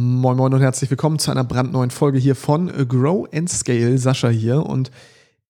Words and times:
Moin 0.00 0.36
Moin 0.36 0.54
und 0.54 0.60
herzlich 0.60 0.90
willkommen 0.90 1.18
zu 1.18 1.32
einer 1.32 1.42
brandneuen 1.42 1.90
Folge 1.90 2.18
hier 2.18 2.36
von 2.36 2.68
Grow 2.86 3.26
and 3.34 3.50
Scale. 3.50 3.98
Sascha 3.98 4.28
hier 4.28 4.64
und 4.64 4.92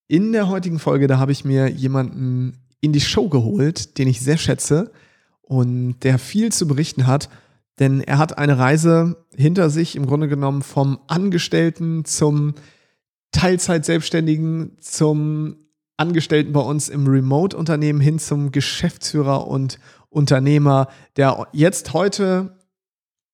in 0.06 0.32
der 0.32 0.48
heutigen 0.48 0.78
Folge, 0.78 1.06
da 1.06 1.18
habe 1.18 1.32
ich 1.32 1.44
mir 1.44 1.68
jemanden 1.68 2.54
in 2.80 2.94
die 2.94 3.02
Show 3.02 3.28
geholt, 3.28 3.98
den 3.98 4.08
ich 4.08 4.22
sehr 4.22 4.38
schätze 4.38 4.90
und 5.42 5.96
der 6.02 6.18
viel 6.18 6.50
zu 6.50 6.66
berichten 6.66 7.06
hat, 7.06 7.28
denn 7.78 8.00
er 8.00 8.16
hat 8.16 8.38
eine 8.38 8.56
Reise 8.56 9.22
hinter 9.36 9.68
sich, 9.68 9.96
im 9.96 10.06
Grunde 10.06 10.28
genommen 10.28 10.62
vom 10.62 10.98
Angestellten 11.08 12.06
zum 12.06 12.54
Teilzeit-Selbstständigen, 13.32 14.78
zum 14.80 15.56
Angestellten 15.98 16.54
bei 16.54 16.62
uns 16.62 16.88
im 16.88 17.06
Remote-Unternehmen 17.06 18.00
hin 18.00 18.18
zum 18.18 18.50
Geschäftsführer 18.50 19.46
und 19.46 19.78
Unternehmer, 20.08 20.88
der 21.18 21.48
jetzt 21.52 21.92
heute 21.92 22.57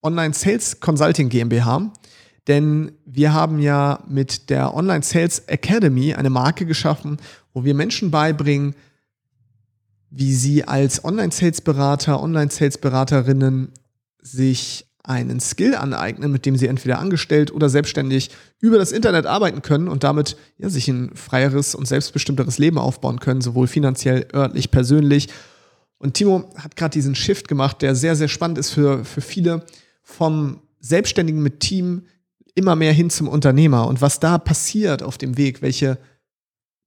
Online 0.04 0.34
Sales 0.34 0.78
Consulting 0.80 1.28
GmbH. 1.28 1.90
Denn 2.46 2.92
wir 3.06 3.32
haben 3.32 3.58
ja 3.58 4.00
mit 4.06 4.50
der 4.50 4.74
Online 4.74 5.02
Sales 5.02 5.40
Academy 5.46 6.14
eine 6.14 6.30
Marke 6.30 6.66
geschaffen, 6.66 7.16
wo 7.54 7.64
wir 7.64 7.74
Menschen 7.74 8.10
beibringen, 8.10 8.74
wie 10.10 10.34
sie 10.34 10.64
als 10.64 11.04
Online 11.04 11.32
Sales 11.32 11.60
Berater, 11.60 12.22
Online 12.22 12.50
Sales 12.50 12.78
Beraterinnen 12.78 13.72
sich 14.20 14.86
einen 15.02 15.40
Skill 15.40 15.74
aneignen, 15.74 16.32
mit 16.32 16.46
dem 16.46 16.56
sie 16.56 16.66
entweder 16.66 16.98
angestellt 16.98 17.52
oder 17.52 17.68
selbstständig 17.68 18.30
über 18.60 18.78
das 18.78 18.90
Internet 18.92 19.26
arbeiten 19.26 19.60
können 19.60 19.88
und 19.88 20.02
damit 20.02 20.36
ja, 20.56 20.70
sich 20.70 20.88
ein 20.88 21.14
freieres 21.14 21.74
und 21.74 21.86
selbstbestimmteres 21.86 22.58
Leben 22.58 22.78
aufbauen 22.78 23.20
können, 23.20 23.42
sowohl 23.42 23.66
finanziell, 23.66 24.26
örtlich, 24.32 24.70
persönlich. 24.70 25.28
Und 25.98 26.14
Timo 26.14 26.50
hat 26.56 26.76
gerade 26.76 26.92
diesen 26.92 27.14
Shift 27.14 27.48
gemacht, 27.48 27.82
der 27.82 27.94
sehr, 27.94 28.16
sehr 28.16 28.28
spannend 28.28 28.56
ist 28.58 28.70
für, 28.70 29.04
für 29.04 29.20
viele, 29.20 29.64
vom 30.04 30.60
Selbstständigen 30.78 31.42
mit 31.42 31.60
Team 31.60 32.06
immer 32.54 32.76
mehr 32.76 32.92
hin 32.92 33.10
zum 33.10 33.26
Unternehmer 33.26 33.88
und 33.88 34.00
was 34.00 34.20
da 34.20 34.38
passiert 34.38 35.02
auf 35.02 35.18
dem 35.18 35.36
Weg, 35.36 35.60
welche 35.60 35.98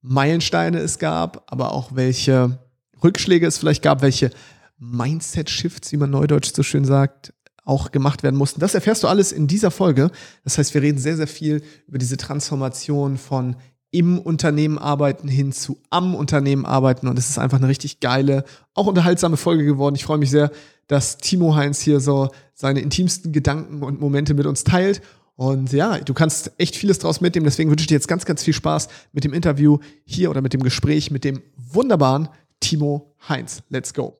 Meilensteine 0.00 0.78
es 0.78 0.98
gab, 0.98 1.52
aber 1.52 1.72
auch 1.72 1.94
welche 1.94 2.58
Rückschläge 3.02 3.46
es 3.46 3.58
vielleicht 3.58 3.82
gab, 3.82 4.00
welche 4.00 4.30
Mindset-Shifts, 4.78 5.92
wie 5.92 5.96
man 5.96 6.10
neudeutsch 6.10 6.52
so 6.54 6.62
schön 6.62 6.84
sagt, 6.84 7.34
auch 7.64 7.90
gemacht 7.90 8.22
werden 8.22 8.36
mussten. 8.36 8.60
Das 8.60 8.74
erfährst 8.74 9.02
du 9.02 9.08
alles 9.08 9.32
in 9.32 9.46
dieser 9.46 9.70
Folge. 9.70 10.10
Das 10.44 10.56
heißt, 10.56 10.72
wir 10.72 10.80
reden 10.80 10.98
sehr, 10.98 11.16
sehr 11.16 11.26
viel 11.26 11.62
über 11.86 11.98
diese 11.98 12.16
Transformation 12.16 13.18
von 13.18 13.56
im 13.90 14.18
Unternehmen 14.18 14.78
arbeiten 14.78 15.28
hin 15.28 15.52
zu 15.52 15.78
am 15.90 16.14
Unternehmen 16.14 16.66
arbeiten. 16.66 17.08
Und 17.08 17.18
es 17.18 17.30
ist 17.30 17.38
einfach 17.38 17.58
eine 17.58 17.68
richtig 17.68 18.00
geile, 18.00 18.44
auch 18.74 18.86
unterhaltsame 18.86 19.36
Folge 19.36 19.64
geworden. 19.64 19.94
Ich 19.94 20.04
freue 20.04 20.18
mich 20.18 20.30
sehr, 20.30 20.50
dass 20.88 21.18
Timo 21.18 21.54
Heinz 21.54 21.80
hier 21.80 22.00
so 22.00 22.30
seine 22.54 22.80
intimsten 22.80 23.32
Gedanken 23.32 23.82
und 23.82 24.00
Momente 24.00 24.34
mit 24.34 24.46
uns 24.46 24.64
teilt. 24.64 25.00
Und 25.36 25.72
ja, 25.72 25.98
du 25.98 26.14
kannst 26.14 26.50
echt 26.58 26.74
vieles 26.76 26.98
draus 26.98 27.20
mitnehmen. 27.20 27.44
Deswegen 27.44 27.70
wünsche 27.70 27.82
ich 27.82 27.86
dir 27.86 27.94
jetzt 27.94 28.08
ganz, 28.08 28.24
ganz 28.24 28.42
viel 28.42 28.54
Spaß 28.54 28.88
mit 29.12 29.24
dem 29.24 29.32
Interview 29.32 29.78
hier 30.04 30.30
oder 30.30 30.40
mit 30.40 30.52
dem 30.52 30.62
Gespräch 30.62 31.10
mit 31.10 31.24
dem 31.24 31.42
wunderbaren 31.56 32.28
Timo 32.60 33.14
Heinz. 33.28 33.62
Let's 33.68 33.94
go. 33.94 34.18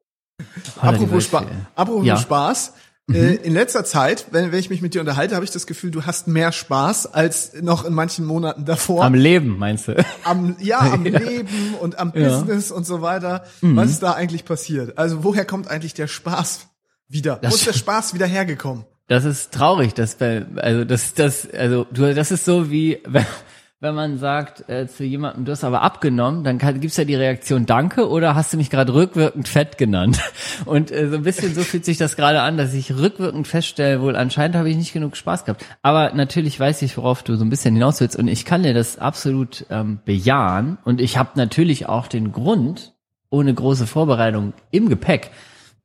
Apropos, 0.81 1.25
Spa 1.25 1.45
Apropos 1.75 2.07
ja. 2.07 2.17
Spaß. 2.17 2.73
Mhm. 3.09 3.15
Äh, 3.15 3.35
in 3.37 3.55
letzter 3.55 3.85
Zeit, 3.85 4.27
wenn, 4.33 4.53
wenn 4.53 4.59
ich 4.59 4.69
mich 4.69 4.83
mit 4.83 4.93
dir 4.93 5.01
unterhalte, 5.01 5.35
habe 5.35 5.45
ich 5.45 5.51
das 5.51 5.67
Gefühl, 5.67 5.91
du 5.91 6.05
hast 6.05 6.29
mehr 6.29 6.53
Spaß 6.53 7.07
als 7.07 7.55
noch 7.61 7.87
in 7.87 7.95
manchen 7.95 8.27
Monaten 8.27 8.67
davor. 8.67 9.03
Am 9.03 9.15
Leben, 9.15 9.59
meinst 9.59 9.89
du? 9.89 10.05
Am, 10.25 10.57
ja, 10.61 10.79
am 10.93 11.07
ja. 11.07 11.19
Leben 11.19 11.75
und 11.81 11.99
am 11.99 12.13
ja. 12.15 12.29
Business 12.29 12.71
und 12.71 12.87
so 12.87 13.01
weiter. 13.01 13.45
Mhm. 13.63 13.77
Was 13.77 13.91
ist 13.91 14.03
da 14.03 14.13
eigentlich 14.13 14.45
passiert? 14.45 14.99
Also 14.99 15.25
woher 15.25 15.47
kommt 15.47 15.69
eigentlich 15.69 15.95
der 15.95 16.07
Spaß 16.07 16.69
wieder? 17.09 17.39
Das 17.41 17.53
Wo 17.53 17.57
ist 17.57 17.67
der 17.67 17.73
Spaß 17.73 18.13
wieder 18.13 18.27
hergekommen? 18.27 18.85
Das 19.07 19.25
ist 19.25 19.53
traurig, 19.55 19.95
dass 19.95 20.17
bei, 20.17 20.45
also 20.57 20.85
das, 20.85 21.15
das, 21.15 21.49
also 21.51 21.87
du, 21.91 22.15
das 22.15 22.31
ist 22.31 22.45
so 22.45 22.71
wie, 22.71 22.99
wenn 23.81 23.95
man 23.95 24.19
sagt 24.19 24.69
äh, 24.69 24.89
zu 24.89 25.05
jemandem, 25.05 25.45
du 25.45 25.53
hast 25.53 25.63
aber 25.63 25.83
abgenommen, 25.83 26.43
dann 26.43 26.59
kann, 26.59 26.81
gibt's 26.81 26.97
ja 26.97 27.05
die 27.05 27.15
Reaktion 27.15 27.65
Danke 27.65 28.09
oder 28.09 28.35
hast 28.35 28.53
du 28.53 28.57
mich 28.57 28.71
gerade 28.71 28.93
rückwirkend 28.93 29.47
fett 29.47 29.79
genannt? 29.79 30.21
Und 30.65 30.91
äh, 30.91 31.09
so 31.09 31.17
ein 31.17 31.23
bisschen 31.23 31.55
so 31.55 31.63
fühlt 31.63 31.85
sich 31.85 31.97
das 31.97 32.17
gerade 32.17 32.43
an, 32.43 32.57
dass 32.57 32.75
ich 32.75 32.97
rückwirkend 32.97 33.47
feststelle, 33.47 34.01
wohl 34.01 34.17
anscheinend 34.17 34.57
habe 34.57 34.69
ich 34.69 34.77
nicht 34.77 34.93
genug 34.93 35.17
Spaß 35.17 35.45
gehabt. 35.45 35.65
Aber 35.83 36.13
natürlich 36.13 36.59
weiß 36.59 36.83
ich, 36.83 36.97
worauf 36.97 37.23
du 37.23 37.37
so 37.37 37.45
ein 37.45 37.51
bisschen 37.51 37.75
hinaus 37.75 38.01
willst 38.01 38.17
und 38.17 38.27
ich 38.27 38.45
kann 38.45 38.65
dir 38.65 38.75
das 38.75 38.99
absolut 38.99 39.65
ähm, 39.71 40.01
bejahen 40.05 40.79
und 40.85 41.01
ich 41.01 41.17
habe 41.17 41.31
natürlich 41.37 41.89
auch 41.89 42.09
den 42.09 42.33
Grund, 42.33 42.95
ohne 43.31 43.55
große 43.55 43.87
Vorbereitung 43.87 44.55
im 44.73 44.89
Gepäck. 44.89 45.31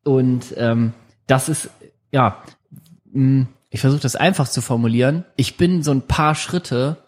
Und 0.04 0.56
ähm, 0.58 0.94
das 1.28 1.48
ist, 1.48 1.70
ja, 2.12 2.42
mh, 3.12 3.42
hm, 3.44 3.48
ich 3.70 3.82
versuche 3.82 4.02
das 4.02 4.16
einfach 4.16 4.48
zu 4.48 4.62
formulieren. 4.62 5.26
Ich 5.36 5.58
bin 5.58 5.82
so 5.82 5.90
ein 5.90 6.04
paar 6.04 6.36
Schritte 6.36 7.03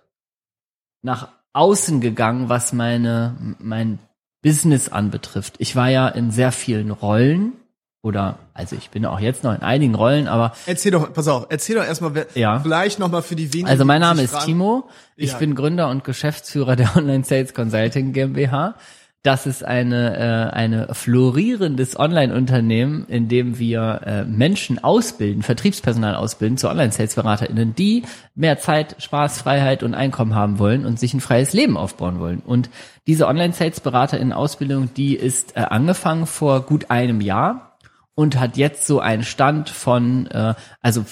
nach 1.06 1.30
außen 1.54 2.02
gegangen, 2.02 2.50
was 2.50 2.74
meine, 2.74 3.36
mein 3.60 4.00
Business 4.42 4.90
anbetrifft. 4.90 5.56
Ich 5.60 5.76
war 5.76 5.90
ja 5.90 6.10
in 6.10 6.32
sehr 6.32 6.52
vielen 6.52 6.92
Rollen 6.92 7.54
oder 8.02 8.38
also 8.54 8.76
ich 8.76 8.90
bin 8.90 9.06
auch 9.06 9.20
jetzt 9.20 9.44
noch 9.44 9.56
in 9.56 9.62
einigen 9.62 9.96
Rollen, 9.96 10.28
aber 10.28 10.54
erzähl 10.66 10.92
doch, 10.92 11.12
pass 11.14 11.28
auf, 11.28 11.48
erzähl 11.50 11.76
doch 11.76 11.86
erstmal, 11.86 12.28
ja. 12.36 12.60
vielleicht 12.60 13.00
noch 13.00 13.10
mal 13.10 13.22
für 13.22 13.36
die 13.36 13.54
wenigen. 13.54 13.70
Also 13.70 13.86
mein 13.86 14.02
Name 14.02 14.22
ist 14.22 14.38
Timo, 14.42 14.90
ich 15.16 15.32
ja. 15.32 15.38
bin 15.38 15.56
Gründer 15.56 15.90
und 15.90 16.04
Geschäftsführer 16.04 16.76
der 16.76 16.96
Online 16.98 17.24
Sales 17.24 17.54
Consulting 17.54 18.12
GmbH 18.12 18.76
das 19.26 19.48
ist 19.48 19.66
eine, 19.66 20.18
äh, 20.18 20.56
eine 20.56 20.94
florierendes 20.94 21.98
Online-Unternehmen, 22.00 23.08
in 23.08 23.28
dem 23.28 23.58
wir 23.58 24.02
äh, 24.06 24.24
Menschen 24.24 24.84
ausbilden, 24.84 25.42
Vertriebspersonal 25.42 26.16
ausbilden 26.16 26.58
zu 26.58 26.70
Online-Sales-BeraterInnen, 26.70 27.74
die 27.74 28.04
mehr 28.36 28.60
Zeit, 28.60 28.96
Spaß, 29.00 29.42
Freiheit 29.42 29.82
und 29.82 29.96
Einkommen 29.96 30.36
haben 30.36 30.60
wollen 30.60 30.86
und 30.86 31.00
sich 31.00 31.16
ein 31.16 31.22
freies 31.22 31.54
Leben 31.54 31.76
aufbauen 31.76 32.20
wollen. 32.20 32.40
Und 32.46 32.70
diese 33.08 33.28
Online-Sales-BeraterInnen-Ausbildung, 33.28 34.94
die 34.94 35.16
ist 35.16 35.58
äh, 35.58 35.62
angefangen 35.62 36.28
vor 36.28 36.62
gut 36.62 36.92
einem 36.92 37.20
Jahr 37.20 37.78
und 38.14 38.40
hat 38.40 38.58
jetzt 38.58 38.86
so 38.86 39.00
einen 39.00 39.24
Stand 39.24 39.72
von, 39.72 40.28
äh, 40.28 40.54
also 40.82 41.04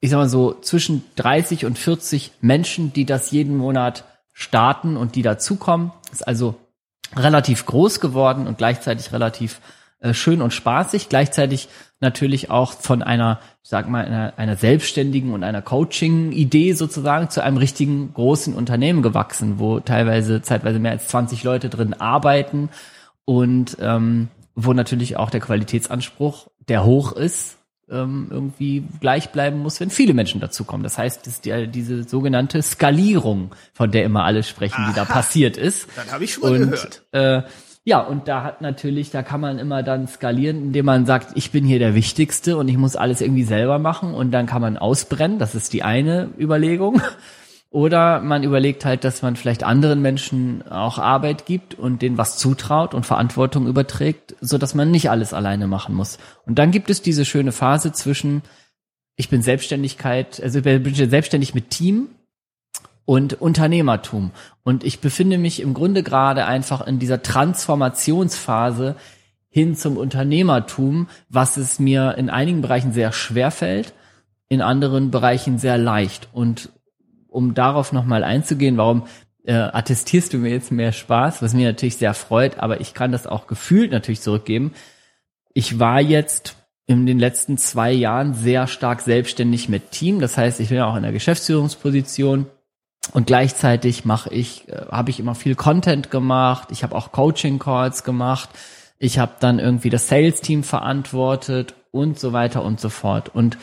ich 0.00 0.08
sag 0.08 0.16
mal 0.16 0.30
so, 0.30 0.54
zwischen 0.62 1.04
30 1.16 1.66
und 1.66 1.78
40 1.78 2.32
Menschen, 2.40 2.94
die 2.94 3.04
das 3.04 3.32
jeden 3.32 3.58
Monat 3.58 4.04
starten 4.32 4.96
und 4.96 5.14
die 5.14 5.22
dazukommen. 5.22 5.92
Ist 6.10 6.26
also 6.26 6.56
relativ 7.16 7.66
groß 7.66 8.00
geworden 8.00 8.46
und 8.46 8.58
gleichzeitig 8.58 9.12
relativ 9.12 9.60
äh, 10.00 10.14
schön 10.14 10.42
und 10.42 10.52
spaßig, 10.52 11.08
gleichzeitig 11.08 11.68
natürlich 12.00 12.50
auch 12.50 12.72
von 12.72 13.02
einer, 13.02 13.40
sag 13.62 13.88
mal, 13.88 14.04
einer, 14.04 14.32
einer 14.36 14.56
selbstständigen 14.56 15.32
und 15.32 15.44
einer 15.44 15.62
Coaching-Idee 15.62 16.72
sozusagen 16.72 17.28
zu 17.28 17.42
einem 17.42 17.58
richtigen 17.58 18.12
großen 18.14 18.54
Unternehmen 18.54 19.02
gewachsen, 19.02 19.58
wo 19.58 19.80
teilweise 19.80 20.40
zeitweise 20.40 20.78
mehr 20.78 20.92
als 20.92 21.08
20 21.08 21.44
Leute 21.44 21.68
drin 21.68 21.94
arbeiten 21.94 22.70
und 23.26 23.76
ähm, 23.80 24.28
wo 24.54 24.72
natürlich 24.72 25.16
auch 25.16 25.30
der 25.30 25.40
Qualitätsanspruch, 25.40 26.48
der 26.68 26.84
hoch 26.84 27.12
ist, 27.12 27.58
ähm, 27.90 28.28
irgendwie 28.30 28.84
gleich 29.00 29.30
bleiben 29.30 29.58
muss, 29.58 29.80
wenn 29.80 29.90
viele 29.90 30.14
Menschen 30.14 30.40
dazukommen. 30.40 30.82
Das 30.82 30.98
heißt, 30.98 31.26
das 31.26 31.40
die, 31.40 31.68
diese 31.68 32.04
sogenannte 32.04 32.62
Skalierung, 32.62 33.54
von 33.72 33.90
der 33.90 34.04
immer 34.04 34.24
alle 34.24 34.42
sprechen, 34.42 34.82
Aha, 34.82 34.90
die 34.90 34.96
da 34.96 35.04
passiert 35.04 35.56
ist. 35.56 35.88
Dann 35.96 36.10
habe 36.12 36.24
ich 36.24 36.34
schon 36.34 36.42
mal 36.42 36.62
und, 36.62 36.70
gehört. 36.70 37.02
Äh, 37.12 37.42
ja, 37.84 38.00
und 38.00 38.28
da 38.28 38.44
hat 38.44 38.60
natürlich, 38.60 39.10
da 39.10 39.22
kann 39.22 39.40
man 39.40 39.58
immer 39.58 39.82
dann 39.82 40.06
skalieren, 40.06 40.58
indem 40.58 40.84
man 40.84 41.06
sagt, 41.06 41.32
ich 41.34 41.50
bin 41.50 41.64
hier 41.64 41.78
der 41.78 41.94
Wichtigste 41.94 42.56
und 42.56 42.68
ich 42.68 42.76
muss 42.76 42.94
alles 42.94 43.20
irgendwie 43.20 43.44
selber 43.44 43.78
machen 43.78 44.12
und 44.14 44.30
dann 44.32 44.46
kann 44.46 44.60
man 44.60 44.76
ausbrennen. 44.76 45.38
Das 45.38 45.54
ist 45.54 45.72
die 45.72 45.82
eine 45.82 46.28
Überlegung. 46.38 47.00
Oder 47.72 48.20
man 48.20 48.42
überlegt 48.42 48.84
halt, 48.84 49.04
dass 49.04 49.22
man 49.22 49.36
vielleicht 49.36 49.62
anderen 49.62 50.02
Menschen 50.02 50.66
auch 50.68 50.98
Arbeit 50.98 51.46
gibt 51.46 51.74
und 51.74 52.02
denen 52.02 52.18
was 52.18 52.36
zutraut 52.36 52.94
und 52.94 53.06
Verantwortung 53.06 53.68
überträgt, 53.68 54.34
so 54.40 54.58
dass 54.58 54.74
man 54.74 54.90
nicht 54.90 55.08
alles 55.08 55.32
alleine 55.32 55.68
machen 55.68 55.94
muss. 55.94 56.18
Und 56.46 56.58
dann 56.58 56.72
gibt 56.72 56.90
es 56.90 57.00
diese 57.00 57.24
schöne 57.24 57.52
Phase 57.52 57.92
zwischen, 57.92 58.42
ich 59.14 59.28
bin 59.28 59.40
Selbstständigkeit, 59.40 60.42
also 60.42 60.58
ich 60.58 60.64
bin 60.64 61.10
selbstständig 61.10 61.54
mit 61.54 61.70
Team 61.70 62.08
und 63.04 63.40
Unternehmertum. 63.40 64.32
Und 64.64 64.82
ich 64.82 64.98
befinde 64.98 65.38
mich 65.38 65.60
im 65.60 65.72
Grunde 65.72 66.02
gerade 66.02 66.46
einfach 66.46 66.84
in 66.84 66.98
dieser 66.98 67.22
Transformationsphase 67.22 68.96
hin 69.48 69.76
zum 69.76 69.96
Unternehmertum, 69.96 71.08
was 71.28 71.56
es 71.56 71.78
mir 71.78 72.16
in 72.18 72.30
einigen 72.30 72.62
Bereichen 72.62 72.92
sehr 72.92 73.12
schwer 73.12 73.52
fällt, 73.52 73.94
in 74.48 74.60
anderen 74.60 75.12
Bereichen 75.12 75.58
sehr 75.58 75.78
leicht. 75.78 76.28
Und 76.32 76.70
um 77.30 77.54
darauf 77.54 77.92
nochmal 77.92 78.24
einzugehen, 78.24 78.76
warum 78.76 79.04
äh, 79.44 79.54
attestierst 79.54 80.32
du 80.32 80.38
mir 80.38 80.50
jetzt 80.50 80.70
mehr 80.70 80.92
Spaß, 80.92 81.42
was 81.42 81.54
mir 81.54 81.68
natürlich 81.68 81.96
sehr 81.96 82.14
freut, 82.14 82.58
aber 82.58 82.80
ich 82.80 82.94
kann 82.94 83.12
das 83.12 83.26
auch 83.26 83.46
gefühlt 83.46 83.90
natürlich 83.92 84.20
zurückgeben. 84.20 84.72
Ich 85.54 85.78
war 85.78 86.00
jetzt 86.00 86.56
in 86.86 87.06
den 87.06 87.18
letzten 87.18 87.56
zwei 87.56 87.92
Jahren 87.92 88.34
sehr 88.34 88.66
stark 88.66 89.00
selbstständig 89.00 89.68
mit 89.68 89.92
Team. 89.92 90.20
Das 90.20 90.36
heißt, 90.36 90.58
ich 90.60 90.68
bin 90.68 90.78
ja 90.78 90.86
auch 90.86 90.96
in 90.96 91.04
der 91.04 91.12
Geschäftsführungsposition 91.12 92.46
und 93.12 93.26
gleichzeitig 93.26 94.04
mache 94.04 94.32
ich, 94.34 94.68
äh, 94.68 94.86
habe 94.90 95.10
ich 95.10 95.20
immer 95.20 95.34
viel 95.34 95.54
Content 95.54 96.10
gemacht. 96.10 96.68
Ich 96.70 96.82
habe 96.82 96.94
auch 96.94 97.12
Coaching 97.12 97.58
Calls 97.58 98.04
gemacht. 98.04 98.50
Ich 98.98 99.18
habe 99.18 99.32
dann 99.40 99.58
irgendwie 99.58 99.90
das 99.90 100.08
Sales 100.08 100.40
Team 100.40 100.62
verantwortet 100.62 101.74
und 101.90 102.18
so 102.18 102.32
weiter 102.32 102.64
und 102.64 102.80
so 102.80 102.88
fort. 102.88 103.30
Und 103.34 103.56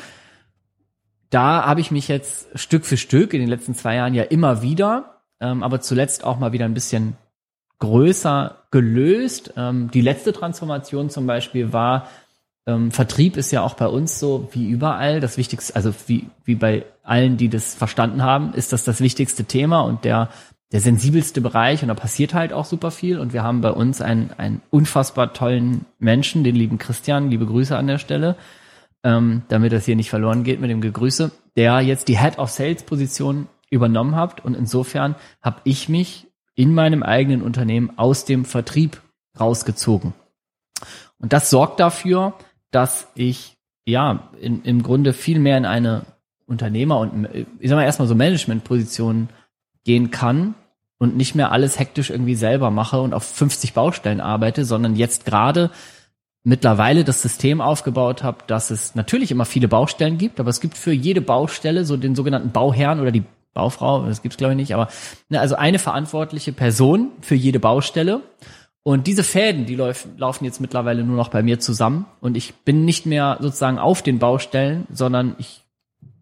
da 1.29 1.65
habe 1.65 1.81
ich 1.81 1.91
mich 1.91 2.07
jetzt 2.07 2.47
Stück 2.57 2.85
für 2.85 2.97
Stück 2.97 3.33
in 3.33 3.39
den 3.39 3.49
letzten 3.49 3.75
zwei 3.75 3.95
Jahren 3.95 4.13
ja 4.13 4.23
immer 4.23 4.61
wieder, 4.61 5.21
ähm, 5.39 5.63
aber 5.63 5.81
zuletzt 5.81 6.23
auch 6.23 6.39
mal 6.39 6.51
wieder 6.51 6.65
ein 6.65 6.73
bisschen 6.73 7.17
größer 7.79 8.63
gelöst. 8.71 9.53
Ähm, 9.57 9.91
die 9.91 10.01
letzte 10.01 10.33
Transformation 10.33 11.09
zum 11.09 11.27
Beispiel 11.27 11.73
war, 11.73 12.07
ähm, 12.67 12.91
Vertrieb 12.91 13.37
ist 13.37 13.51
ja 13.51 13.61
auch 13.61 13.75
bei 13.75 13.87
uns 13.87 14.19
so 14.19 14.49
wie 14.51 14.69
überall. 14.69 15.19
Das 15.19 15.37
Wichtigste, 15.37 15.75
also 15.75 15.93
wie, 16.07 16.27
wie 16.43 16.55
bei 16.55 16.85
allen, 17.03 17.37
die 17.37 17.49
das 17.49 17.75
verstanden 17.75 18.23
haben, 18.23 18.53
ist 18.53 18.73
das 18.73 18.83
das 18.83 18.99
wichtigste 18.99 19.45
Thema 19.45 19.81
und 19.81 20.03
der, 20.03 20.29
der 20.73 20.81
sensibelste 20.81 21.39
Bereich. 21.39 21.81
Und 21.81 21.87
da 21.87 21.93
passiert 21.93 22.33
halt 22.33 22.51
auch 22.51 22.65
super 22.65 22.91
viel. 22.91 23.19
Und 23.19 23.31
wir 23.31 23.43
haben 23.43 23.61
bei 23.61 23.71
uns 23.71 24.01
einen, 24.01 24.31
einen 24.37 24.61
unfassbar 24.69 25.33
tollen 25.33 25.85
Menschen, 25.99 26.43
den 26.43 26.55
lieben 26.55 26.77
Christian, 26.77 27.29
liebe 27.29 27.45
Grüße 27.45 27.77
an 27.77 27.87
der 27.87 27.99
Stelle, 27.99 28.35
ähm, 29.03 29.43
damit 29.47 29.71
das 29.71 29.85
hier 29.85 29.95
nicht 29.95 30.09
verloren 30.09 30.43
geht 30.43 30.59
mit 30.59 30.69
dem 30.69 30.81
Gegrüße, 30.81 31.31
der 31.55 31.81
jetzt 31.81 32.07
die 32.07 32.19
Head 32.19 32.39
of 32.39 32.49
Sales 32.49 32.83
Position 32.83 33.47
übernommen 33.69 34.15
hat 34.15 34.43
und 34.43 34.55
insofern 34.55 35.15
habe 35.41 35.61
ich 35.63 35.89
mich 35.89 36.27
in 36.55 36.73
meinem 36.73 37.03
eigenen 37.03 37.41
Unternehmen 37.41 37.97
aus 37.97 38.25
dem 38.25 38.45
Vertrieb 38.45 39.01
rausgezogen. 39.39 40.13
Und 41.19 41.33
das 41.33 41.49
sorgt 41.49 41.79
dafür, 41.79 42.33
dass 42.71 43.07
ich 43.15 43.57
ja 43.85 44.29
in, 44.39 44.63
im 44.63 44.83
Grunde 44.83 45.13
viel 45.13 45.39
mehr 45.39 45.57
in 45.57 45.65
eine 45.65 46.05
Unternehmer 46.45 46.99
und 46.99 47.27
ich 47.59 47.69
sag 47.69 47.75
mal 47.75 47.83
erstmal 47.83 48.07
so 48.07 48.15
Managementposition 48.15 49.29
gehen 49.83 50.11
kann 50.11 50.55
und 50.97 51.15
nicht 51.15 51.35
mehr 51.35 51.51
alles 51.51 51.79
hektisch 51.79 52.09
irgendwie 52.09 52.35
selber 52.35 52.71
mache 52.71 53.01
und 53.01 53.13
auf 53.13 53.23
50 53.23 53.73
Baustellen 53.73 54.21
arbeite, 54.21 54.65
sondern 54.65 54.95
jetzt 54.95 55.25
gerade 55.25 55.71
mittlerweile 56.47 57.03
das 57.03 57.21
System 57.21 57.59
aufgebaut 57.59 58.23
habe, 58.23 58.37
dass 58.47 58.71
es 58.71 58.95
natürlich 58.95 59.31
immer 59.31 59.43
viele 59.43 59.67
Baustellen 59.67 60.17
gibt, 60.17 60.39
aber 60.39 60.49
es 60.49 60.61
gibt 60.61 60.77
für 60.77 60.93
jede 60.93 61.19
Baustelle 61.19 61.83
so 61.83 61.97
den 61.97 62.15
sogenannten 62.15 62.51
Bauherrn 62.51 63.01
oder 63.01 63.11
die 63.11 63.23
Baufrau, 63.53 64.05
das 64.05 64.21
gibt's 64.21 64.37
glaube 64.37 64.53
ich 64.53 64.57
nicht, 64.57 64.73
aber 64.73 64.87
ne, 65.27 65.41
also 65.41 65.55
eine 65.55 65.77
verantwortliche 65.77 66.53
Person 66.53 67.11
für 67.19 67.35
jede 67.35 67.59
Baustelle. 67.59 68.21
Und 68.83 69.07
diese 69.07 69.25
Fäden, 69.25 69.65
die 69.65 69.75
lauf, 69.75 70.07
laufen 70.15 70.45
jetzt 70.45 70.61
mittlerweile 70.61 71.03
nur 71.03 71.17
noch 71.17 71.27
bei 71.27 71.43
mir 71.43 71.59
zusammen. 71.59 72.05
Und 72.21 72.37
ich 72.37 72.55
bin 72.55 72.85
nicht 72.85 73.05
mehr 73.05 73.37
sozusagen 73.41 73.77
auf 73.77 74.01
den 74.01 74.17
Baustellen, 74.17 74.87
sondern 74.89 75.35
ich 75.39 75.65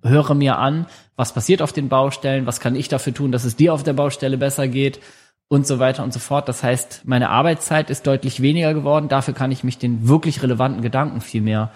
höre 0.01 0.33
mir 0.33 0.57
an, 0.57 0.87
was 1.15 1.33
passiert 1.33 1.61
auf 1.61 1.73
den 1.73 1.89
Baustellen, 1.89 2.47
was 2.47 2.59
kann 2.59 2.75
ich 2.75 2.87
dafür 2.87 3.13
tun, 3.13 3.31
dass 3.31 3.43
es 3.43 3.55
dir 3.55 3.75
auf 3.75 3.83
der 3.83 3.93
Baustelle 3.93 4.39
besser 4.39 4.67
geht 4.67 4.99
und 5.47 5.67
so 5.67 5.79
weiter 5.79 6.03
und 6.03 6.13
so 6.13 6.19
fort. 6.19 6.49
Das 6.49 6.63
heißt, 6.63 7.03
meine 7.05 7.29
Arbeitszeit 7.29 7.89
ist 7.89 8.07
deutlich 8.07 8.41
weniger 8.41 8.73
geworden. 8.73 9.07
Dafür 9.09 9.33
kann 9.33 9.51
ich 9.51 9.63
mich 9.63 9.77
den 9.77 10.07
wirklich 10.07 10.41
relevanten 10.41 10.81
Gedanken 10.81 11.21
viel 11.21 11.41
mehr 11.41 11.71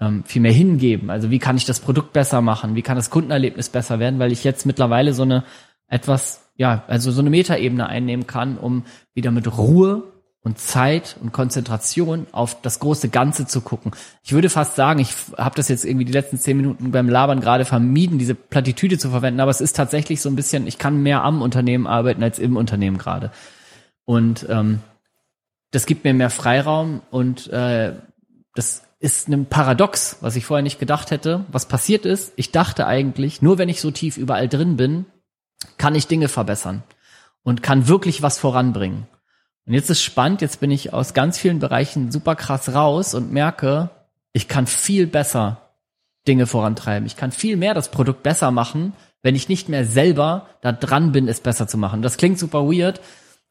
ähm, 0.00 0.24
viel 0.24 0.42
mehr 0.42 0.52
hingeben. 0.52 1.10
Also 1.10 1.30
wie 1.30 1.38
kann 1.38 1.56
ich 1.56 1.66
das 1.66 1.80
Produkt 1.80 2.12
besser 2.12 2.40
machen? 2.40 2.74
Wie 2.74 2.82
kann 2.82 2.96
das 2.96 3.10
Kundenerlebnis 3.10 3.68
besser 3.68 3.98
werden? 3.98 4.18
Weil 4.18 4.32
ich 4.32 4.44
jetzt 4.44 4.66
mittlerweile 4.66 5.12
so 5.12 5.22
eine 5.22 5.44
etwas, 5.86 6.50
ja, 6.56 6.84
also 6.86 7.10
so 7.10 7.20
eine 7.20 7.30
Metaebene 7.30 7.86
einnehmen 7.86 8.26
kann, 8.26 8.56
um 8.56 8.84
wieder 9.12 9.30
mit 9.30 9.58
Ruhe 9.58 10.04
und 10.42 10.58
Zeit 10.58 11.16
und 11.20 11.32
Konzentration 11.32 12.26
auf 12.32 12.62
das 12.62 12.78
große 12.80 13.10
Ganze 13.10 13.46
zu 13.46 13.60
gucken. 13.60 13.92
Ich 14.22 14.32
würde 14.32 14.48
fast 14.48 14.74
sagen, 14.74 15.00
ich 15.00 15.14
habe 15.36 15.54
das 15.54 15.68
jetzt 15.68 15.84
irgendwie 15.84 16.06
die 16.06 16.12
letzten 16.12 16.38
zehn 16.38 16.56
Minuten 16.56 16.92
beim 16.92 17.08
Labern 17.08 17.40
gerade 17.40 17.66
vermieden, 17.66 18.18
diese 18.18 18.34
Plattitüde 18.34 18.96
zu 18.96 19.10
verwenden, 19.10 19.40
aber 19.40 19.50
es 19.50 19.60
ist 19.60 19.76
tatsächlich 19.76 20.22
so 20.22 20.30
ein 20.30 20.36
bisschen, 20.36 20.66
ich 20.66 20.78
kann 20.78 21.02
mehr 21.02 21.24
am 21.24 21.42
Unternehmen 21.42 21.86
arbeiten 21.86 22.22
als 22.22 22.38
im 22.38 22.56
Unternehmen 22.56 22.96
gerade. 22.96 23.32
Und 24.06 24.46
ähm, 24.48 24.80
das 25.72 25.86
gibt 25.86 26.04
mir 26.04 26.14
mehr 26.14 26.30
Freiraum 26.30 27.02
und 27.10 27.48
äh, 27.48 27.94
das 28.54 28.82
ist 28.98 29.28
ein 29.28 29.46
Paradox, 29.46 30.18
was 30.20 30.36
ich 30.36 30.44
vorher 30.44 30.62
nicht 30.62 30.80
gedacht 30.80 31.10
hätte. 31.10 31.44
Was 31.52 31.66
passiert 31.66 32.04
ist, 32.06 32.32
ich 32.36 32.50
dachte 32.50 32.86
eigentlich, 32.86 33.40
nur 33.42 33.58
wenn 33.58 33.68
ich 33.68 33.80
so 33.80 33.90
tief 33.90 34.16
überall 34.16 34.48
drin 34.48 34.76
bin, 34.76 35.06
kann 35.78 35.94
ich 35.94 36.06
Dinge 36.06 36.28
verbessern 36.28 36.82
und 37.42 37.62
kann 37.62 37.88
wirklich 37.88 38.22
was 38.22 38.38
voranbringen. 38.38 39.06
Und 39.66 39.74
jetzt 39.74 39.90
ist 39.90 40.02
spannend, 40.02 40.40
jetzt 40.40 40.60
bin 40.60 40.70
ich 40.70 40.92
aus 40.92 41.14
ganz 41.14 41.38
vielen 41.38 41.58
Bereichen 41.58 42.10
super 42.10 42.34
krass 42.34 42.74
raus 42.74 43.14
und 43.14 43.32
merke, 43.32 43.90
ich 44.32 44.48
kann 44.48 44.66
viel 44.66 45.06
besser 45.06 45.70
Dinge 46.26 46.46
vorantreiben. 46.46 47.06
Ich 47.06 47.16
kann 47.16 47.32
viel 47.32 47.56
mehr 47.56 47.74
das 47.74 47.90
Produkt 47.90 48.22
besser 48.22 48.50
machen, 48.50 48.92
wenn 49.22 49.34
ich 49.34 49.48
nicht 49.48 49.68
mehr 49.68 49.84
selber 49.84 50.46
da 50.60 50.72
dran 50.72 51.12
bin, 51.12 51.28
es 51.28 51.40
besser 51.40 51.66
zu 51.66 51.78
machen. 51.78 52.02
Das 52.02 52.16
klingt 52.16 52.38
super 52.38 52.66
weird 52.66 53.00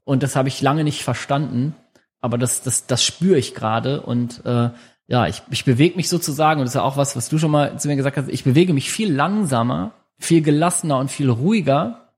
und 0.03 0.23
das 0.23 0.35
habe 0.35 0.49
ich 0.49 0.61
lange 0.61 0.83
nicht 0.83 1.03
verstanden, 1.03 1.75
aber 2.21 2.37
das, 2.37 2.61
das, 2.63 2.87
das 2.87 3.03
spüre 3.03 3.37
ich 3.37 3.55
gerade 3.55 4.01
und 4.01 4.45
äh, 4.45 4.69
ja, 5.07 5.27
ich, 5.27 5.41
ich 5.49 5.65
bewege 5.65 5.95
mich 5.95 6.07
sozusagen, 6.07 6.59
und 6.59 6.65
das 6.65 6.71
ist 6.71 6.79
ja 6.79 6.83
auch 6.83 6.97
was, 6.97 7.15
was 7.15 7.29
du 7.29 7.39
schon 7.39 7.49
mal 7.49 7.79
zu 7.79 7.87
mir 7.87 7.95
gesagt 7.95 8.17
hast, 8.17 8.29
ich 8.29 8.43
bewege 8.43 8.73
mich 8.73 8.91
viel 8.91 9.11
langsamer, 9.11 9.91
viel 10.19 10.41
gelassener 10.41 10.99
und 10.99 11.09
viel 11.09 11.29
ruhiger 11.29 12.11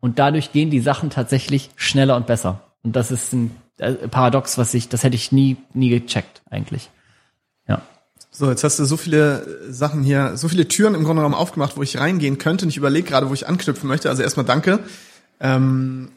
und 0.00 0.18
dadurch 0.18 0.52
gehen 0.52 0.70
die 0.70 0.80
Sachen 0.80 1.10
tatsächlich 1.10 1.70
schneller 1.74 2.16
und 2.16 2.26
besser. 2.26 2.60
Und 2.82 2.96
das 2.96 3.10
ist 3.10 3.32
ein 3.32 3.50
äh, 3.78 3.92
Paradox, 3.92 4.58
was 4.58 4.74
ich, 4.74 4.88
das 4.88 5.04
hätte 5.04 5.16
ich 5.16 5.32
nie, 5.32 5.56
nie 5.74 5.90
gecheckt 5.90 6.42
eigentlich. 6.50 6.90
Ja. 7.68 7.82
So, 8.30 8.48
jetzt 8.48 8.64
hast 8.64 8.78
du 8.78 8.84
so 8.84 8.96
viele 8.96 9.72
Sachen 9.72 10.02
hier, 10.02 10.36
so 10.36 10.48
viele 10.48 10.68
Türen 10.68 10.94
im 10.94 11.04
Grunde 11.04 11.20
genommen 11.20 11.34
aufgemacht, 11.34 11.76
wo 11.76 11.82
ich 11.82 11.98
reingehen 11.98 12.38
könnte. 12.38 12.64
Und 12.64 12.70
ich 12.70 12.76
überlege 12.76 13.08
gerade, 13.08 13.28
wo 13.28 13.34
ich 13.34 13.48
anknüpfen 13.48 13.88
möchte. 13.88 14.08
Also 14.08 14.22
erstmal 14.22 14.46
danke. 14.46 14.80
Ähm, 15.40 16.10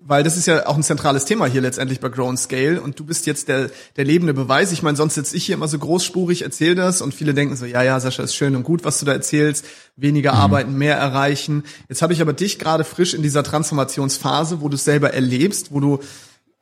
weil 0.00 0.22
das 0.22 0.36
ist 0.36 0.46
ja 0.46 0.66
auch 0.66 0.76
ein 0.76 0.84
zentrales 0.84 1.24
Thema 1.24 1.46
hier 1.46 1.60
letztendlich 1.60 1.98
bei 1.98 2.08
Grow 2.08 2.28
and 2.28 2.38
Scale 2.38 2.80
und 2.80 2.98
du 2.98 3.04
bist 3.04 3.26
jetzt 3.26 3.48
der, 3.48 3.70
der 3.96 4.04
lebende 4.04 4.32
Beweis. 4.32 4.70
Ich 4.70 4.82
meine, 4.82 4.96
sonst 4.96 5.14
sitze 5.14 5.36
ich 5.36 5.46
hier 5.46 5.56
immer 5.56 5.66
so 5.66 5.78
großspurig, 5.78 6.42
erzähl 6.42 6.76
das 6.76 7.02
und 7.02 7.14
viele 7.14 7.34
denken 7.34 7.56
so, 7.56 7.66
ja, 7.66 7.82
ja, 7.82 7.98
Sascha, 7.98 8.22
ist 8.22 8.36
schön 8.36 8.54
und 8.54 8.62
gut, 8.62 8.84
was 8.84 9.00
du 9.00 9.06
da 9.06 9.12
erzählst, 9.12 9.64
weniger 9.96 10.34
mhm. 10.34 10.38
arbeiten, 10.38 10.78
mehr 10.78 10.96
erreichen. 10.96 11.64
Jetzt 11.88 12.02
habe 12.02 12.12
ich 12.12 12.22
aber 12.22 12.32
dich 12.32 12.60
gerade 12.60 12.84
frisch 12.84 13.12
in 13.12 13.22
dieser 13.22 13.42
Transformationsphase, 13.42 14.60
wo 14.60 14.68
du 14.68 14.76
es 14.76 14.84
selber 14.84 15.14
erlebst, 15.14 15.72
wo 15.72 15.80
du 15.80 15.98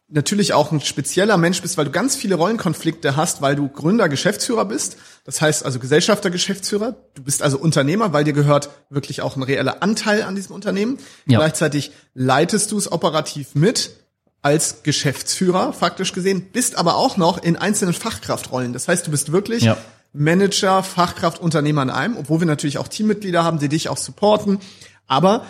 natürlich 0.08 0.52
auch 0.52 0.70
ein 0.70 0.80
spezieller 0.80 1.36
Mensch 1.36 1.60
bist, 1.62 1.76
weil 1.76 1.86
du 1.86 1.90
ganz 1.90 2.14
viele 2.14 2.36
Rollenkonflikte 2.36 3.16
hast, 3.16 3.42
weil 3.42 3.56
du 3.56 3.68
Gründer, 3.68 4.08
Geschäftsführer 4.08 4.64
bist. 4.64 4.96
Das 5.24 5.40
heißt 5.40 5.64
also 5.64 5.78
Gesellschafter, 5.80 6.30
Geschäftsführer. 6.30 6.94
Du 7.14 7.22
bist 7.24 7.42
also 7.42 7.58
Unternehmer, 7.58 8.12
weil 8.12 8.24
dir 8.24 8.32
gehört 8.32 8.70
wirklich 8.88 9.22
auch 9.22 9.36
ein 9.36 9.42
reeller 9.42 9.82
Anteil 9.82 10.22
an 10.22 10.36
diesem 10.36 10.54
Unternehmen. 10.54 10.98
Ja. 11.26 11.38
Gleichzeitig 11.38 11.90
leitest 12.14 12.70
du 12.70 12.78
es 12.78 12.90
operativ 12.90 13.54
mit 13.54 13.90
als 14.42 14.84
Geschäftsführer, 14.84 15.72
faktisch 15.72 16.12
gesehen, 16.12 16.50
bist 16.52 16.76
aber 16.76 16.94
auch 16.94 17.16
noch 17.16 17.42
in 17.42 17.56
einzelnen 17.56 17.94
Fachkraftrollen. 17.94 18.72
Das 18.72 18.86
heißt, 18.86 19.04
du 19.04 19.10
bist 19.10 19.32
wirklich 19.32 19.64
ja. 19.64 19.76
Manager, 20.12 20.84
Fachkraft, 20.84 21.40
Unternehmer 21.40 21.82
in 21.82 21.90
einem, 21.90 22.16
obwohl 22.16 22.40
wir 22.40 22.46
natürlich 22.46 22.78
auch 22.78 22.86
Teammitglieder 22.86 23.42
haben, 23.42 23.58
die 23.58 23.68
dich 23.68 23.88
auch 23.88 23.96
supporten. 23.96 24.60
Aber 25.08 25.44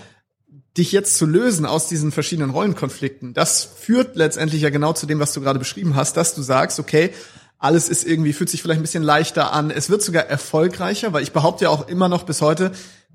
dich 0.76 0.92
jetzt 0.92 1.16
zu 1.16 1.26
lösen 1.26 1.66
aus 1.66 1.88
diesen 1.88 2.12
verschiedenen 2.12 2.50
Rollenkonflikten, 2.50 3.34
das 3.34 3.64
führt 3.64 4.16
letztendlich 4.16 4.62
ja 4.62 4.70
genau 4.70 4.92
zu 4.92 5.06
dem, 5.06 5.20
was 5.20 5.32
du 5.32 5.40
gerade 5.40 5.58
beschrieben 5.58 5.96
hast, 5.96 6.16
dass 6.16 6.34
du 6.34 6.42
sagst, 6.42 6.78
okay, 6.78 7.10
alles 7.58 7.88
ist 7.88 8.06
irgendwie, 8.06 8.32
fühlt 8.32 8.50
sich 8.50 8.62
vielleicht 8.62 8.80
ein 8.80 8.82
bisschen 8.82 9.02
leichter 9.02 9.52
an. 9.52 9.70
Es 9.70 9.88
wird 9.88 10.02
sogar 10.02 10.24
erfolgreicher, 10.24 11.12
weil 11.12 11.22
ich 11.22 11.32
behaupte 11.32 11.64
ja 11.64 11.70
auch 11.70 11.88
immer 11.88 12.08
noch 12.08 12.24
bis 12.24 12.42
heute, 12.42 12.72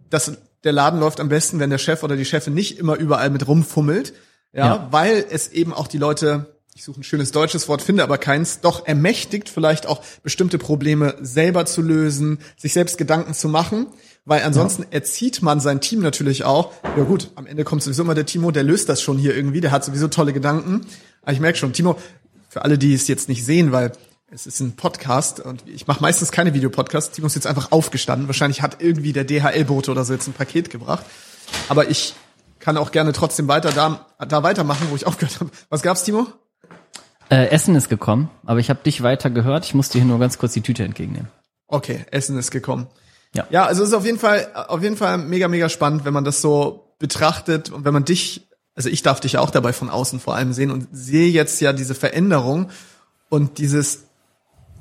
dass 0.09 0.33
der 0.63 0.71
Laden 0.71 0.99
läuft 0.99 1.19
am 1.19 1.29
besten, 1.29 1.59
wenn 1.59 1.69
der 1.69 1.77
Chef 1.77 2.03
oder 2.03 2.15
die 2.15 2.25
Chefin 2.25 2.53
nicht 2.53 2.79
immer 2.79 2.95
überall 2.95 3.29
mit 3.29 3.47
rumfummelt. 3.47 4.13
Ja, 4.53 4.65
ja. 4.65 4.87
weil 4.91 5.25
es 5.29 5.49
eben 5.49 5.73
auch 5.73 5.87
die 5.87 5.97
Leute, 5.97 6.57
ich 6.75 6.83
suche 6.83 6.99
ein 6.99 7.03
schönes 7.03 7.31
deutsches 7.31 7.69
Wort, 7.69 7.81
finde 7.81 8.03
aber 8.03 8.17
keins, 8.17 8.59
doch 8.59 8.85
ermächtigt, 8.85 9.47
vielleicht 9.47 9.85
auch 9.85 10.03
bestimmte 10.23 10.57
Probleme 10.57 11.15
selber 11.21 11.65
zu 11.65 11.81
lösen, 11.81 12.39
sich 12.57 12.73
selbst 12.73 12.97
Gedanken 12.97 13.33
zu 13.33 13.47
machen 13.47 13.87
weil 14.25 14.43
ansonsten 14.43 14.83
ja. 14.83 14.89
erzieht 14.91 15.41
man 15.41 15.59
sein 15.59 15.81
Team 15.81 15.99
natürlich 16.01 16.43
auch. 16.43 16.73
Ja 16.95 17.03
gut, 17.03 17.31
am 17.35 17.47
Ende 17.47 17.63
kommt 17.63 17.83
sowieso 17.83 18.03
immer 18.03 18.15
der 18.15 18.25
Timo, 18.25 18.51
der 18.51 18.63
löst 18.63 18.89
das 18.89 19.01
schon 19.01 19.17
hier 19.17 19.35
irgendwie, 19.35 19.61
der 19.61 19.71
hat 19.71 19.83
sowieso 19.83 20.07
tolle 20.07 20.33
Gedanken. 20.33 20.85
Aber 21.23 21.33
ich 21.33 21.39
merke 21.39 21.57
schon, 21.57 21.73
Timo, 21.73 21.97
für 22.49 22.63
alle, 22.63 22.77
die 22.77 22.93
es 22.93 23.07
jetzt 23.07 23.29
nicht 23.29 23.45
sehen, 23.45 23.71
weil 23.71 23.93
es 24.29 24.45
ist 24.45 24.59
ein 24.59 24.75
Podcast 24.75 25.39
und 25.39 25.67
ich 25.67 25.87
mache 25.87 26.01
meistens 26.01 26.31
keine 26.31 26.53
Videopodcasts. 26.53 27.15
Timo 27.15 27.27
ist 27.27 27.35
jetzt 27.35 27.47
einfach 27.47 27.71
aufgestanden. 27.71 28.27
Wahrscheinlich 28.27 28.61
hat 28.61 28.77
irgendwie 28.79 29.11
der 29.11 29.25
DHL-Bote 29.25 29.91
oder 29.91 30.05
so 30.05 30.13
jetzt 30.13 30.27
ein 30.27 30.33
Paket 30.33 30.69
gebracht. 30.69 31.05
Aber 31.67 31.89
ich 31.89 32.13
kann 32.59 32.77
auch 32.77 32.91
gerne 32.91 33.11
trotzdem 33.11 33.47
weiter 33.47 33.71
da, 33.71 34.05
da 34.25 34.43
weitermachen, 34.43 34.87
wo 34.89 34.95
ich 34.95 35.05
aufgehört 35.07 35.39
habe. 35.39 35.51
Was 35.69 35.81
gab's, 35.81 36.03
Timo? 36.03 36.27
Äh, 37.29 37.47
Essen 37.47 37.75
ist 37.75 37.89
gekommen, 37.89 38.29
aber 38.45 38.59
ich 38.59 38.69
habe 38.69 38.83
dich 38.83 39.03
weiter 39.03 39.29
gehört. 39.29 39.65
Ich 39.65 39.73
musste 39.73 39.97
hier 39.97 40.05
nur 40.05 40.19
ganz 40.19 40.37
kurz 40.37 40.53
die 40.53 40.61
Tüte 40.61 40.83
entgegennehmen. 40.83 41.29
Okay, 41.67 42.05
Essen 42.11 42.37
ist 42.37 42.51
gekommen. 42.51 42.87
Ja. 43.33 43.47
ja, 43.49 43.65
also 43.65 43.83
es 43.83 43.89
ist 43.89 43.95
auf 43.95 44.05
jeden 44.05 44.19
Fall, 44.19 44.51
auf 44.53 44.83
jeden 44.83 44.97
Fall 44.97 45.17
mega, 45.17 45.47
mega 45.47 45.69
spannend, 45.69 46.03
wenn 46.03 46.13
man 46.13 46.25
das 46.25 46.41
so 46.41 46.93
betrachtet 46.99 47.69
und 47.69 47.85
wenn 47.85 47.93
man 47.93 48.03
dich, 48.03 48.47
also 48.75 48.89
ich 48.89 49.03
darf 49.03 49.19
dich 49.19 49.33
ja 49.33 49.39
auch 49.39 49.51
dabei 49.51 49.73
von 49.73 49.89
außen 49.89 50.19
vor 50.19 50.35
allem 50.35 50.53
sehen 50.53 50.69
und 50.69 50.87
sehe 50.91 51.29
jetzt 51.29 51.61
ja 51.61 51.71
diese 51.71 51.95
Veränderung 51.95 52.69
und 53.29 53.57
dieses 53.57 54.03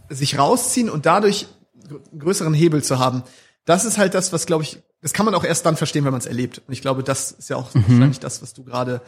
sich 0.09 0.39
rausziehen 0.39 0.91
und 0.91 1.07
dadurch 1.07 1.47
einen 1.89 2.19
größeren 2.19 2.55
Hebel 2.55 2.83
zu 2.83 2.99
haben. 2.99 3.23
Das 3.65 3.85
ist 3.85 3.99
halt 3.99 4.15
das, 4.15 4.33
was 4.33 4.47
glaube 4.47 4.65
ich, 4.65 4.83
das 5.01 5.13
kann 5.13 5.25
man 5.25 5.35
auch 5.35 5.45
erst 5.45 5.65
dann 5.65 5.77
verstehen, 5.77 6.05
wenn 6.05 6.13
man 6.13 6.21
es 6.21 6.27
erlebt. 6.27 6.61
Und 6.67 6.73
ich 6.73 6.83
glaube, 6.83 7.05
das 7.05 7.31
ist 7.31 7.49
ja 7.49 7.57
auch 7.57 7.73
mhm. 7.75 7.85
wahrscheinlich 7.89 8.21
das, 8.21 8.43
was 8.43 8.53
du 8.53 8.65
gerade, 8.65 9.01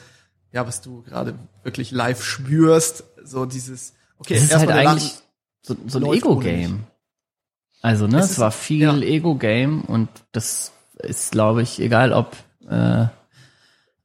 ja, 0.52 0.66
was 0.66 0.80
du 0.80 1.02
gerade 1.02 1.34
wirklich 1.64 1.90
live 1.90 2.22
spürst. 2.24 3.04
So 3.24 3.44
dieses, 3.44 3.94
okay, 4.18 4.34
es 4.34 4.44
ist 4.44 4.56
halt 4.56 4.70
eigentlich 4.70 5.14
so, 5.62 5.76
so 5.86 5.98
ein 5.98 6.06
Ego-Game. 6.06 6.84
Also, 7.82 8.06
ne, 8.06 8.18
Es 8.18 8.30
es, 8.32 8.38
war 8.38 8.52
viel 8.52 8.80
ja. 8.80 8.96
Ego-Game 8.96 9.82
und 9.82 10.08
das 10.30 10.72
ist, 10.98 11.32
glaube 11.32 11.62
ich, 11.62 11.80
egal 11.80 12.12
ob 12.12 12.36
äh, 12.68 13.06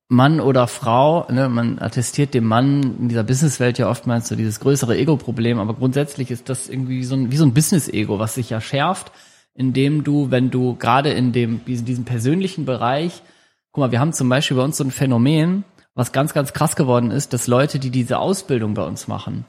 Mann 0.09 0.39
oder 0.39 0.67
Frau, 0.67 1.27
ne, 1.31 1.47
man 1.47 1.79
attestiert 1.79 2.33
dem 2.33 2.45
Mann 2.45 2.97
in 2.99 3.09
dieser 3.09 3.23
Businesswelt 3.23 3.77
ja 3.77 3.89
oftmals 3.89 4.27
so 4.27 4.35
dieses 4.35 4.59
größere 4.59 4.97
Ego-Problem, 4.97 5.59
aber 5.59 5.75
grundsätzlich 5.75 6.31
ist 6.31 6.49
das 6.49 6.69
irgendwie 6.69 7.03
so 7.03 7.15
ein, 7.15 7.31
wie 7.31 7.37
so 7.37 7.45
ein 7.45 7.53
Business-Ego, 7.53 8.17
was 8.17 8.35
sich 8.35 8.49
ja 8.49 8.59
schärft, 8.59 9.11
indem 9.53 10.03
du, 10.03 10.31
wenn 10.31 10.49
du 10.49 10.75
gerade 10.75 11.11
in 11.11 11.31
dem, 11.31 11.63
diesem, 11.65 11.85
diesem 11.85 12.05
persönlichen 12.05 12.65
Bereich, 12.65 13.21
guck 13.71 13.81
mal, 13.81 13.91
wir 13.91 13.99
haben 13.99 14.13
zum 14.13 14.27
Beispiel 14.27 14.57
bei 14.57 14.63
uns 14.63 14.77
so 14.77 14.83
ein 14.83 14.91
Phänomen, 14.91 15.65
was 15.93 16.11
ganz, 16.11 16.33
ganz 16.33 16.53
krass 16.53 16.75
geworden 16.75 17.11
ist, 17.11 17.33
dass 17.33 17.47
Leute, 17.47 17.77
die 17.77 17.89
diese 17.89 18.17
Ausbildung 18.17 18.73
bei 18.75 18.83
uns 18.83 19.07
machen, 19.07 19.45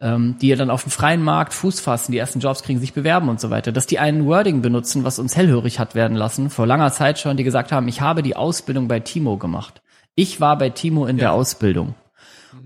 ähm, 0.00 0.36
die 0.40 0.48
ja 0.48 0.56
dann 0.56 0.70
auf 0.70 0.82
dem 0.82 0.90
freien 0.90 1.22
Markt 1.22 1.52
Fuß 1.52 1.80
fassen, 1.80 2.12
die 2.12 2.18
ersten 2.18 2.40
Jobs 2.40 2.62
kriegen, 2.62 2.80
sich 2.80 2.94
bewerben 2.94 3.28
und 3.28 3.40
so 3.40 3.50
weiter, 3.50 3.72
dass 3.72 3.86
die 3.86 3.98
einen 3.98 4.26
Wording 4.26 4.62
benutzen, 4.62 5.04
was 5.04 5.18
uns 5.18 5.36
hellhörig 5.36 5.78
hat 5.78 5.94
werden 5.94 6.16
lassen, 6.16 6.50
vor 6.50 6.66
langer 6.66 6.90
Zeit 6.92 7.18
schon, 7.18 7.36
die 7.36 7.44
gesagt 7.44 7.72
haben, 7.72 7.88
ich 7.88 8.00
habe 8.00 8.22
die 8.22 8.36
Ausbildung 8.36 8.88
bei 8.88 9.00
Timo 9.00 9.36
gemacht. 9.36 9.82
Ich 10.14 10.40
war 10.40 10.56
bei 10.58 10.70
Timo 10.70 11.06
in 11.06 11.18
der 11.18 11.32
Ausbildung. 11.32 11.94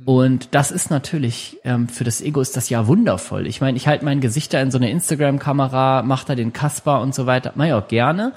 Und 0.04 0.54
das 0.54 0.70
ist 0.70 0.90
natürlich, 0.90 1.58
ähm, 1.64 1.88
für 1.88 2.04
das 2.04 2.20
Ego 2.20 2.40
ist 2.40 2.56
das 2.56 2.68
ja 2.68 2.86
wundervoll. 2.86 3.46
Ich 3.46 3.60
meine, 3.60 3.76
ich 3.76 3.86
halte 3.86 4.04
mein 4.04 4.20
Gesicht 4.20 4.52
da 4.52 4.60
in 4.60 4.70
so 4.70 4.78
eine 4.78 4.90
Instagram-Kamera, 4.90 6.02
mache 6.02 6.26
da 6.26 6.34
den 6.34 6.52
Kasper 6.52 7.00
und 7.00 7.14
so 7.14 7.26
weiter, 7.26 7.52
mach 7.54 7.66
ich 7.66 7.72
auch 7.72 7.88
gerne. 7.88 8.32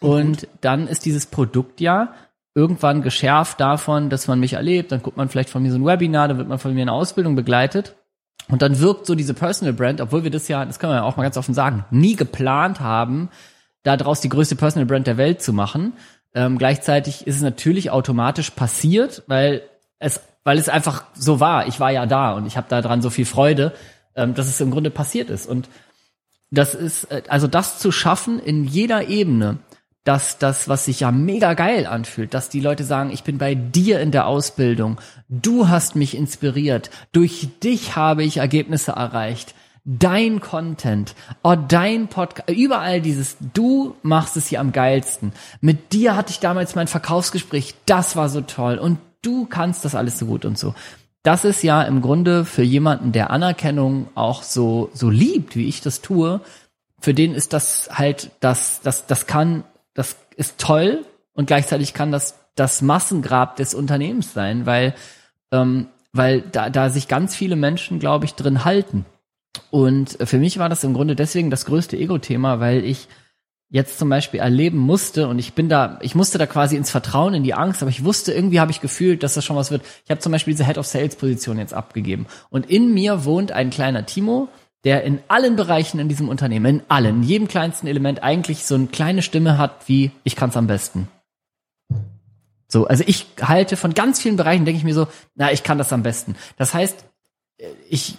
Und 0.00 0.48
dann 0.60 0.86
ist 0.86 1.04
dieses 1.04 1.26
Produkt 1.26 1.80
ja 1.80 2.14
irgendwann 2.54 3.02
geschärft 3.02 3.60
davon, 3.60 4.10
dass 4.10 4.28
man 4.28 4.38
mich 4.38 4.52
erlebt, 4.52 4.92
dann 4.92 5.02
guckt 5.02 5.16
man 5.16 5.28
vielleicht 5.28 5.50
von 5.50 5.62
mir 5.62 5.72
so 5.72 5.78
ein 5.78 5.84
Webinar, 5.84 6.28
dann 6.28 6.38
wird 6.38 6.48
man 6.48 6.58
von 6.58 6.74
mir 6.74 6.82
eine 6.82 6.92
Ausbildung 6.92 7.34
begleitet. 7.34 7.96
Und 8.48 8.62
dann 8.62 8.78
wirkt 8.78 9.06
so 9.06 9.14
diese 9.14 9.34
Personal 9.34 9.72
Brand, 9.72 10.00
obwohl 10.00 10.24
wir 10.24 10.30
das 10.30 10.48
ja, 10.48 10.64
das 10.64 10.78
können 10.78 10.92
wir 10.92 10.96
ja 10.96 11.02
auch 11.02 11.16
mal 11.16 11.22
ganz 11.22 11.36
offen 11.36 11.54
sagen, 11.54 11.84
nie 11.90 12.14
geplant 12.14 12.80
haben, 12.80 13.30
daraus 13.82 14.20
die 14.20 14.28
größte 14.28 14.56
Personal 14.56 14.86
Brand 14.86 15.06
der 15.06 15.16
Welt 15.16 15.42
zu 15.42 15.52
machen. 15.52 15.94
Ähm, 16.34 16.58
gleichzeitig 16.58 17.26
ist 17.26 17.36
es 17.36 17.42
natürlich 17.42 17.90
automatisch 17.90 18.50
passiert, 18.50 19.22
weil 19.26 19.62
es, 19.98 20.20
weil 20.42 20.58
es 20.58 20.68
einfach 20.68 21.04
so 21.14 21.40
war. 21.40 21.68
Ich 21.68 21.80
war 21.80 21.90
ja 21.90 22.06
da 22.06 22.32
und 22.32 22.46
ich 22.46 22.56
habe 22.56 22.68
daran 22.68 23.02
so 23.02 23.10
viel 23.10 23.24
Freude, 23.24 23.72
ähm, 24.16 24.34
dass 24.34 24.48
es 24.48 24.60
im 24.60 24.70
Grunde 24.70 24.90
passiert 24.90 25.30
ist. 25.30 25.46
Und 25.46 25.68
das 26.50 26.74
ist, 26.74 27.04
äh, 27.04 27.22
also 27.28 27.46
das 27.46 27.78
zu 27.78 27.92
schaffen 27.92 28.38
in 28.38 28.64
jeder 28.64 29.08
Ebene, 29.08 29.58
dass 30.04 30.38
das, 30.38 30.68
was 30.68 30.84
sich 30.84 31.00
ja 31.00 31.10
mega 31.10 31.54
geil 31.54 31.86
anfühlt, 31.86 32.34
dass 32.34 32.50
die 32.50 32.60
Leute 32.60 32.84
sagen, 32.84 33.10
ich 33.10 33.24
bin 33.24 33.38
bei 33.38 33.54
dir 33.54 34.00
in 34.00 34.10
der 34.10 34.26
Ausbildung, 34.26 35.00
du 35.28 35.68
hast 35.68 35.96
mich 35.96 36.16
inspiriert, 36.16 36.90
durch 37.12 37.48
dich 37.62 37.96
habe 37.96 38.22
ich 38.22 38.36
Ergebnisse 38.36 38.92
erreicht, 38.92 39.54
dein 39.84 40.40
Content, 40.40 41.14
oh, 41.42 41.56
dein 41.56 42.08
Podcast, 42.08 42.50
überall 42.50 43.00
dieses, 43.00 43.36
du 43.52 43.96
machst 44.02 44.36
es 44.36 44.48
hier 44.48 44.60
am 44.60 44.72
geilsten. 44.72 45.32
Mit 45.60 45.92
dir 45.92 46.16
hatte 46.16 46.30
ich 46.30 46.40
damals 46.40 46.74
mein 46.74 46.88
Verkaufsgespräch, 46.88 47.74
das 47.86 48.16
war 48.16 48.28
so 48.28 48.40
toll. 48.40 48.78
Und 48.78 48.98
du 49.22 49.46
kannst 49.46 49.84
das 49.84 49.94
alles 49.94 50.18
so 50.18 50.26
gut 50.26 50.44
und 50.44 50.58
so. 50.58 50.74
Das 51.22 51.44
ist 51.44 51.62
ja 51.62 51.82
im 51.82 52.02
Grunde 52.02 52.44
für 52.44 52.62
jemanden, 52.62 53.12
der 53.12 53.30
Anerkennung 53.30 54.08
auch 54.14 54.42
so, 54.42 54.90
so 54.92 55.08
liebt, 55.08 55.56
wie 55.56 55.68
ich 55.68 55.80
das 55.80 56.02
tue, 56.02 56.40
für 57.00 57.14
den 57.14 57.34
ist 57.34 57.52
das 57.52 57.88
halt, 57.92 58.30
das, 58.40 58.80
das, 58.82 59.06
das 59.06 59.26
kann, 59.26 59.64
das 59.94 60.16
ist 60.36 60.58
toll 60.58 61.04
und 61.32 61.46
gleichzeitig 61.46 61.94
kann 61.94 62.12
das 62.12 62.34
das 62.54 62.82
Massengrab 62.82 63.56
des 63.56 63.74
Unternehmens 63.74 64.32
sein, 64.32 64.66
weil, 64.66 64.94
ähm, 65.50 65.88
weil 66.12 66.40
da, 66.40 66.70
da 66.70 66.90
sich 66.90 67.08
ganz 67.08 67.34
viele 67.34 67.56
Menschen, 67.56 67.98
glaube 67.98 68.24
ich, 68.24 68.34
drin 68.34 68.64
halten. 68.64 69.04
Und 69.70 70.18
für 70.24 70.38
mich 70.38 70.58
war 70.58 70.68
das 70.68 70.84
im 70.84 70.94
Grunde 70.94 71.16
deswegen 71.16 71.50
das 71.50 71.64
größte 71.64 71.96
Ego-Thema, 71.96 72.60
weil 72.60 72.84
ich 72.84 73.08
jetzt 73.70 73.98
zum 73.98 74.08
Beispiel 74.08 74.38
erleben 74.38 74.78
musste 74.78 75.26
und 75.26 75.38
ich 75.40 75.54
bin 75.54 75.68
da, 75.68 75.98
ich 76.02 76.14
musste 76.14 76.38
da 76.38 76.46
quasi 76.46 76.76
ins 76.76 76.90
Vertrauen, 76.90 77.34
in 77.34 77.42
die 77.42 77.54
Angst, 77.54 77.82
aber 77.82 77.90
ich 77.90 78.04
wusste, 78.04 78.32
irgendwie 78.32 78.60
habe 78.60 78.70
ich 78.70 78.80
gefühlt, 78.80 79.22
dass 79.24 79.34
das 79.34 79.44
schon 79.44 79.56
was 79.56 79.72
wird. 79.72 79.82
Ich 80.04 80.10
habe 80.10 80.20
zum 80.20 80.30
Beispiel 80.30 80.54
diese 80.54 80.66
Head 80.66 80.78
of 80.78 80.86
Sales 80.86 81.16
Position 81.16 81.58
jetzt 81.58 81.74
abgegeben 81.74 82.26
und 82.50 82.70
in 82.70 82.94
mir 82.94 83.24
wohnt 83.24 83.50
ein 83.50 83.70
kleiner 83.70 84.06
Timo, 84.06 84.48
der 84.84 85.04
in 85.04 85.20
allen 85.28 85.56
Bereichen 85.56 85.98
in 85.98 86.08
diesem 86.08 86.28
Unternehmen, 86.28 86.80
in 86.80 86.82
allen, 86.88 87.16
in 87.16 87.22
jedem 87.22 87.48
kleinsten 87.48 87.86
Element 87.86 88.22
eigentlich 88.22 88.66
so 88.66 88.74
eine 88.74 88.86
kleine 88.86 89.22
Stimme 89.22 89.58
hat 89.58 89.88
wie 89.88 90.10
ich 90.24 90.36
kann's 90.36 90.56
am 90.56 90.66
besten. 90.66 91.08
So, 92.68 92.86
also 92.86 93.04
ich 93.06 93.26
halte 93.40 93.76
von 93.76 93.94
ganz 93.94 94.20
vielen 94.20 94.36
Bereichen, 94.36 94.64
denke 94.64 94.78
ich 94.78 94.84
mir 94.84 94.94
so, 94.94 95.06
na, 95.34 95.52
ich 95.52 95.62
kann 95.62 95.78
das 95.78 95.92
am 95.92 96.02
besten. 96.02 96.34
Das 96.56 96.74
heißt, 96.74 97.04
ich 97.88 98.16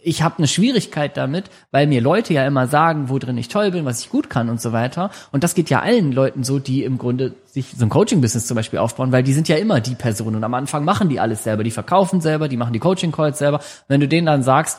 ich 0.00 0.22
habe 0.22 0.38
eine 0.38 0.46
Schwierigkeit 0.46 1.16
damit, 1.16 1.50
weil 1.70 1.86
mir 1.86 2.00
Leute 2.00 2.32
ja 2.32 2.46
immer 2.46 2.66
sagen, 2.68 3.08
wo 3.08 3.18
drin 3.18 3.36
ich 3.36 3.48
toll 3.48 3.72
bin, 3.72 3.84
was 3.84 4.00
ich 4.00 4.10
gut 4.10 4.30
kann 4.30 4.48
und 4.48 4.60
so 4.60 4.72
weiter. 4.72 5.10
Und 5.32 5.42
das 5.44 5.54
geht 5.54 5.70
ja 5.70 5.80
allen 5.80 6.12
Leuten 6.12 6.44
so, 6.44 6.58
die 6.58 6.84
im 6.84 6.98
Grunde 6.98 7.34
sich 7.44 7.74
so 7.76 7.84
ein 7.84 7.88
Coaching-Business 7.88 8.46
zum 8.46 8.54
Beispiel 8.54 8.78
aufbauen, 8.78 9.10
weil 9.10 9.22
die 9.22 9.32
sind 9.32 9.48
ja 9.48 9.56
immer 9.56 9.80
die 9.80 9.96
Personen. 9.96 10.36
Und 10.36 10.44
am 10.44 10.54
Anfang 10.54 10.84
machen 10.84 11.08
die 11.08 11.18
alles 11.18 11.42
selber. 11.44 11.64
Die 11.64 11.70
verkaufen 11.70 12.20
selber, 12.20 12.48
die 12.48 12.56
machen 12.56 12.72
die 12.72 12.78
Coaching-Calls 12.78 13.38
selber. 13.38 13.60
Wenn 13.88 14.00
du 14.00 14.08
denen 14.08 14.26
dann 14.26 14.42
sagst, 14.42 14.78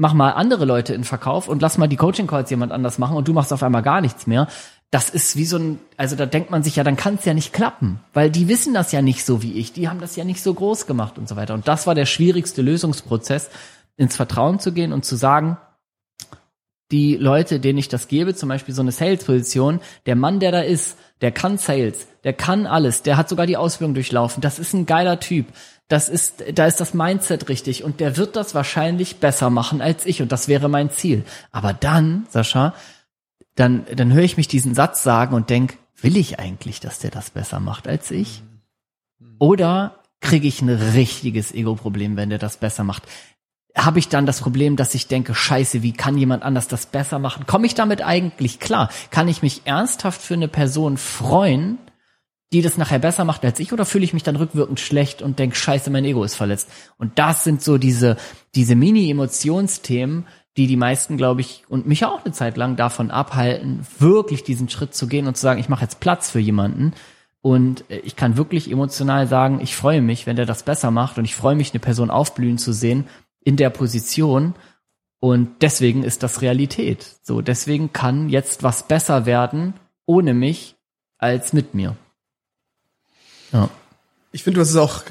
mach 0.00 0.14
mal 0.14 0.30
andere 0.30 0.64
Leute 0.64 0.94
in 0.94 1.04
Verkauf 1.04 1.46
und 1.46 1.60
lass 1.60 1.76
mal 1.76 1.86
die 1.86 1.98
Coaching-Calls 1.98 2.48
jemand 2.48 2.72
anders 2.72 2.96
machen 2.96 3.18
und 3.18 3.28
du 3.28 3.34
machst 3.34 3.52
auf 3.52 3.62
einmal 3.62 3.82
gar 3.82 4.00
nichts 4.00 4.26
mehr. 4.26 4.48
Das 4.90 5.10
ist 5.10 5.36
wie 5.36 5.44
so 5.44 5.58
ein, 5.58 5.78
also 5.98 6.16
da 6.16 6.24
denkt 6.24 6.50
man 6.50 6.62
sich 6.62 6.76
ja, 6.76 6.84
dann 6.84 6.96
kann 6.96 7.16
es 7.16 7.26
ja 7.26 7.34
nicht 7.34 7.52
klappen, 7.52 8.00
weil 8.14 8.30
die 8.30 8.48
wissen 8.48 8.72
das 8.72 8.92
ja 8.92 9.02
nicht 9.02 9.26
so 9.26 9.42
wie 9.42 9.52
ich, 9.52 9.74
die 9.74 9.90
haben 9.90 10.00
das 10.00 10.16
ja 10.16 10.24
nicht 10.24 10.42
so 10.42 10.54
groß 10.54 10.86
gemacht 10.86 11.18
und 11.18 11.28
so 11.28 11.36
weiter. 11.36 11.52
Und 11.52 11.68
das 11.68 11.86
war 11.86 11.94
der 11.94 12.06
schwierigste 12.06 12.62
Lösungsprozess, 12.62 13.50
ins 13.98 14.16
Vertrauen 14.16 14.58
zu 14.58 14.72
gehen 14.72 14.94
und 14.94 15.04
zu 15.04 15.16
sagen, 15.16 15.58
die 16.90 17.16
Leute, 17.16 17.60
denen 17.60 17.78
ich 17.78 17.88
das 17.88 18.08
gebe, 18.08 18.34
zum 18.34 18.48
Beispiel 18.48 18.74
so 18.74 18.80
eine 18.80 18.92
Sales-Position, 18.92 19.80
der 20.06 20.16
Mann, 20.16 20.40
der 20.40 20.50
da 20.50 20.60
ist, 20.62 20.96
der 21.20 21.30
kann 21.30 21.58
Sales, 21.58 22.06
der 22.24 22.32
kann 22.32 22.66
alles, 22.66 23.02
der 23.02 23.18
hat 23.18 23.28
sogar 23.28 23.44
die 23.44 23.58
Ausbildung 23.58 23.92
durchlaufen, 23.92 24.40
das 24.40 24.58
ist 24.58 24.72
ein 24.72 24.86
geiler 24.86 25.20
Typ, 25.20 25.46
das 25.90 26.08
ist, 26.08 26.44
da 26.54 26.66
ist 26.66 26.80
das 26.80 26.94
Mindset 26.94 27.48
richtig 27.48 27.82
und 27.82 27.98
der 27.98 28.16
wird 28.16 28.36
das 28.36 28.54
wahrscheinlich 28.54 29.16
besser 29.16 29.50
machen 29.50 29.82
als 29.82 30.06
ich 30.06 30.22
und 30.22 30.30
das 30.30 30.46
wäre 30.46 30.68
mein 30.68 30.90
Ziel. 30.90 31.24
Aber 31.50 31.72
dann, 31.72 32.26
Sascha, 32.30 32.74
dann, 33.56 33.84
dann 33.96 34.12
höre 34.12 34.22
ich 34.22 34.36
mich 34.36 34.46
diesen 34.46 34.76
Satz 34.76 35.02
sagen 35.02 35.34
und 35.34 35.50
denk, 35.50 35.78
will 36.00 36.16
ich 36.16 36.38
eigentlich, 36.38 36.78
dass 36.78 37.00
der 37.00 37.10
das 37.10 37.30
besser 37.30 37.58
macht 37.58 37.88
als 37.88 38.12
ich? 38.12 38.44
Oder 39.40 39.96
kriege 40.20 40.46
ich 40.46 40.62
ein 40.62 40.68
richtiges 40.68 41.50
Ego-Problem, 41.52 42.16
wenn 42.16 42.30
der 42.30 42.38
das 42.38 42.58
besser 42.58 42.84
macht? 42.84 43.02
Habe 43.76 43.98
ich 43.98 44.08
dann 44.08 44.26
das 44.26 44.40
Problem, 44.40 44.76
dass 44.76 44.94
ich 44.94 45.08
denke, 45.08 45.34
scheiße, 45.34 45.82
wie 45.82 45.92
kann 45.92 46.16
jemand 46.16 46.44
anders 46.44 46.68
das 46.68 46.86
besser 46.86 47.18
machen? 47.18 47.46
Komme 47.48 47.66
ich 47.66 47.74
damit 47.74 48.00
eigentlich 48.00 48.60
klar? 48.60 48.90
Kann 49.10 49.26
ich 49.26 49.42
mich 49.42 49.62
ernsthaft 49.64 50.22
für 50.22 50.34
eine 50.34 50.48
Person 50.48 50.98
freuen, 50.98 51.78
die 52.52 52.62
das 52.62 52.76
nachher 52.76 52.98
besser 52.98 53.24
macht 53.24 53.44
als 53.44 53.60
ich, 53.60 53.72
oder 53.72 53.84
fühle 53.84 54.04
ich 54.04 54.12
mich 54.12 54.22
dann 54.22 54.36
rückwirkend 54.36 54.80
schlecht 54.80 55.22
und 55.22 55.38
denke, 55.38 55.56
scheiße, 55.56 55.90
mein 55.90 56.04
Ego 56.04 56.24
ist 56.24 56.34
verletzt? 56.34 56.68
Und 56.98 57.18
das 57.18 57.44
sind 57.44 57.62
so 57.62 57.78
diese, 57.78 58.16
diese 58.54 58.74
Mini-Emotionsthemen, 58.74 60.26
die 60.56 60.66
die 60.66 60.76
meisten, 60.76 61.16
glaube 61.16 61.42
ich, 61.42 61.64
und 61.68 61.86
mich 61.86 62.04
auch 62.04 62.24
eine 62.24 62.34
Zeit 62.34 62.56
lang 62.56 62.76
davon 62.76 63.10
abhalten, 63.10 63.86
wirklich 63.98 64.42
diesen 64.42 64.68
Schritt 64.68 64.94
zu 64.94 65.06
gehen 65.06 65.26
und 65.26 65.36
zu 65.36 65.42
sagen, 65.42 65.60
ich 65.60 65.68
mache 65.68 65.84
jetzt 65.84 66.00
Platz 66.00 66.30
für 66.30 66.40
jemanden. 66.40 66.92
Und 67.40 67.88
äh, 67.88 67.98
ich 67.98 68.16
kann 68.16 68.36
wirklich 68.36 68.70
emotional 68.70 69.26
sagen, 69.28 69.60
ich 69.62 69.76
freue 69.76 70.02
mich, 70.02 70.26
wenn 70.26 70.36
der 70.36 70.46
das 70.46 70.64
besser 70.64 70.90
macht 70.90 71.18
und 71.18 71.24
ich 71.24 71.36
freue 71.36 71.54
mich, 71.54 71.72
eine 71.72 71.80
Person 71.80 72.10
aufblühen 72.10 72.58
zu 72.58 72.72
sehen 72.72 73.06
in 73.42 73.56
der 73.56 73.70
Position. 73.70 74.54
Und 75.20 75.62
deswegen 75.62 76.02
ist 76.02 76.22
das 76.22 76.42
Realität. 76.42 77.20
So, 77.22 77.42
deswegen 77.42 77.92
kann 77.92 78.28
jetzt 78.28 78.62
was 78.62 78.88
besser 78.88 79.26
werden 79.26 79.74
ohne 80.04 80.34
mich 80.34 80.76
als 81.18 81.52
mit 81.52 81.74
mir. 81.74 81.96
Ja. 83.52 83.68
Ich 84.32 84.42
finde, 84.44 84.56
du 84.56 84.60
hast 84.62 84.70
es 84.70 84.76
auch 84.76 85.02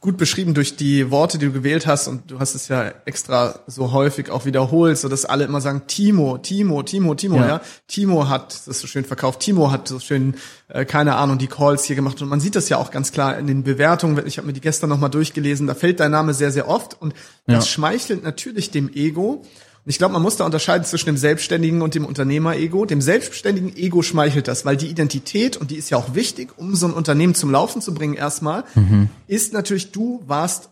gut 0.00 0.16
beschrieben 0.16 0.52
durch 0.52 0.74
die 0.76 1.12
Worte, 1.12 1.38
die 1.38 1.46
du 1.46 1.52
gewählt 1.52 1.86
hast 1.86 2.08
und 2.08 2.28
du 2.28 2.40
hast 2.40 2.56
es 2.56 2.66
ja 2.66 2.92
extra 3.04 3.60
so 3.68 3.92
häufig 3.92 4.30
auch 4.30 4.44
wiederholt, 4.44 4.98
so 4.98 5.08
dass 5.08 5.24
alle 5.24 5.44
immer 5.44 5.60
sagen 5.60 5.82
Timo, 5.86 6.38
Timo, 6.38 6.82
Timo, 6.82 7.14
Timo, 7.14 7.36
ja. 7.36 7.46
Ja. 7.46 7.60
Timo 7.86 8.28
hat 8.28 8.66
das 8.66 8.80
so 8.80 8.88
schön 8.88 9.04
verkauft, 9.04 9.38
Timo 9.38 9.70
hat 9.70 9.86
so 9.86 10.00
schön 10.00 10.34
äh, 10.68 10.84
keine 10.84 11.14
Ahnung 11.14 11.38
die 11.38 11.46
Calls 11.46 11.84
hier 11.84 11.94
gemacht 11.94 12.20
und 12.20 12.28
man 12.28 12.40
sieht 12.40 12.56
das 12.56 12.68
ja 12.68 12.78
auch 12.78 12.90
ganz 12.90 13.12
klar 13.12 13.38
in 13.38 13.46
den 13.46 13.62
Bewertungen. 13.62 14.20
Ich 14.26 14.38
habe 14.38 14.46
mir 14.48 14.52
die 14.52 14.60
gestern 14.60 14.90
noch 14.90 14.98
mal 14.98 15.08
durchgelesen, 15.08 15.68
da 15.68 15.74
fällt 15.76 16.00
dein 16.00 16.10
Name 16.10 16.34
sehr 16.34 16.50
sehr 16.50 16.68
oft 16.68 17.00
und 17.00 17.14
das 17.46 17.64
Ja. 17.66 17.70
schmeichelt 17.70 18.24
natürlich 18.24 18.72
dem 18.72 18.92
Ego. 18.92 19.44
Und 19.84 19.90
ich 19.90 19.98
glaube, 19.98 20.12
man 20.12 20.22
muss 20.22 20.36
da 20.36 20.44
unterscheiden 20.44 20.84
zwischen 20.84 21.06
dem 21.06 21.16
Selbstständigen 21.16 21.82
und 21.82 21.94
dem 21.96 22.04
Unternehmer-Ego. 22.06 22.84
Dem 22.84 23.00
selbstständigen 23.02 23.76
Ego 23.76 24.02
schmeichelt 24.02 24.46
das, 24.46 24.64
weil 24.64 24.76
die 24.76 24.86
Identität, 24.86 25.56
und 25.56 25.72
die 25.72 25.76
ist 25.76 25.90
ja 25.90 25.96
auch 25.98 26.14
wichtig, 26.14 26.50
um 26.56 26.76
so 26.76 26.86
ein 26.86 26.92
Unternehmen 26.92 27.34
zum 27.34 27.50
Laufen 27.50 27.82
zu 27.82 27.92
bringen 27.92 28.14
erstmal, 28.14 28.62
ist 29.26 29.52
natürlich, 29.52 29.90
du 29.90 30.22
warst 30.26 30.70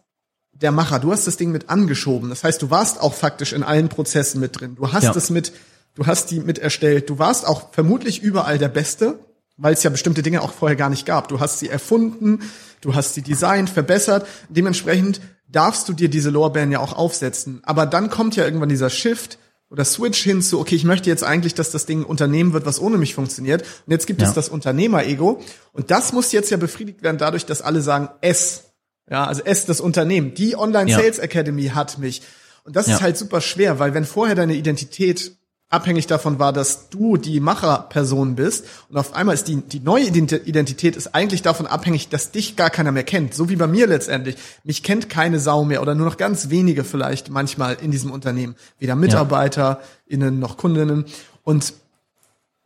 der 0.53 0.73
Macher. 0.73 0.99
Du 1.01 1.11
hast 1.11 1.27
das 1.27 1.37
Ding 1.37 1.51
mit 1.53 1.71
angeschoben. 1.71 2.29
Das 2.29 2.45
heißt, 2.45 2.61
du 2.63 2.71
warst 2.71 3.01
auch 3.01 3.15
faktisch 3.15 3.53
in 3.53 3.63
allen 3.63 3.89
Prozessen 3.89 4.41
mit 4.41 4.61
drin. 4.61 4.77
Du 4.77 4.93
hast 4.93 5.05
Ja. 5.05 5.13
es 5.17 5.31
mit, 5.31 5.53
du 5.95 6.07
hast 6.07 6.31
die 6.31 6.39
mit 6.41 6.59
erstellt. 6.59 7.09
Du 7.11 7.19
warst 7.19 7.47
auch 7.49 7.73
vermutlich 7.73 8.23
überall 8.23 8.59
der 8.59 8.69
Beste, 8.69 9.19
weil 9.57 9.73
es 9.73 9.83
ja 9.83 9.91
bestimmte 9.91 10.23
Dinge 10.23 10.43
auch 10.43 10.53
vorher 10.53 10.77
gar 10.77 10.91
nicht 10.91 11.07
gab. 11.07 11.29
Du 11.29 11.41
hast 11.41 11.59
sie 11.59 11.69
erfunden, 11.69 12.41
du 12.81 12.95
hast 12.95 13.15
sie 13.15 13.23
designt, 13.23 13.71
verbessert. 13.71 14.27
Dementsprechend 14.51 15.21
darfst 15.53 15.89
du 15.89 15.93
dir 15.93 16.09
diese 16.09 16.31
Lorbeeren 16.31 16.71
ja 16.73 16.81
auch 16.81 16.93
aufsetzen. 16.93 17.61
Aber 17.65 17.87
dann 17.87 18.11
kommt 18.11 18.37
ja 18.37 18.45
irgendwann 18.45 18.69
dieser 18.69 18.91
Shift, 18.91 19.39
oder 19.71 19.85
Switch 19.85 20.21
hin 20.21 20.43
zu, 20.43 20.59
okay, 20.59 20.75
ich 20.75 20.83
möchte 20.83 21.09
jetzt 21.09 21.23
eigentlich, 21.23 21.55
dass 21.55 21.71
das 21.71 21.87
Ding 21.87 22.01
ein 22.01 22.05
Unternehmen 22.05 22.53
wird, 22.53 22.67
was 22.67 22.81
ohne 22.81 22.99
mich 22.99 23.15
funktioniert. 23.15 23.63
Und 23.87 23.93
jetzt 23.93 24.09
gibt 24.09 24.21
Ja. 24.21 24.27
es 24.29 24.35
das 24.35 24.49
Unternehmer-Ego. 24.49 25.41
Und 25.73 25.93
das 25.93 26.13
muss 26.13 26.33
jetzt 26.33 26.51
ja 26.51 26.57
befriedigt 26.57 27.03
werden 27.05 27.19
dadurch, 27.19 27.47
dass 27.47 27.63
alle 27.63 27.81
sagen, 27.81 28.09
es. 28.21 28.65
Ja, 29.09 29.27
also 29.27 29.43
es, 29.45 29.67
das 29.67 29.81
Unternehmen. 29.81 30.35
Die 30.35 30.57
Online. 30.57 30.91
Sales 30.93 31.21
Academy 31.21 31.69
hat 31.69 31.99
mich. 31.99 32.23
Und 32.65 32.75
das 32.75 32.89
Ja. 32.89 32.97
ist 32.97 33.03
halt 33.03 33.17
super 33.17 33.41
schwer, 33.41 33.79
weil 33.79 33.95
wenn 33.95 34.05
vorher 34.05 34.35
deine 34.35 34.55
Identität 34.55 35.37
abhängig 35.71 36.09
davon 36.09 36.39
war, 36.39 36.53
dass 36.53 36.91
du 36.91 37.17
die 37.17 37.39
Macherperson 37.41 38.35
bist 38.35 38.67
und 38.89 38.99
auf 38.99 39.15
einmal 39.15 39.35
ist 39.35 39.47
die, 39.47 39.57
die 39.57 39.81
neue 39.81 40.05
Ident- 40.05 40.45
Identität 40.45 40.97
ist 40.97 41.15
eigentlich 41.15 41.43
davon 41.43 41.69
abhängig, 41.69 42.09
dass 42.09 42.33
dich 42.33 42.57
gar 42.57 42.71
keiner 42.71 42.91
mehr 42.93 43.05
kennt. 43.05 43.35
So 43.35 43.49
wie 43.49 43.57
bei 43.57 43.69
mir 43.69 43.87
letztendlich. 43.87 44.37
Mich 44.65 44.83
kennt 44.83 45.09
keine 45.09 45.39
Sau 45.39 45.65
mehr 45.65 45.81
oder 45.81 45.95
nur 45.95 46.07
noch 46.07 46.17
ganz 46.17 46.51
wenige 46.51 46.83
vielleicht 46.83 47.31
manchmal 47.31 47.77
in 47.81 47.93
diesem 47.93 48.11
Unternehmen. 48.11 48.57
Weder 48.81 48.97
MitarbeiterInnen 48.97 50.41
noch 50.41 50.57
Kundinnen. 50.57 51.05
Und 51.45 51.73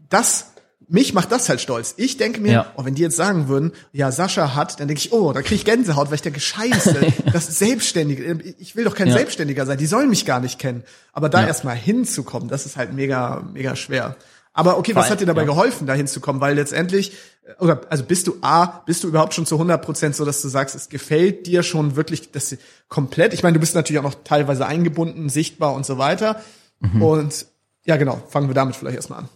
das, 0.09 0.47
mich 0.95 1.13
macht 1.13 1.31
das 1.33 1.49
halt 1.49 1.61
stolz. 1.61 1.95
Ich 1.99 2.17
denke 2.17 2.41
mir, 2.41 2.53
Ja. 2.53 2.67
oh, 2.77 2.85
wenn 2.85 2.95
die 2.95 3.03
jetzt 3.03 3.17
sagen 3.17 3.49
würden, 3.49 3.73
ja, 3.93 4.11
Sascha 4.13 4.55
hat, 4.55 4.81
dann 4.81 4.89
denke 4.89 5.01
ich, 5.05 5.13
oh, 5.13 5.33
da 5.33 5.43
kriege 5.43 5.57
ich 5.57 5.65
Gänsehaut, 5.65 6.09
weil 6.09 6.15
ich 6.15 6.23
der 6.23 6.33
Gescheiste, 6.33 7.13
das 7.33 7.59
Selbstständige, 7.59 8.39
ich 8.59 8.77
will 8.77 8.85
doch 8.85 8.95
kein 8.95 9.09
Ja. 9.09 9.15
Selbstständiger 9.15 9.67
sein, 9.67 9.77
die 9.79 9.87
sollen 9.87 10.09
mich 10.09 10.25
gar 10.25 10.41
nicht 10.41 10.59
kennen. 10.59 10.85
Aber 11.13 11.29
da 11.29 11.43
Ja. 11.43 11.49
erstmal 11.49 11.77
hinzukommen, 11.77 12.49
das 12.49 12.65
ist 12.65 12.77
halt 12.77 12.93
mega, 12.95 13.43
mega 13.53 13.77
schwer. 13.77 14.17
Aber 14.57 14.79
okay, 14.79 14.95
was 14.95 15.07
Vor 15.07 15.13
hat 15.13 15.21
dir 15.21 15.27
dabei 15.27 15.41
ja. 15.43 15.47
geholfen, 15.49 15.87
da 15.89 15.95
hinzukommen? 15.95 16.41
Weil 16.41 16.55
letztendlich, 16.55 17.13
oder, 17.59 17.81
also 17.91 18.05
bist 18.05 18.29
du 18.29 18.37
A, 18.41 18.67
bist 18.87 19.03
du 19.03 19.09
überhaupt 19.09 19.35
schon 19.35 19.47
zu 19.47 19.57
100 19.57 19.85
Prozent 19.85 20.15
so, 20.15 20.25
dass 20.25 20.41
du 20.43 20.49
sagst, 20.49 20.77
es 20.77 20.89
gefällt 20.89 21.49
dir 21.49 21.65
schon 21.65 21.97
wirklich, 21.97 22.31
dass 22.31 22.51
sie 22.51 22.59
komplett, 22.89 23.35
ich 23.35 23.43
meine, 23.43 23.55
du 23.55 23.61
bist 23.61 23.75
natürlich 23.75 23.99
auch 23.99 24.05
noch 24.05 24.15
teilweise 24.23 24.65
eingebunden, 24.67 25.29
sichtbar 25.29 25.75
und 25.75 25.85
so 25.85 25.99
weiter. 25.99 26.41
Mhm. 26.79 27.03
Und, 27.03 27.47
ja, 27.85 27.97
genau, 27.97 28.23
fangen 28.29 28.49
wir 28.49 28.55
damit 28.55 28.77
vielleicht 28.77 28.95
erstmal 28.97 29.19
an. 29.21 29.29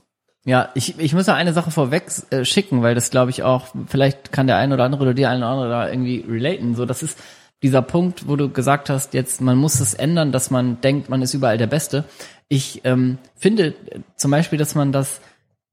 Ja, 0.49 0.71
ich, 0.73 0.99
ich 0.99 1.13
muss 1.13 1.27
noch 1.27 1.35
eine 1.35 1.53
Sache 1.53 1.71
vorweg 1.71 2.05
äh, 2.31 2.43
schicken, 2.43 2.81
weil 2.81 2.95
das 2.95 3.11
glaube 3.11 3.31
ich 3.31 3.43
auch, 3.43 3.67
vielleicht 3.87 4.33
kann 4.33 4.47
der 4.47 4.57
eine 4.57 4.73
oder 4.73 4.85
andere 4.85 5.03
oder 5.03 5.13
die 5.13 5.27
eine 5.27 5.41
oder 5.41 5.49
andere 5.49 5.69
da 5.69 5.91
irgendwie 5.91 6.25
relaten. 6.27 6.75
So, 6.75 6.87
das 6.87 7.03
ist 7.03 7.19
dieser 7.63 7.83
Punkt, 7.83 8.29
wo 8.29 8.35
du 8.35 8.49
gesagt 8.49 8.89
hast, 8.89 9.13
jetzt 9.13 9.43
man 9.43 9.59
muss 9.59 9.79
es 9.79 9.93
ändern, 9.93 10.33
dass 10.33 10.51
man 10.51 10.81
denkt, 10.81 11.11
man 11.11 11.21
ist 11.21 11.35
überall 11.35 11.59
der 11.59 11.67
Beste. 11.67 12.05
Ich 12.49 12.81
ähm, 12.85 13.19
finde 13.37 13.75
äh, 13.91 14.01
zum 14.17 14.31
Beispiel, 14.31 14.59
dass 14.59 14.75
man 14.75 14.91
das 14.91 15.21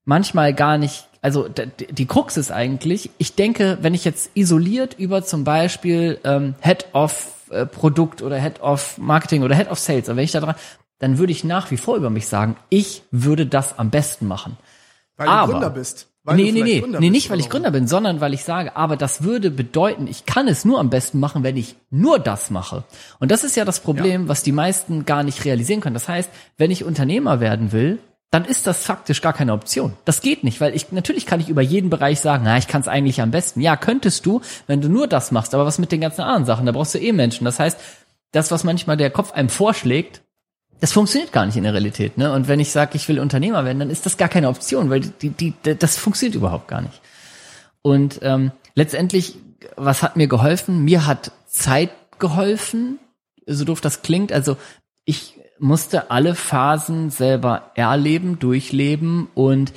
manchmal 0.03 0.53
gar 0.53 0.77
nicht, 0.77 1.07
also 1.21 1.47
die 1.47 2.05
Krux 2.05 2.35
ist 2.35 2.51
eigentlich, 2.51 3.11
ich 3.17 3.33
denke, 3.33 3.77
wenn 3.79 3.93
ich 3.93 4.03
jetzt 4.03 4.31
isoliert 4.33 4.95
über 4.99 5.23
zum 5.23 5.45
Beispiel 5.45 6.19
ähm, 6.25 6.55
Head 6.59 6.87
of 6.91 7.31
äh, 7.49 7.65
Produkt 7.65 8.21
oder 8.21 8.35
Head 8.35 8.61
of 8.61 8.97
Marketing 8.97 9.43
oder 9.43 9.55
Head 9.55 9.71
of 9.71 9.79
Sales, 9.79 10.09
und 10.09 10.17
wenn 10.17 10.25
ich 10.25 10.33
da 10.33 10.41
dran, 10.41 10.55
dann 11.05 11.19
würde 11.19 11.31
ich 11.31 11.43
nach 11.43 11.69
wie 11.69 11.77
vor 11.77 11.97
über 11.97 12.09
mich 12.09 12.27
sagen, 12.27 12.55
ich 12.69 13.03
würde 13.11 13.45
das 13.45 13.77
am 13.77 13.91
besten 13.91 14.27
machen. 14.27 14.57
Weil 15.17 15.27
Aber- 15.27 15.45
du 15.45 15.51
Gründer 15.53 15.69
bist. 15.69 16.07
Weil 16.23 16.37
nee, 16.37 16.51
nee, 16.51 16.63
nee, 16.63 16.79
Gründer 16.79 16.99
nee, 16.99 17.11
nicht, 17.11 17.29
weil 17.29 17.39
ich 17.39 17.51
Gründer 17.51 17.69
bin, 17.69 17.87
sondern 17.87 18.19
weil 18.19 18.33
ich 18.33 18.43
sage, 18.43 18.75
aber 18.75 18.97
das 18.97 19.21
würde 19.21 19.51
bedeuten, 19.51 20.07
ich 20.07 20.25
kann 20.25 20.47
es 20.47 20.65
nur 20.65 20.79
am 20.79 20.89
besten 20.89 21.19
machen, 21.19 21.43
wenn 21.43 21.55
ich 21.55 21.75
nur 21.91 22.17
das 22.17 22.49
mache. 22.49 22.83
Und 23.19 23.29
das 23.29 23.43
ist 23.43 23.55
ja 23.55 23.63
das 23.63 23.79
Problem, 23.81 24.27
was 24.27 24.41
die 24.41 24.51
meisten 24.51 25.05
gar 25.05 25.21
nicht 25.21 25.45
realisieren 25.45 25.81
können. 25.81 25.93
Das 25.93 26.09
heißt, 26.09 26.31
wenn 26.57 26.71
ich 26.71 26.83
Unternehmer 26.83 27.39
werden 27.39 27.71
will, 27.71 27.99
dann 28.31 28.43
ist 28.43 28.65
das 28.65 28.83
faktisch 28.83 29.21
gar 29.21 29.33
keine 29.33 29.53
Option. 29.53 29.93
Das 30.05 30.21
geht 30.21 30.43
nicht, 30.43 30.59
weil 30.59 30.75
ich 30.75 30.91
natürlich 30.91 31.27
kann 31.27 31.39
ich 31.39 31.49
über 31.49 31.61
jeden 31.61 31.91
Bereich 31.91 32.19
sagen, 32.19 32.41
na, 32.45 32.57
ich 32.57 32.67
kann 32.67 32.81
es 32.81 32.87
eigentlich 32.87 33.21
am 33.21 33.29
besten. 33.29 33.61
Ja, 33.61 33.75
könntest 33.75 34.25
du, 34.25 34.41
wenn 34.65 34.81
du 34.81 34.89
nur 34.89 35.05
das 35.05 35.31
machst, 35.31 35.53
aber 35.53 35.67
was 35.67 35.77
mit 35.77 35.91
den 35.91 36.01
ganzen 36.01 36.21
anderen 36.21 36.45
Sachen? 36.45 36.65
Da 36.65 36.71
brauchst 36.71 36.95
du 36.95 36.99
eh 36.99 37.11
Menschen. 37.11 37.45
Das 37.45 37.59
heißt, 37.59 37.79
das, 38.31 38.49
was 38.49 38.63
manchmal 38.63 38.97
der 38.97 39.11
Kopf 39.11 39.31
einem 39.33 39.49
vorschlägt, 39.49 40.23
das 40.79 40.91
funktioniert 40.91 41.31
gar 41.31 41.45
nicht 41.45 41.57
in 41.57 41.63
der 41.63 41.73
Realität. 41.73 42.17
Ne? 42.17 42.31
Und 42.31 42.47
wenn 42.47 42.59
ich 42.59 42.71
sage, 42.71 42.95
ich 42.95 43.07
will 43.07 43.19
Unternehmer 43.19 43.65
werden, 43.65 43.79
dann 43.79 43.89
ist 43.89 44.05
das 44.05 44.17
gar 44.17 44.29
keine 44.29 44.49
Option, 44.49 44.89
weil 44.89 44.99
die, 44.99 45.29
die, 45.29 45.53
das 45.63 45.97
funktioniert 45.97 46.35
überhaupt 46.35 46.67
gar 46.67 46.81
nicht. 46.81 47.01
Und 47.81 48.19
ähm, 48.23 48.51
letztendlich, 48.75 49.35
was 49.77 50.03
hat 50.03 50.15
mir 50.15 50.27
geholfen? 50.27 50.83
Mir 50.83 51.05
hat 51.05 51.31
Zeit 51.47 51.91
geholfen, 52.19 52.99
so 53.45 53.63
doof 53.65 53.81
das 53.81 54.01
klingt. 54.01 54.31
Also 54.31 54.57
ich 55.05 55.39
musste 55.59 56.11
alle 56.11 56.35
Phasen 56.35 57.09
selber 57.09 57.71
erleben, 57.75 58.39
durchleben 58.39 59.27
und 59.33 59.71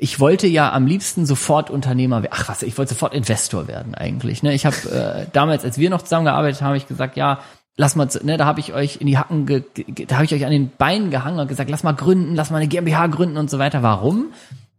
ich 0.00 0.20
wollte 0.20 0.46
ja 0.46 0.72
am 0.72 0.86
liebsten 0.86 1.26
sofort 1.26 1.70
Unternehmer 1.70 2.22
werden. 2.22 2.32
Ach 2.34 2.48
was, 2.48 2.62
ich 2.62 2.78
wollte 2.78 2.94
sofort 2.94 3.14
Investor 3.14 3.66
werden 3.66 3.94
eigentlich. 3.94 4.44
Ne? 4.44 4.54
Ich 4.54 4.64
habe 4.64 4.76
äh, 4.90 5.26
damals, 5.32 5.64
als 5.64 5.76
wir 5.76 5.90
noch 5.90 6.02
zusammengearbeitet 6.02 6.60
haben, 6.60 6.68
habe 6.68 6.76
ich 6.76 6.86
gesagt, 6.86 7.16
ja, 7.16 7.40
lass 7.78 7.96
mal, 7.96 8.10
zu- 8.10 8.22
ne, 8.26 8.36
da 8.36 8.44
habe 8.44 8.60
ich 8.60 8.74
euch 8.74 9.00
in 9.00 9.06
die 9.06 9.16
Hacken, 9.16 9.46
ge, 9.46 9.62
ge, 9.72 10.04
da 10.04 10.16
habe 10.16 10.26
ich 10.26 10.34
euch 10.34 10.44
an 10.44 10.50
den 10.50 10.70
Beinen 10.76 11.10
gehangen 11.10 11.38
und 11.38 11.48
gesagt, 11.48 11.70
lass 11.70 11.82
mal 11.82 11.92
gründen, 11.92 12.34
lass 12.34 12.50
mal 12.50 12.58
eine 12.58 12.68
GmbH 12.68 13.06
gründen 13.06 13.38
und 13.38 13.48
so 13.48 13.58
weiter. 13.58 13.82
Warum? 13.82 14.26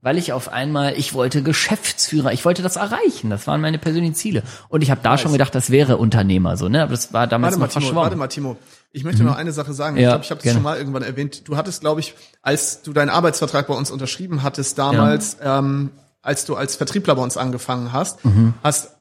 Weil 0.01 0.17
ich 0.17 0.31
auf 0.31 0.47
einmal, 0.53 0.93
ich 0.97 1.13
wollte 1.13 1.41
Geschäftsführer, 1.43 2.31
ich 2.31 2.45
wollte 2.45 2.61
das 2.61 2.75
erreichen. 2.77 3.29
Das 3.29 3.47
waren 3.47 3.59
meine 3.59 3.77
persönlichen 3.79 4.13
Ziele. 4.15 4.43
Und 4.69 4.81
ich 4.81 4.91
habe 4.91 5.01
da 5.03 5.17
schon 5.17 5.31
gedacht, 5.33 5.53
das 5.55 5.71
wäre 5.71 5.97
Unternehmer 5.97 6.55
so, 6.55 6.69
ne? 6.69 6.83
Aber 6.83 6.91
das 6.91 7.11
war 7.11 7.27
damals 7.27 7.53
Warte 7.55 7.59
mal, 7.59 7.67
Timo, 7.67 7.81
verschwommen. 7.81 8.03
warte 8.03 8.15
mal, 8.15 8.27
Timo. 8.27 8.57
Ich 8.91 9.03
möchte 9.03 9.23
noch 9.23 9.35
eine 9.35 9.51
Sache 9.51 9.73
sagen. 9.73 9.95
Mhm. 9.95 10.01
Ja, 10.01 10.07
ich 10.09 10.11
glaube, 10.13 10.23
ich 10.25 10.31
habe 10.31 10.41
das 10.43 10.53
schon 10.53 10.63
mal 10.63 10.77
irgendwann 10.77 11.03
erwähnt. 11.03 11.47
Du 11.49 11.57
hattest, 11.57 11.81
glaube 11.81 11.99
ich, 11.99 12.13
als 12.41 12.81
du 12.81 12.93
deinen 12.93 13.09
Arbeitsvertrag 13.09 13.67
bei 13.67 13.73
uns 13.73 13.91
unterschrieben 13.91 14.41
hattest, 14.41 14.77
damals, 14.77 15.37
ähm, 15.43 15.91
als 16.21 16.45
du 16.45 16.55
als 16.55 16.75
Vertriebler 16.77 17.15
bei 17.15 17.21
uns 17.21 17.35
angefangen 17.37 17.91
hast, 17.93 18.23
Mhm. 18.25 18.53
hast, 18.63 18.91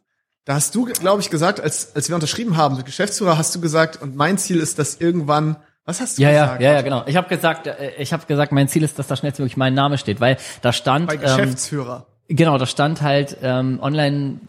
da 0.48 0.54
hast 0.54 0.74
du, 0.74 0.86
glaube 0.86 1.20
ich, 1.20 1.28
gesagt, 1.28 1.60
als, 1.60 1.94
als 1.94 2.08
wir 2.08 2.14
unterschrieben 2.14 2.56
haben, 2.56 2.82
Geschäftsführer, 2.82 3.36
hast 3.36 3.54
du 3.54 3.60
gesagt, 3.60 4.00
und 4.00 4.16
mein 4.16 4.38
Ziel 4.38 4.60
ist, 4.60 4.78
dass 4.78 4.96
irgendwann, 4.98 5.56
was 5.84 6.00
hast 6.00 6.16
du 6.16 6.22
Ja, 6.22 6.30
ja, 6.30 6.44
gesagt? 6.44 6.62
ja, 6.62 6.72
ja, 6.72 6.80
genau. 6.80 7.02
Ich 7.06 7.16
habe 7.16 7.28
gesagt, 7.28 7.66
äh, 7.66 7.92
ich 7.98 8.14
habe 8.14 8.24
gesagt, 8.24 8.50
mein 8.50 8.66
Ziel 8.66 8.82
ist, 8.82 8.98
dass 8.98 9.06
da 9.08 9.14
schnellstmöglich 9.16 9.58
mein 9.58 9.74
Name 9.74 9.98
steht, 9.98 10.20
weil 10.22 10.38
da 10.62 10.72
stand, 10.72 11.06
Bei 11.08 11.16
ähm, 11.16 11.20
Geschäftsführer. 11.20 12.06
genau, 12.28 12.56
da 12.56 12.64
stand 12.64 13.02
halt 13.02 13.36
ähm, 13.42 13.78
online, 13.82 14.40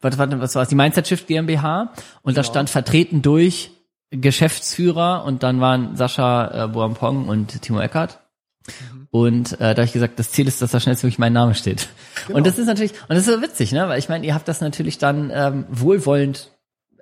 warte, 0.00 0.16
warte, 0.16 0.40
was 0.40 0.54
war 0.54 0.62
es, 0.62 0.70
die 0.70 0.74
Mindset 0.74 1.06
Shift 1.08 1.26
GmbH 1.26 1.92
und 2.22 2.36
da 2.38 2.40
Genau. 2.40 2.50
stand 2.50 2.70
vertreten 2.70 3.20
durch 3.20 3.72
Geschäftsführer 4.10 5.24
und 5.26 5.42
dann 5.42 5.60
waren 5.60 5.96
Sascha 5.96 6.64
äh, 6.64 6.68
Boampong 6.68 7.28
und 7.28 7.60
Timo 7.60 7.78
Eckert. 7.80 8.20
Mhm. 8.66 9.08
Und 9.10 9.52
äh, 9.54 9.58
da 9.58 9.68
habe 9.68 9.84
ich 9.84 9.92
gesagt, 9.92 10.18
das 10.18 10.30
Ziel 10.30 10.48
ist, 10.48 10.62
dass 10.62 10.70
da 10.70 10.80
schnellstmöglich 10.80 11.18
mein 11.18 11.32
Name 11.32 11.54
steht. 11.54 11.88
Genau. 12.26 12.38
Und 12.38 12.46
das 12.46 12.58
ist 12.58 12.66
natürlich, 12.66 12.92
und 12.92 13.10
das 13.10 13.26
ist 13.26 13.34
so 13.34 13.42
witzig, 13.42 13.72
ne? 13.72 13.88
Weil 13.88 13.98
ich 13.98 14.08
meine, 14.08 14.26
ihr 14.26 14.34
habt 14.34 14.48
das 14.48 14.60
natürlich 14.60 14.98
dann 14.98 15.30
ähm, 15.34 15.66
wohlwollend 15.68 16.50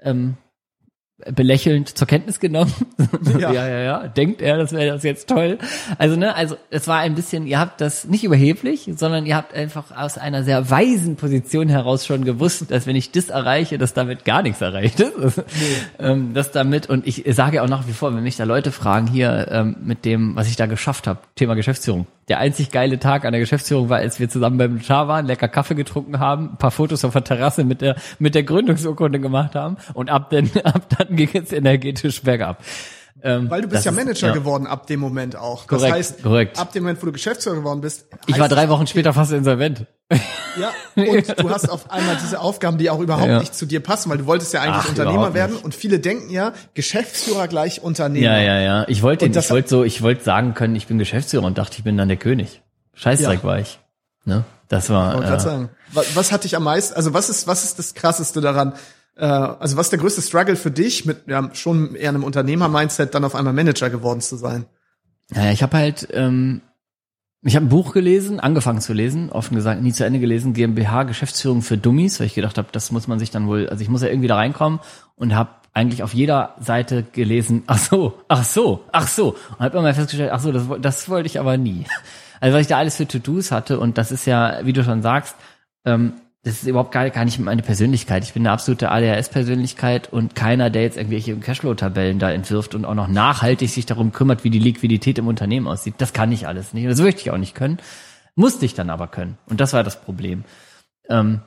ähm, 0.03 0.37
belächelnd 1.35 1.97
zur 1.97 2.07
Kenntnis 2.07 2.41
genommen. 2.41 2.73
Ja. 3.39 3.53
ja, 3.53 3.69
ja, 3.69 3.79
ja. 3.81 4.09
Denkt 4.09 4.43
er, 4.43 4.57
das 4.57 4.73
wäre 4.73 4.93
das 4.93 5.03
jetzt 5.03 5.29
toll. 5.29 5.59
Also, 5.99 6.17
ne, 6.17 6.35
also 6.35 6.57
es 6.71 6.89
war 6.89 6.99
ein 6.99 7.15
bisschen, 7.15 7.47
ihr 7.47 7.59
habt 7.59 7.81
das 7.81 8.07
nicht 8.07 8.25
überheblich, 8.25 8.91
sondern 8.97 9.25
ihr 9.25 9.37
habt 9.37 9.55
einfach 9.55 9.97
aus 9.97 10.19
einer 10.19 10.43
sehr 10.43 10.71
weisen 10.71 11.17
Position 11.17 11.69
heraus 11.69 12.07
schon 12.07 12.25
gewusst, 12.25 12.71
dass 12.71 12.87
wenn 12.87 12.97
ich 12.97 13.13
das 13.13 13.29
erreiche, 13.29 13.79
dass 13.79 13.95
damit 13.95 14.25
gar 14.25 14.43
nichts 14.43 14.61
erreicht 14.61 15.01
ist. 15.01 15.43
ähm, 15.99 16.35
das 16.35 16.51
damit, 16.51 16.89
und 16.89 17.07
ich 17.07 17.25
sage 17.35 17.63
auch 17.63 17.69
nach 17.69 17.87
wie 17.87 17.93
vor, 17.93 18.15
wenn 18.15 18.23
mich 18.23 18.37
da 18.37 18.45
Leute 18.45 18.73
fragen, 18.73 19.07
hier 19.07 19.49
ähm, 19.51 19.77
mit 19.83 20.05
dem, 20.05 20.37
was 20.37 20.49
ich 20.49 20.57
da 20.57 20.67
geschafft 20.67 21.07
habe, 21.07 21.21
Thema 21.37 21.55
Geschäftsführung. 21.55 22.07
Der 22.31 22.39
einzig 22.39 22.71
geile 22.71 23.01
Tag 23.01 23.25
an 23.25 23.33
der 23.33 23.41
Geschäftsführung 23.41 23.89
war, 23.89 23.99
als 23.99 24.21
wir 24.21 24.29
zusammen 24.29 24.57
beim 24.57 24.75
Notar 24.75 25.09
waren, 25.09 25.27
lecker 25.27 25.49
Kaffee 25.49 25.75
getrunken 25.75 26.21
haben, 26.21 26.51
ein 26.53 26.57
paar 26.59 26.71
Fotos 26.71 27.05
auf 27.05 27.13
der 27.13 27.25
Terrasse 27.25 27.65
mit 27.65 27.81
der, 27.81 27.97
mit 28.21 28.37
der 28.37 28.45
Gründungsurkunde 28.45 29.19
gemacht 29.19 29.57
haben 29.57 29.79
und 29.95 30.11
ab, 30.11 30.31
denn, 30.31 30.49
ab 30.65 30.83
dann 30.97 31.10
ging 31.11 31.29
es 31.35 31.53
energetisch 31.53 32.23
bergab. 32.23 32.63
Ähm, 33.23 33.51
Weil 33.51 33.61
du 33.61 33.69
bist 33.69 33.85
ja 33.85 33.91
ist- 33.91 33.97
Manager 33.99 34.29
ja. 34.29 34.33
geworden 34.33 34.67
ab 34.67 34.87
dem 34.87 34.99
Moment 34.99 35.37
auch. 35.37 35.67
Das 35.67 35.79
Korrekt, 35.79 35.95
heißt, 35.95 36.23
korrekt. 36.23 36.59
ab 36.59 36.73
dem 36.73 36.85
Moment, 36.85 37.03
wo 37.03 37.07
du 37.07 37.13
Geschäftsführer 37.13 37.57
geworden 37.57 37.83
bist, 37.83 38.07
Ich 38.27 38.39
war 38.39 38.49
drei 38.49 38.71
Wochen 38.71 38.87
später 38.87 39.13
fast 39.13 39.33
insolvent. 39.33 39.85
Ja, 40.57 40.71
und 40.97 41.39
du 41.39 41.51
hast 41.51 41.69
auf 41.71 41.91
einmal 41.91 42.17
diese 42.17 42.41
Aufgaben, 42.41 42.79
die 42.79 42.89
auch 42.89 42.99
überhaupt 42.99 43.29
Ja. 43.29 43.39
nicht 43.41 43.55
zu 43.55 43.67
dir 43.67 43.81
passen, 43.81 44.09
weil 44.11 44.19
du 44.19 44.27
wolltest 44.27 44.55
ja 44.55 44.63
eigentlich 44.63 44.85
Ach, 44.87 44.89
Unternehmer 44.89 45.35
werden 45.35 45.57
und 45.57 45.75
viele 45.75 46.01
denken 46.01 46.31
ja, 46.31 46.53
Geschäftsführer 46.73 47.47
gleich 47.47 47.83
Unternehmer. 47.83 48.39
Ja, 48.39 48.41
ja, 48.41 48.61
ja. 48.61 48.85
Ich 48.89 49.03
wollte, 49.03 49.27
ich 49.27 49.51
wollte 49.51 49.69
so, 49.69 49.85
ich 49.85 50.01
wollte 50.01 50.25
sagen 50.25 50.55
können, 50.55 50.75
ich 50.75 50.87
bin 50.87 50.99
Geschäftsführer 50.99 51.45
und 51.45 51.59
dachte, 51.59 51.77
ich 51.77 51.85
bin 51.85 51.99
dann 51.99 52.09
der 52.09 52.17
König. 52.17 52.63
Scheißdreck 52.95 53.41
Ja. 53.41 53.45
war 53.45 53.59
ich. 53.59 53.79
Ne? 54.25 54.45
Das 54.69 54.89
war. 54.89 55.23
Ich 55.23 55.29
äh, 55.31 55.39
sagen. 55.41 55.69
Was, 55.93 56.17
was 56.17 56.33
hat 56.33 56.45
dich 56.45 56.57
am 56.57 56.65
meisten, 56.65 56.95
also 56.95 57.13
was 57.13 57.29
ist, 57.29 57.47
was 57.47 57.65
ist 57.65 57.79
das 57.79 57.95
krasseste 57.95 58.41
daran? 58.41 58.73
Äh, 59.17 59.27
also 59.27 59.77
was 59.77 59.87
ist 59.87 59.93
der 59.93 59.99
größte 59.99 60.23
Struggle 60.23 60.57
für 60.57 60.71
dich, 60.71 61.05
mit 61.07 61.27
ja, 61.27 61.51
schon 61.55 61.95
eher 61.95 62.11
einem 62.11 62.25
Unternehmer-Mindset 62.25 63.15
dann 63.15 63.25
auf 63.25 63.35
einmal 63.35 63.53
Manager 63.53 63.91
geworden 63.91 64.21
zu 64.21 64.37
sein? 64.37 64.67
Naja, 65.31 65.53
ich 65.53 65.63
habe 65.63 65.77
halt, 65.77 66.09
ähm, 66.13 66.63
ich 67.43 67.57
habe 67.57 67.67
ein 67.67 67.71
Buch 67.71 67.93
gelesen, 67.93 68.41
angefangen 68.41 68.81
zu 68.81 68.93
lesen, 68.93 69.31
offen 69.31 69.55
gesagt, 69.55 69.81
nie 69.83 69.93
zu 69.93 70.05
Ende 70.05 70.19
gelesen, 70.19 70.53
GmbH, 70.53 71.05
Geschäftsführung 71.05 71.63
für 71.63 71.79
Dummies, 71.79 72.21
weil 72.21 72.27
ich 72.27 72.35
gedacht 72.35 72.59
habe, 72.59 72.69
das 72.73 72.91
muss 72.91 73.09
man 73.09 73.19
sich 73.19 73.31
dann 73.31 73.47
wohl, 73.47 73.69
also 73.69 73.83
ich 73.83 73.89
muss 73.89 74.03
ja 74.03 74.09
irgendwie 74.09 74.29
da 74.29 74.37
reinkommen 74.37 74.81
und 75.15 75.35
habe 75.35 75.51
eigentlich 75.73 76.03
auf 76.03 76.15
jeder 76.15 76.55
Seite 76.61 77.05
gelesen, 77.05 77.63
ach 77.67 77.79
so, 77.79 78.21
ach 78.29 78.45
so, 78.45 78.85
ach 78.93 79.09
so. 79.09 79.37
Und 79.51 79.61
habe 79.61 79.79
immer 79.79 79.95
festgestellt, 79.95 80.33
ach 80.33 80.41
so, 80.41 80.53
das, 80.53 80.65
das 80.81 81.09
wollte 81.09 81.27
ich 81.27 81.39
aber 81.39 81.57
nie. 81.57 81.85
Also 82.41 82.55
was 82.55 82.63
ich 82.63 82.69
da 82.69 82.79
alles 82.79 82.97
für 82.97 83.07
To-Dos 83.07 83.53
hatte 83.53 83.79
und 83.79 83.99
das 83.99 84.13
ist 84.13 84.27
ja, 84.27 84.65
wie 84.65 84.73
du 84.73 84.83
schon 84.83 85.03
sagst, 85.03 85.37
ähm, 85.85 86.15
das 86.43 86.55
ist 86.55 86.67
überhaupt 86.67 86.93
gar, 86.93 87.09
gar 87.11 87.27
nicht 87.27 87.39
meine 87.39 87.63
Persönlichkeit. 87.63 88.25
Ich 88.25 88.33
bin 88.33 88.43
eine 88.43 88.53
absolute 88.53 88.91
ADHS-Persönlichkeit 88.91 90.11
und 90.11 90.35
keiner, 90.35 90.71
der 90.71 90.83
jetzt 90.83 90.97
irgendwelche 90.97 91.37
Cashflow-Tabellen 91.37 92.19
da 92.19 92.31
entwirft 92.31 92.75
und 92.75 92.87
auch 92.87 92.95
noch 92.95 93.09
nachhaltig 93.09 93.69
sich 93.69 93.85
darum 93.85 94.13
kümmert, 94.13 94.43
wie 94.43 94.51
die 94.51 94.59
Liquidität 94.59 95.19
im 95.19 95.29
Unternehmen 95.29 95.69
aussieht. 95.69 95.97
Das 95.99 96.15
kann 96.15 96.33
ich 96.33 96.49
alles 96.49 96.73
nicht. 96.73 96.89
Das 96.89 97.01
möchte 97.01 97.21
ich 97.21 97.31
auch 97.31 97.37
nicht 97.37 97.55
können. 97.55 97.79
Musste 98.37 98.65
ich 98.65 98.73
dann 98.73 98.89
aber 98.89 99.09
können. 99.09 99.37
Und 99.51 99.61
das 99.61 99.75
war 99.75 99.85
das 99.85 100.01
Problem. 100.01 100.45
Ähm, 101.11 101.43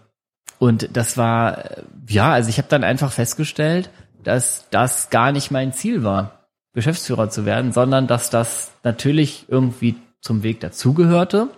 und 0.59 0.95
das 0.95 1.17
war, 1.17 1.71
ja, 2.07 2.31
also 2.31 2.49
ich 2.49 2.59
habe 2.59 2.67
dann 2.69 2.83
einfach 2.83 3.11
festgestellt, 3.11 3.89
dass 4.23 4.69
das 4.69 5.09
gar 5.09 5.31
nicht 5.31 5.49
mein 5.49 5.73
Ziel 5.73 6.03
war, 6.03 6.49
Geschäftsführer 6.73 7.29
zu 7.29 7.45
werden, 7.45 7.71
sondern 7.71 8.05
dass 8.05 8.29
das 8.29 8.73
natürlich 8.83 9.45
irgendwie 9.47 9.95
zum 10.21 10.43
Weg 10.43 10.59
dazugehörte. 10.59 11.49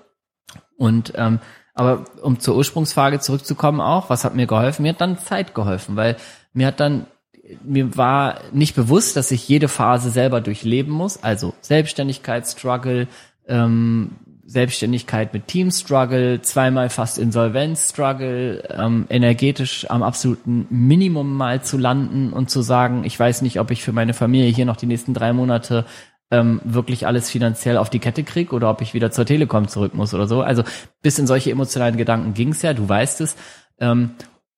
Und 0.77 1.13
ähm, 1.15 1.39
aber 1.75 2.05
um 2.21 2.39
zur 2.39 2.55
Ursprungsfrage 2.55 3.19
zurückzukommen 3.19 3.81
auch, 3.81 4.09
was 4.09 4.23
hat 4.23 4.33
mir 4.33 4.47
geholfen? 4.47 4.83
Mir 4.83 4.93
hat 4.93 5.01
dann 5.01 5.19
Zeit 5.19 5.53
geholfen, 5.53 5.95
weil 5.95 6.15
mir 6.53 6.67
hat 6.67 6.79
dann 6.79 7.05
mir 7.63 7.95
war 7.95 8.39
nicht 8.51 8.75
bewusst, 8.75 9.15
dass 9.15 9.31
ich 9.31 9.47
jede 9.47 9.67
Phase 9.67 10.09
selber 10.09 10.41
durchleben 10.41 10.91
muss, 10.91 11.21
also 11.21 11.53
Selbstständigkeit, 11.61 12.47
Struggle, 12.47 13.07
ähm, 13.47 14.11
Selbstständigkeit 14.47 15.33
mit 15.33 15.47
Team 15.47 15.71
Struggle, 15.71 16.41
zweimal 16.41 16.89
fast 16.89 17.17
Insolvenz 17.17 17.89
Struggle, 17.89 18.63
ähm, 18.69 19.05
energetisch 19.09 19.89
am 19.89 20.03
absoluten 20.03 20.67
Minimum 20.69 21.35
mal 21.35 21.61
zu 21.63 21.77
landen 21.77 22.31
und 22.31 22.49
zu 22.49 22.61
sagen, 22.61 23.03
ich 23.05 23.19
weiß 23.19 23.41
nicht, 23.41 23.59
ob 23.59 23.71
ich 23.71 23.83
für 23.83 23.91
meine 23.91 24.13
Familie 24.13 24.49
hier 24.49 24.65
noch 24.65 24.77
die 24.77 24.85
nächsten 24.85 25.13
drei 25.13 25.33
Monate 25.33 25.85
ähm, 26.31 26.61
wirklich 26.63 27.07
alles 27.07 27.29
finanziell 27.29 27.77
auf 27.77 27.89
die 27.89 27.99
Kette 27.99 28.23
krieg 28.23 28.51
oder 28.53 28.69
ob 28.69 28.81
ich 28.81 28.93
wieder 28.93 29.11
zur 29.11 29.25
Telekom 29.25 29.67
zurück 29.67 29.93
muss 29.93 30.13
oder 30.13 30.27
so. 30.27 30.41
Also 30.41 30.63
bis 31.01 31.19
in 31.19 31.27
solche 31.27 31.51
emotionalen 31.51 31.97
Gedanken 31.97 32.33
ging's 32.33 32.61
ja, 32.61 32.73
du 32.73 32.87
weißt 32.87 33.21
es. 33.21 33.35
Ähm, 33.79 34.11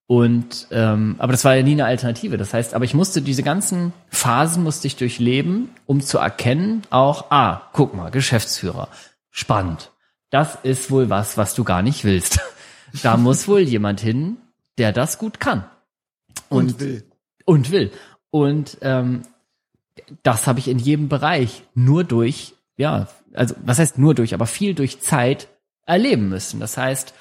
und 0.08 0.68
ähm, 0.72 1.16
aber 1.18 1.34
das 1.34 1.44
war 1.44 1.56
ja 1.56 1.64
nie 1.64 1.74
eine 1.74 1.86
Alternative. 1.86 2.38
Das 2.38 2.54
heißt, 2.54 2.74
aber 2.74 2.86
ich 2.86 2.94
musste 2.94 3.22
diese 3.22 3.44
ganzen 3.44 3.92
Phasen 4.08 4.64
musste 4.64 4.88
ich 4.88 4.96
durchleben, 4.96 5.70
um 5.86 6.00
zu 6.00 6.18
erkennen, 6.18 6.84
auch, 6.90 7.30
ah, 7.30 7.64
guck 7.74 7.94
mal, 7.94 8.10
Geschäftsführer, 8.10 8.88
spannend. 9.32 9.92
Das 10.30 10.58
ist 10.64 10.92
wohl 10.92 11.10
was, 11.10 11.38
was 11.38 11.56
du 11.56 11.64
gar 11.64 11.82
nicht 11.82 12.04
willst. 12.04 12.40
Da 13.04 13.18
muss 13.18 13.50
wohl 13.50 13.60
jemand 13.60 14.00
hin, 14.00 14.38
der 14.78 14.94
das 14.94 15.18
gut 15.20 15.42
kann. 15.42 15.66
Und, 16.48 16.72
und 16.72 16.80
will. 16.80 17.04
Und 17.44 17.72
will. 17.72 17.92
Und 18.30 18.78
ähm, 18.82 19.24
das 20.24 20.48
habe 20.48 20.60
ich 20.60 20.68
in 20.68 20.80
jedem 20.80 21.10
Bereich 21.10 21.64
nur 21.74 22.04
durch, 22.04 22.54
ja, 22.78 23.08
also 23.34 23.56
was 23.64 23.80
heißt 23.80 23.98
nur 23.98 24.16
durch, 24.16 24.34
aber 24.34 24.46
viel 24.46 24.74
durch 24.74 25.02
Zeit 25.02 25.48
erleben 25.86 26.30
müssen. 26.30 26.60
Das 26.60 26.78
heißt, 26.78 27.14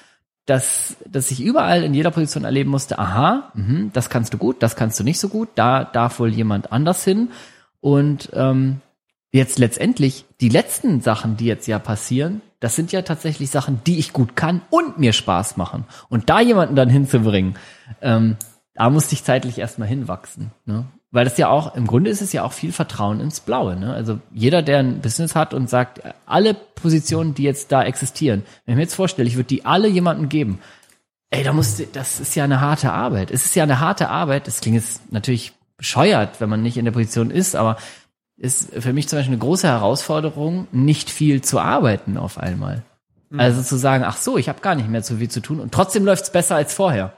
dass, 0.45 0.95
dass 1.05 1.29
ich 1.31 1.41
überall 1.41 1.83
in 1.83 1.93
jeder 1.93 2.11
Position 2.11 2.45
erleben 2.45 2.69
musste, 2.69 2.97
aha, 2.99 3.51
mh, 3.53 3.89
das 3.93 4.09
kannst 4.09 4.33
du 4.33 4.37
gut, 4.37 4.63
das 4.63 4.75
kannst 4.75 4.99
du 4.99 5.03
nicht 5.03 5.19
so 5.19 5.29
gut, 5.29 5.49
da 5.55 5.83
darf 5.83 6.19
wohl 6.19 6.29
jemand 6.29 6.71
anders 6.71 7.03
hin. 7.03 7.31
Und 7.81 8.29
ähm, 8.33 8.81
jetzt 9.31 9.59
letztendlich, 9.59 10.25
die 10.39 10.49
letzten 10.49 11.01
Sachen, 11.01 11.37
die 11.37 11.45
jetzt 11.45 11.67
ja 11.67 11.79
passieren, 11.79 12.41
das 12.59 12.75
sind 12.75 12.91
ja 12.91 13.01
tatsächlich 13.01 13.51
Sachen, 13.51 13.81
die 13.85 13.99
ich 13.99 14.13
gut 14.13 14.35
kann 14.35 14.61
und 14.69 14.97
mir 14.97 15.13
Spaß 15.13 15.57
machen. 15.57 15.85
Und 16.09 16.29
da 16.29 16.39
jemanden 16.39 16.75
dann 16.75 16.89
hinzubringen, 16.89 17.55
ähm, 18.01 18.37
da 18.73 18.89
musste 18.89 19.13
ich 19.13 19.23
zeitlich 19.23 19.59
erstmal 19.59 19.87
hinwachsen. 19.87 20.51
Ne? 20.65 20.85
Weil 21.11 21.25
das 21.25 21.37
ja 21.37 21.49
auch, 21.49 21.75
im 21.75 21.87
Grunde 21.87 22.09
ist 22.09 22.21
es 22.21 22.33
ja 22.33 22.43
auch 22.43 22.51
viel 22.51 22.71
Vertrauen 22.71 23.19
ins 23.19 23.39
Blaue. 23.39 23.75
Ne? 23.75 23.93
Also 23.93 24.19
jeder, 24.31 24.61
der 24.61 24.79
ein 24.79 25.01
Business 25.01 25.35
hat 25.35 25.53
und 25.53 25.69
sagt, 25.69 26.01
alle 26.25 26.53
Positionen, 26.53 27.33
die 27.33 27.43
jetzt 27.43 27.71
da 27.71 27.83
existieren, 27.83 28.43
wenn 28.65 28.73
ich 28.73 28.75
mir 28.77 28.83
jetzt 28.83 28.95
vorstelle, 28.95 29.27
ich 29.27 29.35
würde 29.35 29.47
die 29.47 29.65
alle 29.65 29.87
jemandem 29.87 30.29
geben, 30.29 30.59
ey, 31.29 31.43
da 31.43 31.53
muss, 31.53 31.81
das 31.93 32.19
ist 32.19 32.35
ja 32.35 32.43
eine 32.43 32.61
harte 32.61 32.91
Arbeit. 32.91 33.31
Es 33.31 33.45
ist 33.45 33.55
ja 33.55 33.63
eine 33.63 33.79
harte 33.79 34.09
Arbeit. 34.09 34.47
Das 34.47 34.61
klingt 34.61 34.75
jetzt 34.75 35.11
natürlich 35.11 35.53
bescheuert, 35.77 36.41
wenn 36.41 36.49
man 36.49 36.61
nicht 36.61 36.77
in 36.77 36.85
der 36.85 36.91
Position 36.91 37.31
ist, 37.31 37.55
aber 37.55 37.77
ist 38.37 38.73
für 38.73 38.93
mich 38.93 39.07
zum 39.07 39.17
Beispiel 39.17 39.33
eine 39.33 39.41
große 39.41 39.67
Herausforderung, 39.67 40.67
nicht 40.71 41.09
viel 41.09 41.41
zu 41.41 41.59
arbeiten 41.59 42.17
auf 42.17 42.37
einmal. 42.37 42.83
Mhm. 43.29 43.39
Also 43.39 43.63
zu 43.63 43.77
sagen, 43.77 44.03
ach 44.03 44.17
so, 44.17 44.37
ich 44.37 44.49
habe 44.49 44.61
gar 44.61 44.75
nicht 44.75 44.89
mehr 44.89 45.01
so 45.01 45.17
viel 45.17 45.29
zu 45.29 45.41
tun 45.41 45.59
und 45.59 45.73
trotzdem 45.73 46.05
läuft's 46.05 46.31
besser 46.31 46.55
als 46.55 46.73
vorher. 46.73 47.13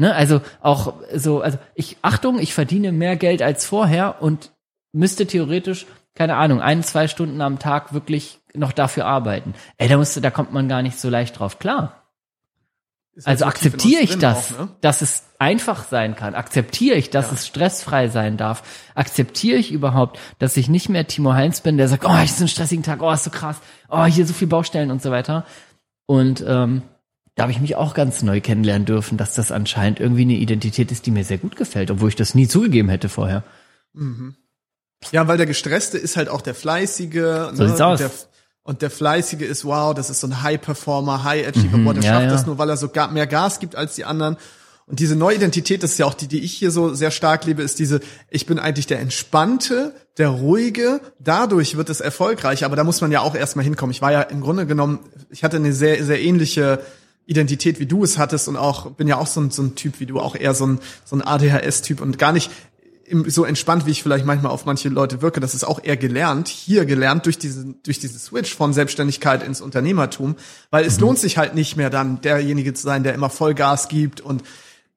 Ne, 0.00 0.14
also 0.14 0.40
auch 0.62 0.94
so, 1.14 1.42
also 1.42 1.58
ich, 1.74 1.98
Achtung, 2.00 2.38
ich 2.38 2.54
verdiene 2.54 2.90
mehr 2.90 3.16
Geld 3.16 3.42
als 3.42 3.66
vorher 3.66 4.22
und 4.22 4.50
müsste 4.92 5.26
theoretisch, 5.26 5.84
keine 6.14 6.36
Ahnung, 6.36 6.62
ein, 6.62 6.82
zwei 6.82 7.06
Stunden 7.06 7.42
am 7.42 7.58
Tag 7.58 7.92
wirklich 7.92 8.38
noch 8.54 8.72
dafür 8.72 9.04
arbeiten. 9.04 9.52
Ey, 9.76 9.88
da 9.88 9.98
musste, 9.98 10.22
da 10.22 10.30
kommt 10.30 10.54
man 10.54 10.70
gar 10.70 10.80
nicht 10.80 10.98
so 10.98 11.10
leicht 11.10 11.38
drauf 11.38 11.58
klar. 11.58 12.02
Halt 13.14 13.26
also 13.26 13.44
akzeptiere 13.44 14.00
ich 14.00 14.16
das, 14.16 14.54
auch, 14.54 14.60
ne? 14.60 14.68
dass 14.80 15.02
es 15.02 15.24
einfach 15.38 15.84
sein 15.84 16.16
kann? 16.16 16.34
Akzeptiere 16.34 16.96
ich, 16.96 17.10
dass 17.10 17.26
ja. 17.26 17.34
es 17.34 17.46
stressfrei 17.46 18.08
sein 18.08 18.38
darf? 18.38 18.62
Akzeptiere 18.94 19.58
ich 19.58 19.70
überhaupt, 19.70 20.18
dass 20.38 20.56
ich 20.56 20.70
nicht 20.70 20.88
mehr 20.88 21.06
Timo 21.08 21.34
Heinz 21.34 21.60
bin, 21.60 21.76
der 21.76 21.88
sagt, 21.88 22.06
oh, 22.06 22.16
ich 22.24 22.30
ist 22.30 22.40
ein 22.40 22.48
stressigen 22.48 22.84
Tag, 22.84 23.02
oh, 23.02 23.12
ist 23.12 23.24
so 23.24 23.30
krass, 23.30 23.58
oh, 23.90 24.06
hier 24.06 24.24
so 24.24 24.32
viel 24.32 24.48
Baustellen 24.48 24.90
und 24.90 25.02
so 25.02 25.10
weiter. 25.10 25.44
Und 26.06 26.42
ähm, 26.48 26.84
da 27.34 27.44
habe 27.44 27.52
ich 27.52 27.60
mich 27.60 27.76
auch 27.76 27.94
ganz 27.94 28.22
neu 28.22 28.40
kennenlernen 28.40 28.86
dürfen, 28.86 29.16
dass 29.16 29.34
das 29.34 29.52
anscheinend 29.52 30.00
irgendwie 30.00 30.22
eine 30.22 30.34
Identität 30.34 30.92
ist, 30.92 31.06
die 31.06 31.10
mir 31.10 31.24
sehr 31.24 31.38
gut 31.38 31.56
gefällt, 31.56 31.90
obwohl 31.90 32.08
ich 32.08 32.16
das 32.16 32.34
nie 32.34 32.48
zugegeben 32.48 32.88
hätte 32.88 33.08
vorher. 33.08 33.44
Mhm. 33.92 34.34
Ja, 35.12 35.26
weil 35.26 35.38
der 35.38 35.46
Gestresste 35.46 35.98
ist 35.98 36.16
halt 36.16 36.28
auch 36.28 36.42
der 36.42 36.54
Fleißige. 36.54 37.12
So 37.52 37.62
ne? 37.62 37.68
sieht's 37.68 37.80
aus. 37.80 38.00
Und 38.00 38.00
der, 38.00 38.10
und 38.62 38.82
der 38.82 38.90
Fleißige 38.90 39.42
ist, 39.42 39.64
wow, 39.64 39.94
das 39.94 40.10
ist 40.10 40.20
so 40.20 40.26
ein 40.26 40.42
High-Performer, 40.42 41.24
High-Achiever, 41.24 41.78
mhm, 41.78 41.94
der 41.94 42.02
ja, 42.02 42.12
schafft 42.12 42.26
ja. 42.26 42.30
das 42.30 42.46
nur, 42.46 42.58
weil 42.58 42.68
er 42.68 42.76
so 42.76 42.90
mehr 43.10 43.26
Gas 43.26 43.58
gibt 43.58 43.74
als 43.74 43.94
die 43.94 44.04
anderen. 44.04 44.36
Und 44.86 44.98
diese 44.98 45.14
Neuidentität, 45.14 45.82
das 45.84 45.92
ist 45.92 45.98
ja 45.98 46.06
auch 46.06 46.14
die, 46.14 46.26
die 46.26 46.40
ich 46.40 46.52
hier 46.52 46.72
so 46.72 46.92
sehr 46.94 47.12
stark 47.12 47.44
liebe, 47.44 47.62
ist 47.62 47.78
diese, 47.78 48.00
ich 48.28 48.44
bin 48.46 48.58
eigentlich 48.58 48.88
der 48.88 48.98
Entspannte, 48.98 49.94
der 50.18 50.28
Ruhige, 50.28 51.00
dadurch 51.20 51.76
wird 51.76 51.88
es 51.90 52.00
erfolgreich, 52.00 52.64
aber 52.64 52.74
da 52.74 52.82
muss 52.82 53.00
man 53.00 53.12
ja 53.12 53.20
auch 53.20 53.36
erstmal 53.36 53.64
hinkommen. 53.64 53.92
Ich 53.92 54.02
war 54.02 54.10
ja 54.10 54.22
im 54.22 54.40
Grunde 54.40 54.66
genommen, 54.66 54.98
ich 55.30 55.44
hatte 55.44 55.58
eine 55.58 55.72
sehr, 55.72 56.04
sehr 56.04 56.20
ähnliche 56.20 56.80
Identität, 57.30 57.78
wie 57.78 57.86
du 57.86 58.02
es 58.02 58.18
hattest 58.18 58.48
und 58.48 58.56
auch 58.56 58.90
bin 58.90 59.06
ja 59.06 59.16
auch 59.16 59.28
so 59.28 59.40
ein, 59.40 59.50
so 59.50 59.62
ein 59.62 59.76
Typ 59.76 60.00
wie 60.00 60.06
du, 60.06 60.18
auch 60.18 60.34
eher 60.34 60.52
so 60.52 60.66
ein, 60.66 60.80
so 61.04 61.14
ein 61.14 61.22
ADHS-Typ 61.22 62.00
und 62.00 62.18
gar 62.18 62.32
nicht 62.32 62.50
so 63.26 63.44
entspannt, 63.44 63.86
wie 63.86 63.92
ich 63.92 64.02
vielleicht 64.02 64.24
manchmal 64.24 64.50
auf 64.50 64.66
manche 64.66 64.88
Leute 64.88 65.22
wirke. 65.22 65.38
Das 65.38 65.54
ist 65.54 65.62
auch 65.62 65.80
eher 65.82 65.96
gelernt, 65.96 66.48
hier 66.48 66.84
gelernt 66.84 67.26
durch 67.26 67.38
diesen, 67.38 67.80
durch 67.84 68.00
diesen 68.00 68.18
Switch 68.18 68.54
von 68.54 68.72
Selbstständigkeit 68.72 69.44
ins 69.44 69.60
Unternehmertum, 69.60 70.34
weil 70.70 70.84
es 70.84 70.96
mhm. 70.96 71.02
lohnt 71.02 71.18
sich 71.20 71.38
halt 71.38 71.54
nicht 71.54 71.76
mehr 71.76 71.88
dann 71.88 72.20
derjenige 72.20 72.74
zu 72.74 72.82
sein, 72.82 73.04
der 73.04 73.14
immer 73.14 73.30
Vollgas 73.30 73.86
gibt 73.86 74.20
und 74.20 74.42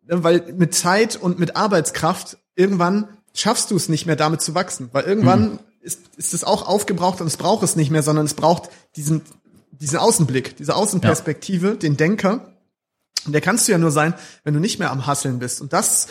ne, 0.07 0.23
weil 0.23 0.53
mit 0.57 0.73
Zeit 0.73 1.15
und 1.15 1.37
mit 1.37 1.55
Arbeitskraft 1.55 2.37
irgendwann 2.55 3.07
schaffst 3.35 3.69
du 3.69 3.75
es 3.75 3.89
nicht 3.89 4.07
mehr 4.07 4.15
damit 4.15 4.41
zu 4.41 4.55
wachsen, 4.55 4.89
weil 4.91 5.03
irgendwann 5.03 5.43
mhm. 5.43 5.59
ist, 5.81 5.99
ist 6.17 6.33
es 6.33 6.43
auch 6.43 6.67
aufgebraucht 6.67 7.21
und 7.21 7.27
es 7.27 7.37
braucht 7.37 7.63
es 7.63 7.75
nicht 7.75 7.91
mehr, 7.91 8.03
sondern 8.03 8.25
es 8.25 8.33
braucht 8.33 8.69
diesen 8.95 9.21
diesen 9.83 9.99
Außenblick, 9.99 10.55
diese 10.55 10.75
Außenperspektive, 10.75 11.67
ja. 11.67 11.75
den 11.75 11.97
Denker, 11.97 12.53
der 13.27 13.41
kannst 13.41 13.67
du 13.67 13.73
ja 13.73 13.77
nur 13.77 13.91
sein, 13.91 14.13
wenn 14.43 14.53
du 14.53 14.59
nicht 14.59 14.79
mehr 14.79 14.91
am 14.91 15.05
Hasseln 15.05 15.39
bist. 15.39 15.61
Und 15.61 15.73
das, 15.73 16.07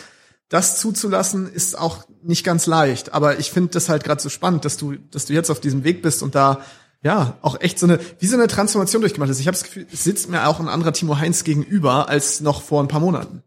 das 0.47 0.79
zuzulassen, 0.79 1.51
ist 1.51 1.77
auch 1.77 2.05
nicht 2.21 2.43
ganz 2.43 2.67
leicht. 2.67 3.13
Aber 3.13 3.39
ich 3.39 3.51
finde 3.51 3.71
das 3.71 3.89
halt 3.89 4.03
gerade 4.03 4.21
so 4.21 4.29
spannend, 4.29 4.63
dass 4.63 4.77
du, 4.77 4.93
dass 5.11 5.25
du 5.25 5.33
jetzt 5.33 5.49
auf 5.49 5.59
diesem 5.59 5.83
Weg 5.83 6.01
bist 6.01 6.23
und 6.23 6.35
da 6.35 6.61
ja 7.03 7.37
auch 7.41 7.59
echt 7.59 7.79
so 7.79 7.87
eine, 7.87 7.99
wie 8.19 8.27
so 8.27 8.37
eine 8.37 8.47
Transformation 8.47 9.01
durchgemacht 9.01 9.29
hast. 9.29 9.39
Ich 9.39 9.47
habe 9.47 9.57
das 9.57 9.63
Gefühl, 9.63 9.87
es 9.91 10.03
sitzt 10.03 10.29
mir 10.29 10.47
auch 10.47 10.59
ein 10.59 10.69
anderer 10.69 10.93
Timo 10.93 11.17
Heinz 11.17 11.43
gegenüber 11.43 12.07
als 12.07 12.41
noch 12.41 12.61
vor 12.61 12.81
ein 12.81 12.87
paar 12.87 13.01
Monaten. 13.01 13.43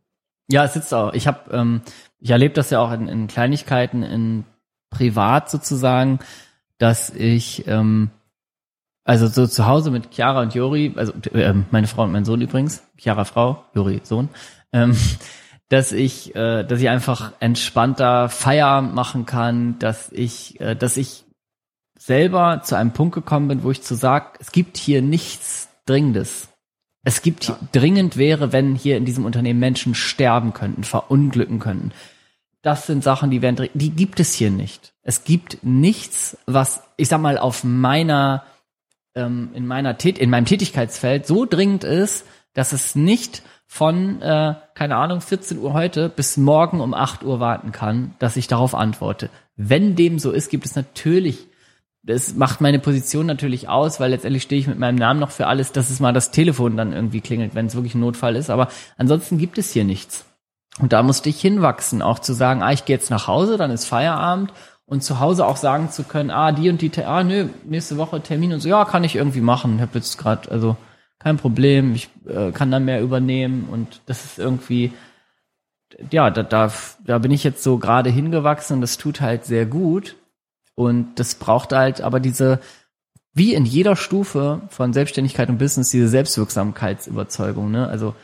Ja, 0.49 0.65
es 0.65 0.75
sitzt 0.75 0.93
auch. 0.93 1.13
Ich 1.15 1.27
habe, 1.27 1.51
ähm, 1.53 1.81
ich 2.19 2.31
erlebe 2.31 2.55
das 2.55 2.71
ja 2.71 2.81
auch 2.81 2.93
in, 2.93 3.09
in 3.09 3.27
Kleinigkeiten, 3.29 4.03
in 4.03 4.45
privat 4.91 5.51
sozusagen, 5.51 6.19
dass 6.79 7.11
ich 7.11 7.67
ähm, 7.67 8.11
also 9.07 9.29
so 9.29 9.47
zu 9.47 9.67
Hause 9.67 9.93
mit 9.93 10.13
Chiara 10.13 10.43
und 10.43 10.55
Jori, 10.55 10.93
also 10.97 11.13
äh, 11.33 11.55
meine 11.71 11.87
Frau 11.87 12.03
und 12.03 12.13
mein 12.13 12.25
Sohn 12.25 12.41
übrigens, 12.41 12.83
Chiara 12.99 13.25
Frau, 13.25 13.65
Jori 13.73 14.01
Sohn, 14.03 14.29
ähm, 14.73 14.97
dass 15.69 15.93
ich, 15.93 16.35
äh, 16.35 16.65
dass 16.65 16.81
ich 16.81 16.89
einfach 16.89 17.33
entspannter 17.39 18.29
Feierabend 18.29 18.95
machen 18.95 19.25
kann, 19.25 19.79
dass 19.79 20.11
ich, 20.13 20.61
äh, 20.61 20.75
dass 20.75 20.97
ich 20.97 21.25
selber 21.97 22.63
zu 22.65 22.77
einem 22.77 22.93
Punkt 22.93 23.15
gekommen 23.15 23.49
bin, 23.49 23.63
wo 23.63 23.71
ich 23.71 23.83
zu 23.83 23.95
sag, 23.95 24.39
es 24.41 24.51
gibt 24.53 24.77
hier 24.77 25.03
nichts 25.03 25.69
Dringendes. 25.87 26.49
Es 27.05 27.23
gibt 27.23 27.47
ja. 27.47 27.57
dringend 27.71 28.17
wäre, 28.17 28.53
wenn 28.53 28.75
hier 28.75 28.97
in 28.97 29.05
diesem 29.05 29.25
Unternehmen 29.25 29.61
Menschen 29.61 29.95
sterben 29.95 30.53
könnten, 30.53 30.83
verunglücken 30.83 31.61
könnten. 31.61 31.93
Das 32.63 32.87
sind 32.87 33.05
Sachen, 33.05 33.31
die 33.31 33.43
werden, 33.43 33.69
die 33.75 33.91
gibt 33.91 34.19
es 34.19 34.35
hier 34.35 34.51
nicht. 34.51 34.93
Es 35.03 35.23
gibt 35.23 35.59
nichts, 35.63 36.37
was, 36.47 36.83
ich 36.97 37.07
sag 37.07 37.21
mal, 37.21 37.39
auf 37.39 37.63
meiner 37.63 38.43
ähm, 39.17 39.51
in 39.55 39.67
meiner 39.67 39.99
Tät 39.99 40.19
in 40.19 40.31
meinem 40.31 40.45
Tätigkeitsfeld 40.45 41.27
so 41.27 41.45
dringend 41.45 41.83
ist, 41.83 42.27
dass 42.55 42.73
es 42.73 42.95
nicht 42.95 43.43
von, 43.67 44.23
äh, 44.23 44.55
keine 44.75 44.97
Ahnung, 44.97 45.21
14 45.21 45.59
Uhr 45.59 45.73
heute 45.73 46.09
bis 46.09 46.37
morgen 46.37 46.81
um 46.81 46.95
8 46.95 47.25
Uhr 47.25 47.41
warten 47.41 47.73
kann, 47.73 48.15
dass 48.21 48.37
ich 48.37 48.47
darauf 48.47 48.75
antworte. 48.75 49.29
Wenn 49.57 49.97
dem 49.97 50.19
so 50.19 50.31
ist, 50.31 50.51
gibt 50.51 50.65
es 50.65 50.77
natürlich 50.77 51.49
das 52.07 52.37
macht 52.37 52.61
meine 52.61 52.79
Position 52.79 53.27
natürlich 53.27 53.69
aus, 53.69 53.99
weil 53.99 54.11
letztendlich 54.13 54.45
stehe 54.45 54.61
ich 54.61 54.69
mit 54.69 54.79
meinem 54.79 54.95
Namen 54.95 55.19
noch 55.19 55.33
für 55.33 55.49
alles, 55.49 55.73
dass 55.73 55.91
es 55.91 55.99
mal 55.99 56.13
das 56.13 56.31
Telefon 56.31 56.77
dann 56.77 56.93
irgendwie 56.93 57.21
klingelt, 57.21 57.57
wenn 57.57 57.67
es 57.67 57.75
wirklich 57.75 57.97
ein 57.97 58.01
Notfall 58.01 58.37
ist. 58.37 58.49
Aber 58.49 58.69
ansonsten 58.97 59.39
gibt 59.39 59.59
es 59.59 59.73
hier 59.73 59.85
nichts. 59.85 60.25
Und 60.79 60.93
da 60.93 61.03
musste 61.03 61.29
ich 61.29 61.41
hinwachsen, 61.41 62.03
auch 62.03 62.21
zu 62.21 62.33
sagen, 62.33 62.63
ah, 62.63 62.71
ich 62.71 62.85
gehe 62.85 62.95
jetzt 62.95 63.11
nach 63.11 63.27
Hause, 63.27 63.57
dann 63.57 63.73
ist 63.73 63.87
Feierabend 63.87 64.53
und 64.87 65.03
zu 65.03 65.21
Hause 65.21 65.47
auch 65.47 65.57
sagen 65.57 65.91
zu 65.91 66.05
können, 66.05 66.31
ah, 66.31 66.53
die 66.53 66.71
und 66.71 66.81
die, 66.81 66.93
ah, 67.05 67.23
nö, 67.25 67.49
nächste 67.65 67.97
Woche 67.97 68.21
Termin 68.23 68.53
und 68.53 68.61
so, 68.61 68.69
ja, 68.69 68.85
kann 68.85 69.05
ich 69.05 69.17
irgendwie 69.17 69.41
machen. 69.41 69.77
Ich 69.77 69.83
habe 69.83 69.99
jetzt 69.99 70.17
gerade, 70.17 70.51
also 70.51 70.77
kein 71.19 71.37
Problem, 71.37 71.95
ich 71.95 72.09
äh, 72.27 72.53
kann 72.53 72.71
dann 72.71 72.85
mehr 72.85 73.03
übernehmen 73.03 73.69
und 73.71 74.01
das 74.07 74.25
ist 74.25 74.39
irgendwie, 74.39 74.93
ja, 76.11 76.31
da, 76.31 76.43
da, 76.43 76.73
da 77.05 77.19
bin 77.19 77.31
ich 77.31 77.45
jetzt 77.45 77.63
so 77.63 77.79
gerade 77.79 78.11
hingewachsen 78.11 78.75
und 78.75 78.81
das 78.81 78.99
tut 78.99 79.21
halt 79.21 79.45
sehr 79.45 79.67
gut. 79.67 80.17
Und 80.75 81.19
das 81.19 81.37
braucht 81.37 81.73
halt 81.73 82.03
aber 82.03 82.21
diese, 82.21 82.61
wie 83.33 83.55
in 83.55 83.65
jeder 83.65 83.97
Stufe 83.97 84.61
von 84.69 84.93
Selbstständigkeit 84.93 85.49
und 85.49 85.59
Business, 85.59 85.91
diese 85.91 86.09
Selbstwirksamkeitsüberzeugung. 86.09 87.71
Ne? 87.71 87.89
Also 87.89 88.15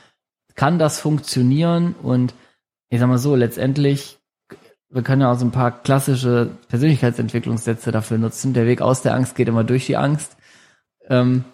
kann 0.55 0.79
das 0.79 1.01
funktionieren? 1.01 1.95
Und 2.03 2.35
ich 2.91 3.01
sag 3.01 3.09
mal 3.09 3.19
so, 3.19 3.35
letztendlich, 3.35 4.19
wir 4.93 5.03
können 5.03 5.23
ja 5.23 5.33
auch 5.33 5.39
so 5.39 5.47
ein 5.47 5.53
paar 5.53 5.83
klassische 5.83 6.51
Persönlichkeitsentwicklungssätze 6.69 7.91
dafür 7.91 8.19
nutzen. 8.19 8.53
Der 8.53 8.67
Weg 8.67 8.83
aus 8.83 9.03
der 9.03 9.15
Angst 9.15 9.35
geht 9.35 9.49
immer 9.49 9.65
durch 9.65 9.87
die 9.87 9.97
Angst. 9.97 10.37
Ähm, 11.09 11.45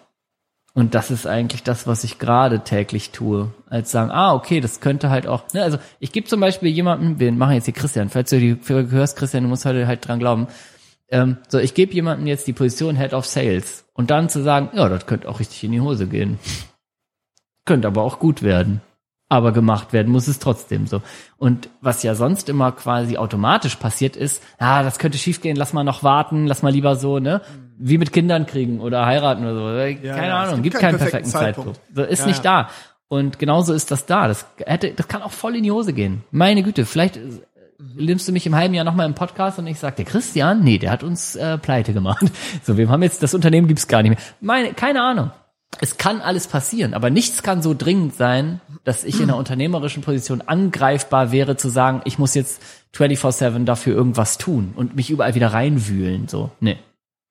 und 0.73 0.93
das 0.93 1.09
ist 1.09 1.25
eigentlich 1.25 1.63
das, 1.63 1.87
was 1.87 2.03
ich 2.03 2.19
gerade 2.19 2.59
täglich 2.59 3.11
tue. 3.11 3.51
Als 3.69 3.91
sagen, 3.91 4.11
ah, 4.11 4.33
okay, 4.33 4.59
das 4.59 4.81
könnte 4.81 5.09
halt 5.09 5.25
auch, 5.25 5.51
ne, 5.53 5.63
also 5.63 5.77
ich 5.99 6.11
gebe 6.11 6.27
zum 6.27 6.39
Beispiel 6.39 6.69
jemanden, 6.69 7.19
wir 7.19 7.31
machen 7.31 7.55
jetzt 7.55 7.65
hier 7.65 7.73
Christian, 7.73 8.09
falls 8.09 8.29
du 8.29 8.39
die 8.39 8.55
Folge 8.55 8.91
hörst, 8.91 9.17
Christian, 9.17 9.43
du 9.43 9.49
musst 9.49 9.65
heute 9.65 9.87
halt 9.87 10.07
dran 10.07 10.19
glauben. 10.19 10.47
Ähm, 11.09 11.37
so, 11.47 11.57
ich 11.57 11.73
gebe 11.73 11.93
jemandem 11.93 12.27
jetzt 12.27 12.45
die 12.45 12.53
Position 12.53 12.95
Head 12.97 13.13
of 13.13 13.25
Sales 13.25 13.85
und 13.93 14.11
dann 14.11 14.29
zu 14.29 14.43
sagen, 14.43 14.69
ja, 14.73 14.87
das 14.89 15.07
könnte 15.07 15.27
auch 15.27 15.39
richtig 15.39 15.63
in 15.63 15.71
die 15.71 15.81
Hose 15.81 16.07
gehen. 16.07 16.39
könnte 17.65 17.87
aber 17.87 18.03
auch 18.03 18.19
gut 18.19 18.43
werden. 18.43 18.81
Aber 19.31 19.51
gemacht 19.51 19.93
werden 19.93 20.11
muss 20.11 20.27
es 20.27 20.39
trotzdem 20.39 20.87
so. 20.87 21.03
Und 21.37 21.69
was 21.81 22.01
ja 22.01 22.15
sonst 22.15 22.49
immer 22.49 22.71
quasi 22.71 23.17
automatisch 23.17 23.75
passiert 23.75 24.15
ist, 24.15 24.43
ah, 24.57 24.81
das 24.81 24.97
könnte 24.97 25.19
schiefgehen, 25.19 25.55
lass 25.55 25.71
mal 25.71 25.83
noch 25.83 26.03
warten, 26.03 26.47
lass 26.47 26.63
mal 26.63 26.71
lieber 26.71 26.95
so, 26.95 27.19
ne? 27.19 27.41
Wie 27.77 27.99
mit 27.99 28.11
Kindern 28.11 28.47
kriegen 28.47 28.81
oder 28.81 29.05
heiraten 29.05 29.43
oder 29.45 29.55
so. 29.55 30.01
Keine 30.01 30.27
ja, 30.27 30.39
Ahnung, 30.39 30.63
gibt 30.63 30.75
keinen, 30.77 30.97
keinen 30.97 30.97
perfekten, 30.97 31.29
Zeitpunkt. 31.29 31.75
Zeitpunkt. 31.75 31.95
So, 31.95 32.03
ist 32.03 32.21
ja, 32.21 32.25
nicht 32.25 32.43
da. 32.43 32.69
Und 33.07 33.39
genauso 33.39 33.73
ist 33.73 33.91
das 33.91 34.05
da. 34.05 34.27
Das 34.27 34.47
hätte, 34.65 34.91
das 34.91 35.07
kann 35.07 35.21
auch 35.21 35.31
voll 35.31 35.55
in 35.55 35.63
die 35.63 35.71
Hose 35.71 35.93
gehen. 35.93 36.23
Meine 36.31 36.63
Güte, 36.63 36.85
vielleicht 36.85 37.19
nimmst 37.95 38.27
du 38.27 38.31
mich 38.31 38.45
im 38.45 38.55
halben 38.55 38.73
Jahr 38.73 38.83
nochmal 38.83 39.05
im 39.05 39.15
Podcast 39.15 39.57
und 39.59 39.67
ich 39.67 39.79
sag, 39.79 39.95
der 39.95 40.05
Christian, 40.05 40.63
nee, 40.63 40.77
der 40.77 40.91
hat 40.91 41.03
uns 41.03 41.35
äh, 41.35 41.57
pleite 41.57 41.93
gemacht. 41.93 42.25
So, 42.63 42.77
wir 42.77 42.89
haben 42.89 43.03
jetzt, 43.03 43.23
das 43.23 43.33
Unternehmen 43.33 43.67
gibt's 43.67 43.87
gar 43.87 44.01
nicht 44.03 44.11
mehr. 44.11 44.19
Meine, 44.41 44.73
keine 44.73 45.01
Ahnung. 45.01 45.31
Es 45.81 45.97
kann 45.97 46.19
alles 46.21 46.47
passieren, 46.47 46.93
aber 46.93 47.09
nichts 47.09 47.43
kann 47.43 47.61
so 47.61 47.73
dringend 47.73 48.15
sein, 48.15 48.59
dass 48.83 49.03
ich 49.03 49.17
in 49.17 49.23
einer 49.23 49.37
unternehmerischen 49.37 50.01
Position 50.03 50.41
angreifbar 50.41 51.31
wäre 51.31 51.57
zu 51.57 51.69
sagen, 51.69 52.01
ich 52.05 52.17
muss 52.17 52.33
jetzt 52.33 52.61
24-7 52.95 53.65
dafür 53.65 53.95
irgendwas 53.95 54.37
tun 54.37 54.73
und 54.75 54.95
mich 54.95 55.09
überall 55.09 55.35
wieder 55.35 55.53
reinwühlen. 55.53 56.27
So, 56.27 56.51
nee, 56.59 56.77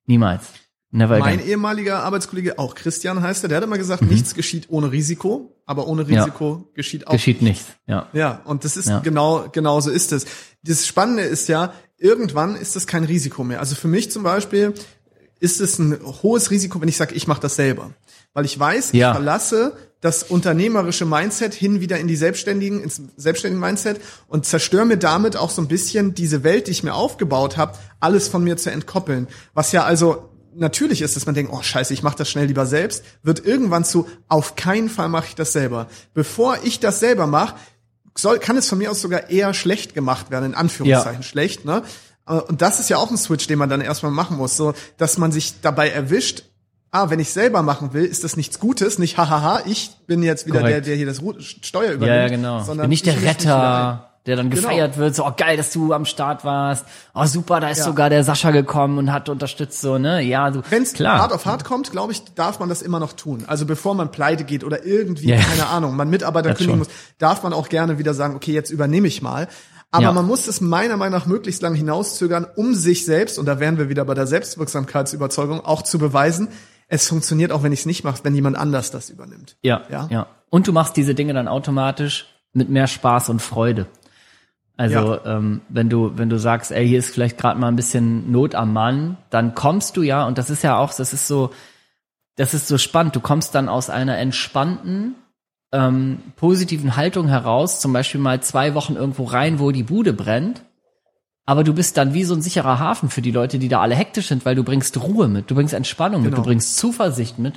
niemals. 0.07 0.45
Never 0.91 1.19
mein 1.19 1.35
again. 1.35 1.49
ehemaliger 1.49 2.03
Arbeitskollege, 2.03 2.59
auch 2.59 2.75
Christian 2.75 3.21
heißt 3.21 3.43
er, 3.43 3.49
der 3.49 3.59
hat 3.59 3.65
immer 3.65 3.77
gesagt, 3.77 4.01
mhm. 4.01 4.09
nichts 4.09 4.35
geschieht 4.35 4.67
ohne 4.71 4.91
Risiko, 4.91 5.55
aber 5.67 5.87
ohne 5.87 6.09
Risiko 6.09 6.65
ja. 6.65 6.75
geschieht 6.75 7.07
auch 7.07 7.13
geschieht 7.13 7.43
nichts. 7.43 7.67
Ja. 7.87 8.09
Ja, 8.15 8.41
und 8.45 8.65
das 8.65 8.79
ist 8.79 8.89
ja. 8.89 9.01
genau 9.01 9.49
genau 9.53 9.81
so 9.81 9.91
ist 9.91 10.13
es. 10.13 10.25
Das 10.63 10.87
Spannende 10.87 11.25
ist 11.25 11.49
ja, 11.49 11.75
irgendwann 11.99 12.57
ist 12.57 12.75
das 12.75 12.87
kein 12.87 13.05
Risiko 13.05 13.45
mehr. 13.45 13.61
Also 13.61 13.75
für 13.75 13.89
mich 13.89 14.11
zum 14.11 14.23
Beispiel 14.23 14.73
ist 15.41 15.61
es 15.61 15.79
ein 15.79 15.99
hohes 16.23 16.51
Risiko, 16.51 16.81
wenn 16.81 16.89
ich 16.89 16.97
sage, 16.97 17.15
ich 17.15 17.27
mache 17.27 17.43
das 17.43 17.57
selber, 17.57 17.91
weil 18.39 18.45
ich 18.45 18.57
weiß, 18.57 18.93
ja. 18.93 19.09
ich 19.09 19.17
verlasse 19.17 19.73
das 20.01 20.23
unternehmerische 20.23 21.05
Mindset 21.05 21.55
hin 21.55 21.81
wieder 21.81 21.99
in 21.99 22.07
die 22.07 22.15
selbstständigen 22.15 22.81
ins 22.81 23.03
selbstständigen 23.17 23.61
Mindset 23.61 24.01
und 24.29 24.47
zerstöre 24.47 24.87
mir 24.87 24.97
damit 24.97 25.37
auch 25.37 25.51
so 25.51 25.61
ein 25.61 25.67
bisschen 25.67 26.15
diese 26.15 26.45
Welt, 26.45 26.69
die 26.69 26.71
ich 26.71 26.85
mir 26.85 26.95
aufgebaut 26.95 27.57
habe, 27.57 27.77
alles 27.99 28.29
von 28.29 28.45
mir 28.45 28.57
zu 28.57 28.71
entkoppeln, 28.71 29.27
was 29.55 29.73
ja 29.73 29.83
also 29.83 30.29
natürlich 30.55 31.03
ist, 31.03 31.17
dass 31.17 31.27
man 31.27 31.35
denkt, 31.35 31.53
oh 31.53 31.63
scheiße, 31.63 31.93
ich 31.93 32.05
mache 32.05 32.17
das 32.17 32.31
schnell 32.31 32.47
lieber 32.47 32.65
selbst, 32.65 33.03
wird 33.25 33.45
irgendwann 33.45 33.85
zu, 33.85 34.07
auf 34.29 34.55
keinen 34.55 34.89
Fall 34.89 35.09
mache 35.09 35.27
ich 35.31 35.35
das 35.35 35.53
selber. 35.53 35.89
Bevor 36.15 36.59
ich 36.63 36.79
das 36.79 37.01
selber 37.01 37.27
mache, 37.27 37.57
soll, 38.17 38.39
kann 38.39 38.57
es 38.57 38.69
von 38.69 38.79
mir 38.79 38.93
aus 38.93 39.01
sogar 39.01 39.31
eher 39.31 39.53
schlecht 39.53 39.95
gemacht 39.95 40.31
werden, 40.31 40.45
in 40.45 40.55
Anführungszeichen 40.55 41.23
ja. 41.23 41.29
schlecht. 41.29 41.65
Ne? 41.65 41.83
Äh, 42.29 42.35
und 42.35 42.63
das 42.63 42.79
ist 42.79 42.89
ja 42.89 42.99
auch 42.99 43.11
ein 43.11 43.17
Switch, 43.17 43.49
den 43.49 43.59
man 43.59 43.69
dann 43.69 43.81
erstmal 43.81 44.13
machen 44.13 44.37
muss, 44.37 44.57
so 44.57 44.75
dass 44.97 45.19
man 45.19 45.33
sich 45.33 45.61
dabei 45.61 45.91
erwischt, 45.91 46.45
ah, 46.91 47.11
wenn 47.11 47.21
ich 47.21 47.31
selber 47.31 47.63
machen 47.63 47.93
will, 47.93 48.05
ist 48.05 48.25
das 48.25 48.37
nichts 48.37 48.59
Gutes, 48.61 48.99
nicht 48.99 49.19
hahaha, 49.19 49.63
ich 49.67 49.91
bin 50.07 50.23
jetzt 50.23 50.47
wieder 50.47 50.61
Korrekt. 50.61 50.87
der, 50.87 50.97
der 50.97 50.97
hier 50.97 51.07
das 51.07 51.23
Steuer 51.63 51.93
übernimmt. 51.93 52.17
Ja, 52.17 52.23
ja 52.23 52.29
genau. 52.29 52.63
Sondern 52.63 52.85
bin 52.85 52.91
nicht 52.91 53.07
der 53.07 53.23
Retter 53.23 54.09
der 54.29 54.37
dann 54.37 54.51
genau. 54.51 54.63
gefeiert 54.63 54.93
genau. 54.93 55.05
wird, 55.05 55.17
so, 55.17 55.27
oh 55.27 55.33
geil, 55.35 55.57
dass 55.57 55.73
du 55.73 55.95
am 55.95 56.05
Start 56.05 56.45
warst. 56.45 56.85
Oh 57.15 57.25
super, 57.25 57.61
da 57.61 57.71
ist 57.71 57.79
ja. 57.79 57.85
sogar 57.85 58.11
der 58.11 58.23
Sascha 58.25 58.51
gekommen 58.51 58.99
und 58.99 59.11
hat 59.11 59.31
unterstützt, 59.31 59.81
so, 59.81 59.97
ne? 59.97 60.21
Ja, 60.21 60.51
du. 60.51 60.61
Wenn's 60.69 60.93
klar. 60.93 61.19
hart 61.19 61.33
auf 61.33 61.47
hart 61.47 61.65
kommt, 61.65 61.91
glaube 61.93 62.13
ich, 62.13 62.23
darf 62.35 62.61
man 62.61 62.69
das 62.69 62.83
immer 62.83 63.01
noch 63.01 63.15
tun. 63.15 63.45
Also 63.47 63.65
bevor 63.65 63.95
man 63.95 64.11
pleite 64.11 64.45
geht 64.45 64.65
oder 64.65 64.85
irgendwie, 64.85 65.31
yeah. 65.31 65.41
keine 65.41 65.67
Ahnung, 65.69 65.97
man 65.97 66.11
Mitarbeiter 66.11 66.53
kündigen 66.53 66.79
muss, 66.79 66.89
darf 67.17 67.43
man 67.43 67.55
auch 67.55 67.71
gerne 67.71 67.99
wieder 67.99 68.13
sagen, 68.13 68.37
okay, 68.37 68.53
jetzt 68.53 68.71
übernehme 68.71 69.09
ich 69.09 69.23
mal. 69.23 69.49
Aber 69.91 70.03
ja. 70.03 70.13
man 70.13 70.27
muss 70.27 70.47
es 70.47 70.61
meiner 70.61 70.99
Meinung 70.99 71.19
nach 71.19 71.27
möglichst 71.27 71.63
lang 71.63 71.75
hinauszögern, 71.75 72.47
um 72.55 72.75
sich 72.75 73.07
selbst, 73.07 73.39
und 73.39 73.47
da 73.47 73.61
wären 73.61 73.79
wir 73.79 73.89
wieder 73.89 74.05
bei 74.05 74.13
der 74.13 74.27
Selbstwirksamkeitsüberzeugung, 74.27 75.65
auch 75.65 75.81
zu 75.81 75.99
beweisen, 75.99 76.49
es 76.89 77.09
funktioniert 77.09 77.53
auch, 77.53 77.63
wenn 77.63 77.73
ich 77.73 77.81
es 77.81 77.87
nicht 77.87 78.03
mache, 78.03 78.25
wenn 78.25 78.35
jemand 78.35 78.57
anders 78.57 78.91
das 78.91 79.11
übernimmt. 79.11 79.57
Ja, 79.63 79.83
ja, 79.91 80.09
ja. 80.11 80.27
Und 80.51 80.67
du 80.67 80.73
machst 80.73 80.97
diese 80.97 81.15
Dinge 81.15 81.35
dann 81.35 81.47
automatisch 81.47 82.27
mit 82.53 82.71
mehr 82.71 82.87
Spaß 82.87 83.29
und 83.29 83.41
Freude. 83.41 83.87
Also 84.77 85.15
ja. 85.17 85.37
ähm, 85.37 85.61
wenn 85.69 85.91
du 85.91 86.17
wenn 86.17 86.31
du 86.31 86.39
sagst, 86.39 86.71
ey, 86.71 86.87
hier 86.87 87.01
ist 87.01 87.13
vielleicht 87.13 87.37
gerade 87.37 87.59
mal 87.61 87.69
ein 87.69 87.77
bisschen 87.77 88.31
Not 88.31 88.55
am 88.55 88.73
Mann, 88.73 89.19
dann 89.29 89.55
kommst 89.55 89.97
du 89.97 90.03
ja 90.03 90.27
und 90.27 90.39
das 90.39 90.51
ist 90.51 90.63
ja 90.63 90.79
auch, 90.79 90.95
das 90.95 91.13
ist 91.13 91.27
so, 91.27 91.51
das 92.37 92.55
ist 92.55 92.69
so 92.69 92.79
spannend. 92.79 93.17
Du 93.17 93.21
kommst 93.21 93.55
dann 93.55 93.69
aus 93.69 93.91
einer 93.91 94.17
entspannten 94.19 95.17
ähm, 95.73 96.21
positiven 96.37 96.97
Haltung 96.97 97.29
heraus, 97.29 97.81
zum 97.81 97.93
Beispiel 97.93 98.21
mal 98.21 98.41
zwei 98.41 98.75
Wochen 98.75 98.95
irgendwo 98.95 99.25
rein, 99.25 99.59
wo 99.59 99.73
die 99.73 99.83
Bude 99.83 100.13
brennt, 100.13 100.63
aber 101.49 101.65
du 101.65 101.73
bist 101.73 101.97
dann 101.97 102.13
wie 102.13 102.25
so 102.25 102.35
ein 102.35 102.43
sicherer 102.43 102.79
Hafen 102.79 103.09
für 103.09 103.23
die 103.23 103.31
Leute, 103.31 103.59
die 103.59 103.69
da 103.69 103.81
alle 103.81 103.95
hektisch 103.95 104.29
sind, 104.29 104.45
weil 104.45 104.55
du 104.55 104.63
bringst 104.63 105.01
Ruhe 105.03 105.29
mit, 105.29 105.51
du 105.51 105.55
bringst 105.55 105.73
Entspannung 105.73 106.23
genau. 106.23 106.37
mit, 106.37 106.39
du 106.39 106.43
bringst 106.47 106.77
Zuversicht 106.77 107.39
mit 107.39 107.55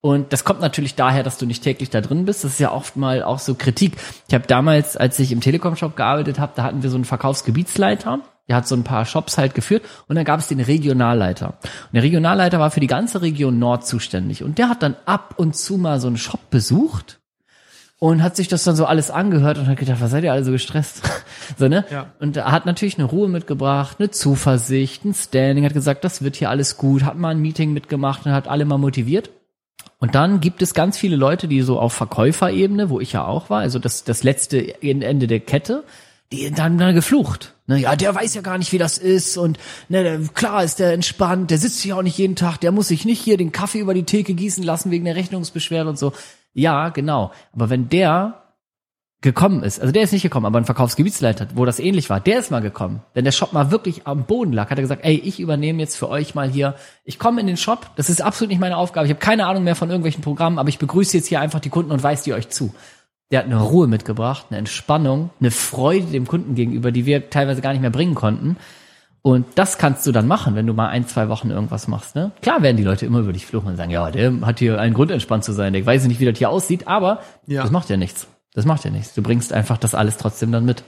und 0.00 0.32
das 0.32 0.42
kommt 0.42 0.62
natürlich 0.62 0.94
daher, 0.94 1.22
dass 1.22 1.36
du 1.36 1.44
nicht 1.44 1.62
täglich 1.62 1.90
da 1.90 2.00
drin 2.00 2.24
bist. 2.24 2.44
Das 2.44 2.52
ist 2.52 2.60
ja 2.60 2.72
oft 2.72 2.96
mal 2.96 3.22
auch 3.22 3.38
so 3.38 3.54
Kritik. 3.54 3.98
Ich 4.26 4.32
habe 4.32 4.46
damals, 4.46 4.96
als 4.96 5.18
ich 5.18 5.32
im 5.32 5.42
Telekom-Shop 5.42 5.96
gearbeitet 5.96 6.38
habe, 6.38 6.52
da 6.56 6.62
hatten 6.62 6.82
wir 6.82 6.88
so 6.88 6.96
einen 6.96 7.04
Verkaufsgebietsleiter. 7.04 8.20
Der 8.48 8.56
hat 8.56 8.66
so 8.66 8.74
ein 8.74 8.84
paar 8.84 9.04
Shops 9.04 9.36
halt 9.36 9.54
geführt 9.54 9.82
und 10.08 10.16
dann 10.16 10.24
gab 10.24 10.40
es 10.40 10.48
den 10.48 10.60
Regionalleiter. 10.60 11.58
Und 11.62 11.92
der 11.92 12.04
Regionalleiter 12.04 12.58
war 12.58 12.70
für 12.70 12.80
die 12.80 12.86
ganze 12.86 13.20
Region 13.20 13.58
Nord 13.58 13.86
zuständig. 13.86 14.44
Und 14.44 14.56
der 14.56 14.70
hat 14.70 14.82
dann 14.82 14.96
ab 15.04 15.34
und 15.36 15.54
zu 15.54 15.76
mal 15.76 16.00
so 16.00 16.06
einen 16.06 16.16
Shop 16.16 16.48
besucht 16.48 17.20
und 17.98 18.22
hat 18.22 18.36
sich 18.36 18.48
das 18.48 18.64
dann 18.64 18.76
so 18.76 18.84
alles 18.84 19.10
angehört 19.10 19.58
und 19.58 19.68
hat 19.68 19.78
gedacht, 19.78 20.00
was 20.00 20.10
seid 20.10 20.24
ihr 20.24 20.32
alle 20.32 20.44
so 20.44 20.52
gestresst? 20.52 21.02
so, 21.58 21.68
ne? 21.68 21.84
Ja. 21.90 22.12
Und 22.20 22.36
er 22.36 22.52
hat 22.52 22.66
natürlich 22.66 22.98
eine 22.98 23.06
Ruhe 23.06 23.28
mitgebracht, 23.28 23.96
eine 23.98 24.10
Zuversicht, 24.10 25.04
ein 25.04 25.14
Standing, 25.14 25.64
hat 25.64 25.74
gesagt, 25.74 26.04
das 26.04 26.22
wird 26.22 26.36
hier 26.36 26.50
alles 26.50 26.76
gut, 26.76 27.04
hat 27.04 27.16
mal 27.16 27.30
ein 27.30 27.40
Meeting 27.40 27.72
mitgemacht 27.72 28.26
und 28.26 28.32
hat 28.32 28.48
alle 28.48 28.64
mal 28.64 28.78
motiviert. 28.78 29.30
Und 29.98 30.14
dann 30.14 30.40
gibt 30.40 30.60
es 30.60 30.74
ganz 30.74 30.98
viele 30.98 31.16
Leute, 31.16 31.48
die 31.48 31.62
so 31.62 31.80
auf 31.80 31.94
Verkäuferebene, 31.94 32.90
wo 32.90 33.00
ich 33.00 33.12
ja 33.12 33.24
auch 33.24 33.48
war, 33.48 33.60
also 33.60 33.78
das, 33.78 34.04
das 34.04 34.22
letzte 34.22 34.82
Ende 34.82 35.26
der 35.26 35.40
Kette, 35.40 35.84
die 36.32 36.50
dann, 36.50 36.76
dann 36.76 36.94
geflucht. 36.94 37.54
Ne, 37.66 37.78
ja, 37.78 37.96
der 37.96 38.14
weiß 38.14 38.34
ja 38.34 38.42
gar 38.42 38.58
nicht, 38.58 38.72
wie 38.72 38.78
das 38.78 38.98
ist 38.98 39.38
und 39.38 39.58
ne, 39.88 40.02
der, 40.02 40.20
klar 40.34 40.62
ist 40.62 40.78
der 40.80 40.92
entspannt, 40.92 41.50
der 41.50 41.58
sitzt 41.58 41.80
hier 41.80 41.96
auch 41.96 42.02
nicht 42.02 42.18
jeden 42.18 42.36
Tag, 42.36 42.58
der 42.58 42.72
muss 42.72 42.88
sich 42.88 43.04
nicht 43.04 43.22
hier 43.22 43.36
den 43.36 43.52
Kaffee 43.52 43.78
über 43.78 43.94
die 43.94 44.04
Theke 44.04 44.34
gießen 44.34 44.62
lassen 44.62 44.90
wegen 44.90 45.04
der 45.04 45.16
Rechnungsbeschwerde 45.16 45.88
und 45.88 45.98
so. 45.98 46.12
Ja, 46.56 46.88
genau. 46.88 47.32
Aber 47.52 47.68
wenn 47.68 47.90
der 47.90 48.42
gekommen 49.20 49.62
ist, 49.62 49.78
also 49.78 49.92
der 49.92 50.02
ist 50.04 50.12
nicht 50.12 50.22
gekommen, 50.22 50.46
aber 50.46 50.58
ein 50.58 50.64
Verkaufsgebietsleiter, 50.64 51.48
wo 51.54 51.66
das 51.66 51.78
ähnlich 51.78 52.08
war, 52.08 52.18
der 52.18 52.38
ist 52.38 52.50
mal 52.50 52.62
gekommen. 52.62 53.02
Wenn 53.12 53.26
der 53.26 53.32
Shop 53.32 53.52
mal 53.52 53.70
wirklich 53.70 54.06
am 54.06 54.24
Boden 54.24 54.54
lag, 54.54 54.70
hat 54.70 54.78
er 54.78 54.82
gesagt, 54.82 55.04
ey, 55.04 55.16
ich 55.16 55.38
übernehme 55.38 55.80
jetzt 55.80 55.96
für 55.96 56.08
euch 56.08 56.34
mal 56.34 56.48
hier, 56.48 56.74
ich 57.04 57.18
komme 57.18 57.42
in 57.42 57.46
den 57.46 57.58
Shop, 57.58 57.90
das 57.96 58.08
ist 58.08 58.22
absolut 58.22 58.48
nicht 58.50 58.60
meine 58.60 58.78
Aufgabe, 58.78 59.06
ich 59.06 59.10
habe 59.12 59.20
keine 59.20 59.46
Ahnung 59.46 59.64
mehr 59.64 59.74
von 59.74 59.90
irgendwelchen 59.90 60.22
Programmen, 60.22 60.58
aber 60.58 60.70
ich 60.70 60.78
begrüße 60.78 61.18
jetzt 61.18 61.26
hier 61.26 61.40
einfach 61.40 61.60
die 61.60 61.68
Kunden 61.68 61.92
und 61.92 62.02
weise 62.02 62.24
die 62.24 62.32
euch 62.32 62.48
zu. 62.48 62.74
Der 63.30 63.40
hat 63.40 63.46
eine 63.46 63.60
Ruhe 63.60 63.86
mitgebracht, 63.86 64.46
eine 64.48 64.58
Entspannung, 64.58 65.30
eine 65.40 65.50
Freude 65.50 66.06
dem 66.06 66.26
Kunden 66.26 66.54
gegenüber, 66.54 66.90
die 66.90 67.04
wir 67.04 67.28
teilweise 67.28 67.60
gar 67.60 67.72
nicht 67.72 67.82
mehr 67.82 67.90
bringen 67.90 68.14
konnten. 68.14 68.56
Und 69.26 69.44
das 69.56 69.76
kannst 69.76 70.06
du 70.06 70.12
dann 70.12 70.28
machen, 70.28 70.54
wenn 70.54 70.68
du 70.68 70.72
mal 70.72 70.86
ein, 70.86 71.08
zwei 71.08 71.28
Wochen 71.28 71.50
irgendwas 71.50 71.88
machst. 71.88 72.14
Ne? 72.14 72.30
Klar 72.42 72.62
werden 72.62 72.76
die 72.76 72.84
Leute 72.84 73.06
immer 73.06 73.18
über 73.18 73.32
dich 73.32 73.44
fluchen 73.44 73.66
und 73.66 73.76
sagen, 73.76 73.90
ja, 73.90 74.08
der 74.12 74.32
hat 74.42 74.60
hier 74.60 74.78
einen 74.80 74.94
Grund, 74.94 75.10
entspannt 75.10 75.42
zu 75.42 75.52
sein. 75.52 75.72
Der 75.72 75.84
weiß 75.84 76.04
nicht, 76.04 76.20
wie 76.20 76.26
das 76.26 76.38
hier 76.38 76.48
aussieht, 76.48 76.86
aber 76.86 77.20
ja. 77.44 77.62
das 77.62 77.72
macht 77.72 77.90
ja 77.90 77.96
nichts. 77.96 78.28
Das 78.54 78.66
macht 78.66 78.84
ja 78.84 78.92
nichts. 78.92 79.14
Du 79.14 79.22
bringst 79.22 79.52
einfach 79.52 79.78
das 79.78 79.96
alles 79.96 80.16
trotzdem 80.16 80.52
dann 80.52 80.64
mit. 80.64 80.84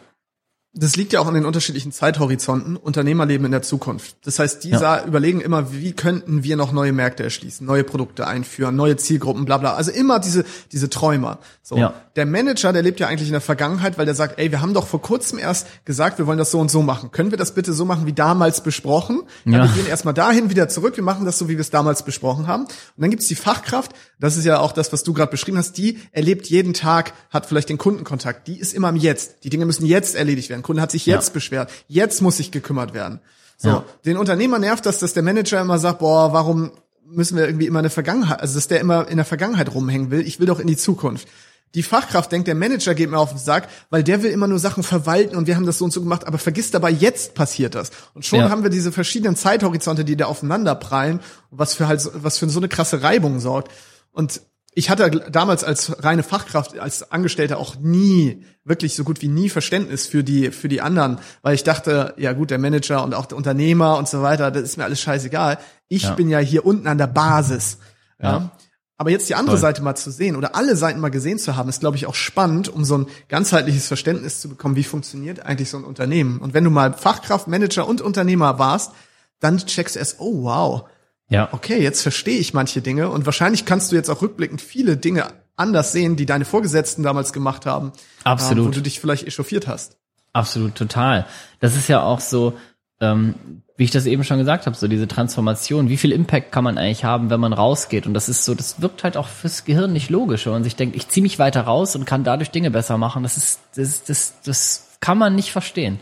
das 0.72 0.94
liegt 0.94 1.12
ja 1.12 1.18
auch 1.18 1.26
an 1.26 1.34
den 1.34 1.46
unterschiedlichen 1.46 1.90
Zeithorizonten. 1.90 2.76
Unternehmer 2.76 3.26
leben 3.26 3.44
in 3.44 3.50
der 3.50 3.62
Zukunft. 3.62 4.16
Das 4.24 4.38
heißt, 4.38 4.62
die 4.62 4.70
ja. 4.70 5.04
überlegen 5.04 5.40
immer, 5.40 5.72
wie 5.72 5.90
könnten 5.90 6.44
wir 6.44 6.56
noch 6.56 6.70
neue 6.70 6.92
Märkte 6.92 7.24
erschließen, 7.24 7.66
neue 7.66 7.82
Produkte 7.82 8.28
einführen, 8.28 8.76
neue 8.76 8.96
Zielgruppen, 8.96 9.46
bla 9.46 9.58
bla. 9.58 9.74
Also 9.74 9.90
immer 9.90 10.20
diese, 10.20 10.44
diese 10.70 10.88
Träumer. 10.88 11.40
So. 11.62 11.76
Ja. 11.76 11.94
Der 12.18 12.26
Manager, 12.26 12.72
der 12.72 12.82
lebt 12.82 12.98
ja 12.98 13.06
eigentlich 13.06 13.28
in 13.28 13.32
der 13.32 13.40
Vergangenheit, 13.40 13.96
weil 13.96 14.04
der 14.04 14.16
sagt, 14.16 14.40
ey, 14.40 14.50
wir 14.50 14.60
haben 14.60 14.74
doch 14.74 14.88
vor 14.88 15.00
kurzem 15.00 15.38
erst 15.38 15.68
gesagt, 15.84 16.18
wir 16.18 16.26
wollen 16.26 16.36
das 16.36 16.50
so 16.50 16.58
und 16.58 16.68
so 16.68 16.82
machen. 16.82 17.12
Können 17.12 17.30
wir 17.30 17.38
das 17.38 17.54
bitte 17.54 17.72
so 17.72 17.84
machen, 17.84 18.06
wie 18.06 18.12
damals 18.12 18.60
besprochen? 18.60 19.22
Ja. 19.44 19.62
Wir 19.62 19.68
gehen 19.68 19.86
erstmal 19.86 20.14
dahin, 20.14 20.50
wieder 20.50 20.68
zurück, 20.68 20.96
wir 20.96 21.04
machen 21.04 21.26
das 21.26 21.38
so, 21.38 21.48
wie 21.48 21.52
wir 21.52 21.60
es 21.60 21.70
damals 21.70 22.04
besprochen 22.04 22.48
haben. 22.48 22.64
Und 22.64 22.72
dann 22.96 23.10
gibt's 23.10 23.28
die 23.28 23.36
Fachkraft, 23.36 23.92
das 24.18 24.36
ist 24.36 24.44
ja 24.44 24.58
auch 24.58 24.72
das, 24.72 24.92
was 24.92 25.04
du 25.04 25.12
gerade 25.12 25.30
beschrieben 25.30 25.58
hast, 25.58 25.78
die 25.78 26.00
erlebt 26.10 26.48
jeden 26.48 26.74
Tag, 26.74 27.12
hat 27.30 27.46
vielleicht 27.46 27.68
den 27.68 27.78
Kundenkontakt, 27.78 28.48
die 28.48 28.58
ist 28.58 28.74
immer 28.74 28.88
im 28.88 28.96
Jetzt. 28.96 29.44
Die 29.44 29.48
Dinge 29.48 29.64
müssen 29.64 29.86
jetzt 29.86 30.16
erledigt 30.16 30.50
werden. 30.50 30.62
Kunde 30.62 30.82
hat 30.82 30.90
sich 30.90 31.06
jetzt 31.06 31.28
ja. 31.28 31.34
beschwert. 31.34 31.70
Jetzt 31.86 32.20
muss 32.20 32.38
sich 32.38 32.50
gekümmert 32.50 32.94
werden. 32.94 33.20
So, 33.58 33.68
ja. 33.68 33.84
den 34.04 34.16
Unternehmer 34.16 34.58
nervt 34.58 34.86
das, 34.86 34.98
dass 34.98 35.12
der 35.12 35.22
Manager 35.22 35.60
immer 35.60 35.78
sagt, 35.78 36.00
boah, 36.00 36.32
warum 36.32 36.72
müssen 37.10 37.36
wir 37.36 37.46
irgendwie 37.46 37.66
immer 37.66 37.78
eine 37.78 37.90
Vergangenheit, 37.90 38.40
also 38.40 38.56
dass 38.56 38.68
der 38.68 38.80
immer 38.80 39.08
in 39.08 39.16
der 39.16 39.24
Vergangenheit 39.24 39.72
rumhängen 39.72 40.10
will. 40.10 40.20
Ich 40.20 40.40
will 40.40 40.46
doch 40.46 40.60
in 40.60 40.66
die 40.66 40.76
Zukunft. 40.76 41.28
Die 41.74 41.82
Fachkraft 41.82 42.32
denkt, 42.32 42.48
der 42.48 42.54
Manager 42.54 42.94
geht 42.94 43.10
mir 43.10 43.18
auf 43.18 43.30
den 43.30 43.38
Sack, 43.38 43.68
weil 43.90 44.02
der 44.02 44.22
will 44.22 44.30
immer 44.30 44.46
nur 44.46 44.58
Sachen 44.58 44.82
verwalten 44.82 45.36
und 45.36 45.46
wir 45.46 45.56
haben 45.56 45.66
das 45.66 45.78
so 45.78 45.84
und 45.84 45.92
so 45.92 46.00
gemacht, 46.00 46.26
aber 46.26 46.38
vergisst 46.38 46.74
dabei, 46.74 46.90
jetzt 46.90 47.34
passiert 47.34 47.74
das. 47.74 47.90
Und 48.14 48.24
schon 48.24 48.40
ja. 48.40 48.50
haben 48.50 48.62
wir 48.62 48.70
diese 48.70 48.92
verschiedenen 48.92 49.36
Zeithorizonte, 49.36 50.04
die 50.04 50.16
da 50.16 50.26
aufeinander 50.26 50.74
prallen, 50.74 51.20
was 51.50 51.74
für 51.74 51.86
halt, 51.86 52.08
was 52.14 52.38
für 52.38 52.48
so 52.48 52.60
eine 52.60 52.68
krasse 52.68 53.02
Reibung 53.02 53.38
sorgt. 53.40 53.70
Und 54.12 54.40
ich 54.78 54.90
hatte 54.90 55.10
damals 55.30 55.64
als 55.64 56.04
reine 56.04 56.22
Fachkraft, 56.22 56.78
als 56.78 57.10
Angestellter 57.10 57.58
auch 57.58 57.76
nie, 57.76 58.44
wirklich 58.64 58.94
so 58.94 59.02
gut 59.02 59.22
wie 59.22 59.28
nie 59.28 59.48
Verständnis 59.48 60.06
für 60.06 60.22
die, 60.22 60.52
für 60.52 60.68
die 60.68 60.80
anderen, 60.80 61.18
weil 61.42 61.54
ich 61.54 61.64
dachte, 61.64 62.14
ja 62.16 62.32
gut, 62.32 62.50
der 62.50 62.58
Manager 62.58 63.02
und 63.02 63.14
auch 63.14 63.26
der 63.26 63.36
Unternehmer 63.36 63.98
und 63.98 64.08
so 64.08 64.22
weiter, 64.22 64.50
das 64.50 64.62
ist 64.62 64.76
mir 64.76 64.84
alles 64.84 65.00
scheißegal. 65.00 65.58
Ich 65.88 66.04
ja. 66.04 66.14
bin 66.14 66.28
ja 66.28 66.38
hier 66.38 66.64
unten 66.64 66.86
an 66.86 66.98
der 66.98 67.08
Basis. 67.08 67.78
Ja. 68.22 68.30
ja. 68.30 68.52
Aber 68.98 69.10
jetzt 69.10 69.28
die 69.28 69.36
andere 69.36 69.54
Toll. 69.54 69.60
Seite 69.60 69.82
mal 69.82 69.94
zu 69.94 70.10
sehen 70.10 70.34
oder 70.34 70.56
alle 70.56 70.76
Seiten 70.76 70.98
mal 70.98 71.10
gesehen 71.10 71.38
zu 71.38 71.56
haben, 71.56 71.68
ist, 71.68 71.80
glaube 71.80 71.96
ich, 71.96 72.06
auch 72.06 72.16
spannend, 72.16 72.68
um 72.68 72.84
so 72.84 72.98
ein 72.98 73.06
ganzheitliches 73.28 73.86
Verständnis 73.86 74.40
zu 74.40 74.48
bekommen, 74.48 74.74
wie 74.74 74.84
funktioniert 74.84 75.46
eigentlich 75.46 75.70
so 75.70 75.76
ein 75.76 75.84
Unternehmen. 75.84 76.38
Und 76.38 76.52
wenn 76.52 76.64
du 76.64 76.70
mal 76.70 76.92
Fachkraft, 76.92 77.46
Manager 77.46 77.86
und 77.86 78.00
Unternehmer 78.00 78.58
warst, 78.58 78.92
dann 79.38 79.58
checkst 79.58 79.94
du 79.94 80.00
erst, 80.00 80.16
oh 80.18 80.42
wow, 80.42 80.84
ja. 81.30 81.48
Okay, 81.52 81.80
jetzt 81.80 82.02
verstehe 82.02 82.38
ich 82.38 82.54
manche 82.54 82.80
Dinge 82.80 83.10
und 83.10 83.26
wahrscheinlich 83.26 83.64
kannst 83.64 83.92
du 83.92 83.96
jetzt 83.96 84.08
auch 84.08 84.22
rückblickend 84.22 84.62
viele 84.62 84.96
Dinge 84.96 85.26
anders 85.56 85.92
sehen, 85.92 86.16
die 86.16 86.26
deine 86.26 86.44
Vorgesetzten 86.44 87.02
damals 87.02 87.32
gemacht 87.32 87.66
haben. 87.66 87.92
Absolut. 88.24 88.58
Ähm, 88.58 88.66
wo 88.66 88.70
du 88.70 88.80
dich 88.80 88.98
vielleicht 88.98 89.26
echauffiert 89.26 89.66
hast. 89.66 89.96
Absolut, 90.32 90.74
total. 90.74 91.26
Das 91.60 91.76
ist 91.76 91.88
ja 91.88 92.02
auch 92.02 92.20
so, 92.20 92.54
ähm, 93.00 93.62
wie 93.78 93.84
ich 93.84 93.92
das 93.92 94.06
eben 94.06 94.24
schon 94.24 94.38
gesagt 94.38 94.66
habe, 94.66 94.76
so 94.76 94.88
diese 94.88 95.06
Transformation, 95.06 95.88
wie 95.88 95.96
viel 95.96 96.10
Impact 96.10 96.50
kann 96.50 96.64
man 96.64 96.78
eigentlich 96.78 97.04
haben, 97.04 97.30
wenn 97.30 97.38
man 97.38 97.52
rausgeht? 97.52 98.08
Und 98.08 98.14
das 98.14 98.28
ist 98.28 98.44
so, 98.44 98.56
das 98.56 98.82
wirkt 98.82 99.04
halt 99.04 99.16
auch 99.16 99.28
fürs 99.28 99.64
Gehirn 99.64 99.92
nicht 99.92 100.10
logisch, 100.10 100.46
wenn 100.46 100.52
man 100.52 100.64
sich 100.64 100.74
denkt, 100.74 100.96
ich 100.96 101.06
ziehe 101.06 101.22
mich 101.22 101.38
weiter 101.38 101.60
raus 101.60 101.94
und 101.94 102.04
kann 102.04 102.24
dadurch 102.24 102.50
Dinge 102.50 102.72
besser 102.72 102.98
machen. 102.98 103.22
Das 103.22 103.36
ist, 103.36 103.60
das, 103.76 104.02
das, 104.02 104.34
das 104.44 104.88
kann 104.98 105.16
man 105.16 105.36
nicht 105.36 105.52
verstehen. 105.52 106.00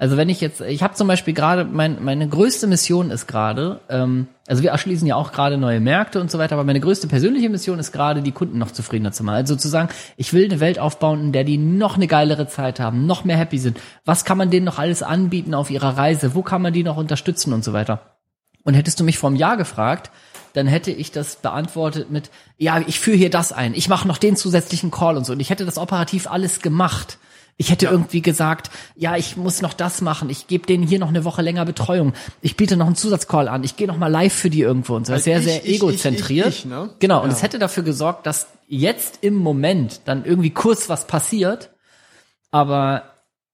Also 0.00 0.16
wenn 0.16 0.30
ich 0.30 0.40
jetzt, 0.40 0.62
ich 0.62 0.82
habe 0.82 0.94
zum 0.94 1.08
Beispiel 1.08 1.34
gerade, 1.34 1.66
mein, 1.66 2.02
meine 2.02 2.26
größte 2.26 2.66
Mission 2.66 3.10
ist 3.10 3.26
gerade, 3.26 3.80
ähm, 3.90 4.28
also 4.46 4.62
wir 4.62 4.70
erschließen 4.70 5.06
ja 5.06 5.14
auch 5.14 5.30
gerade 5.30 5.58
neue 5.58 5.78
Märkte 5.78 6.22
und 6.22 6.30
so 6.30 6.38
weiter, 6.38 6.54
aber 6.54 6.64
meine 6.64 6.80
größte 6.80 7.06
persönliche 7.06 7.50
Mission 7.50 7.78
ist 7.78 7.92
gerade, 7.92 8.22
die 8.22 8.32
Kunden 8.32 8.56
noch 8.56 8.70
zufriedener 8.70 9.12
zu 9.12 9.24
machen. 9.24 9.34
Also 9.34 9.52
sozusagen, 9.52 9.90
ich 10.16 10.32
will 10.32 10.46
eine 10.46 10.58
Welt 10.58 10.78
aufbauen, 10.78 11.20
in 11.20 11.32
der 11.32 11.44
die 11.44 11.58
noch 11.58 11.96
eine 11.96 12.06
geilere 12.06 12.48
Zeit 12.48 12.80
haben, 12.80 13.04
noch 13.04 13.24
mehr 13.24 13.36
happy 13.36 13.58
sind. 13.58 13.78
Was 14.06 14.24
kann 14.24 14.38
man 14.38 14.48
denen 14.48 14.64
noch 14.64 14.78
alles 14.78 15.02
anbieten 15.02 15.52
auf 15.52 15.70
ihrer 15.70 15.98
Reise? 15.98 16.34
Wo 16.34 16.40
kann 16.40 16.62
man 16.62 16.72
die 16.72 16.82
noch 16.82 16.96
unterstützen 16.96 17.52
und 17.52 17.62
so 17.62 17.74
weiter? 17.74 18.16
Und 18.64 18.72
hättest 18.72 19.00
du 19.00 19.04
mich 19.04 19.18
vor 19.18 19.28
einem 19.28 19.36
Jahr 19.36 19.58
gefragt, 19.58 20.10
dann 20.54 20.66
hätte 20.66 20.92
ich 20.92 21.12
das 21.12 21.36
beantwortet 21.36 22.10
mit, 22.10 22.30
ja, 22.56 22.82
ich 22.86 23.00
führe 23.00 23.18
hier 23.18 23.30
das 23.30 23.52
ein, 23.52 23.74
ich 23.74 23.90
mache 23.90 24.08
noch 24.08 24.16
den 24.16 24.34
zusätzlichen 24.34 24.90
Call 24.90 25.18
und 25.18 25.26
so. 25.26 25.34
Und 25.34 25.40
ich 25.40 25.50
hätte 25.50 25.66
das 25.66 25.76
operativ 25.76 26.26
alles 26.26 26.62
gemacht. 26.62 27.18
Ich 27.60 27.70
hätte 27.70 27.84
ja. 27.84 27.92
irgendwie 27.92 28.22
gesagt, 28.22 28.70
ja, 28.96 29.16
ich 29.16 29.36
muss 29.36 29.60
noch 29.60 29.74
das 29.74 30.00
machen. 30.00 30.30
Ich 30.30 30.46
gebe 30.46 30.64
denen 30.64 30.82
hier 30.82 30.98
noch 30.98 31.10
eine 31.10 31.26
Woche 31.26 31.42
länger 31.42 31.66
Betreuung. 31.66 32.14
Ich 32.40 32.56
biete 32.56 32.74
noch 32.78 32.86
einen 32.86 32.96
Zusatzcall 32.96 33.48
an. 33.48 33.64
Ich 33.64 33.76
gehe 33.76 33.86
noch 33.86 33.98
mal 33.98 34.06
live 34.06 34.32
für 34.32 34.48
die 34.48 34.62
irgendwo 34.62 34.96
und 34.96 35.06
so. 35.06 35.12
Also 35.12 35.24
sehr, 35.24 35.40
ich, 35.40 35.44
sehr 35.44 35.68
egozentriert. 35.68 36.48
Ich, 36.48 36.60
ich, 36.60 36.64
ne? 36.64 36.88
Genau. 37.00 37.18
Ja. 37.18 37.22
Und 37.22 37.30
es 37.30 37.42
hätte 37.42 37.58
dafür 37.58 37.82
gesorgt, 37.82 38.24
dass 38.24 38.46
jetzt 38.66 39.18
im 39.20 39.34
Moment 39.34 40.00
dann 40.06 40.24
irgendwie 40.24 40.48
kurz 40.48 40.88
was 40.88 41.06
passiert. 41.06 41.68
Aber 42.50 43.02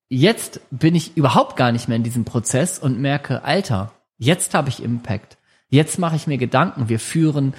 jetzt 0.07 0.61
bin 0.71 0.95
ich 0.95 1.17
überhaupt 1.17 1.57
gar 1.57 1.73
nicht 1.73 1.89
mehr 1.89 1.97
in 1.97 2.03
diesem 2.03 2.23
Prozess 2.23 2.79
und 2.79 3.01
merke, 3.01 3.43
Alter, 3.43 3.91
jetzt 4.17 4.53
habe 4.53 4.69
ich 4.69 4.81
Impact. 4.81 5.37
Jetzt 5.67 5.99
mache 5.99 6.15
ich 6.15 6.27
mir 6.27 6.37
Gedanken. 6.37 6.87
Wir 6.87 7.01
führen 7.01 7.55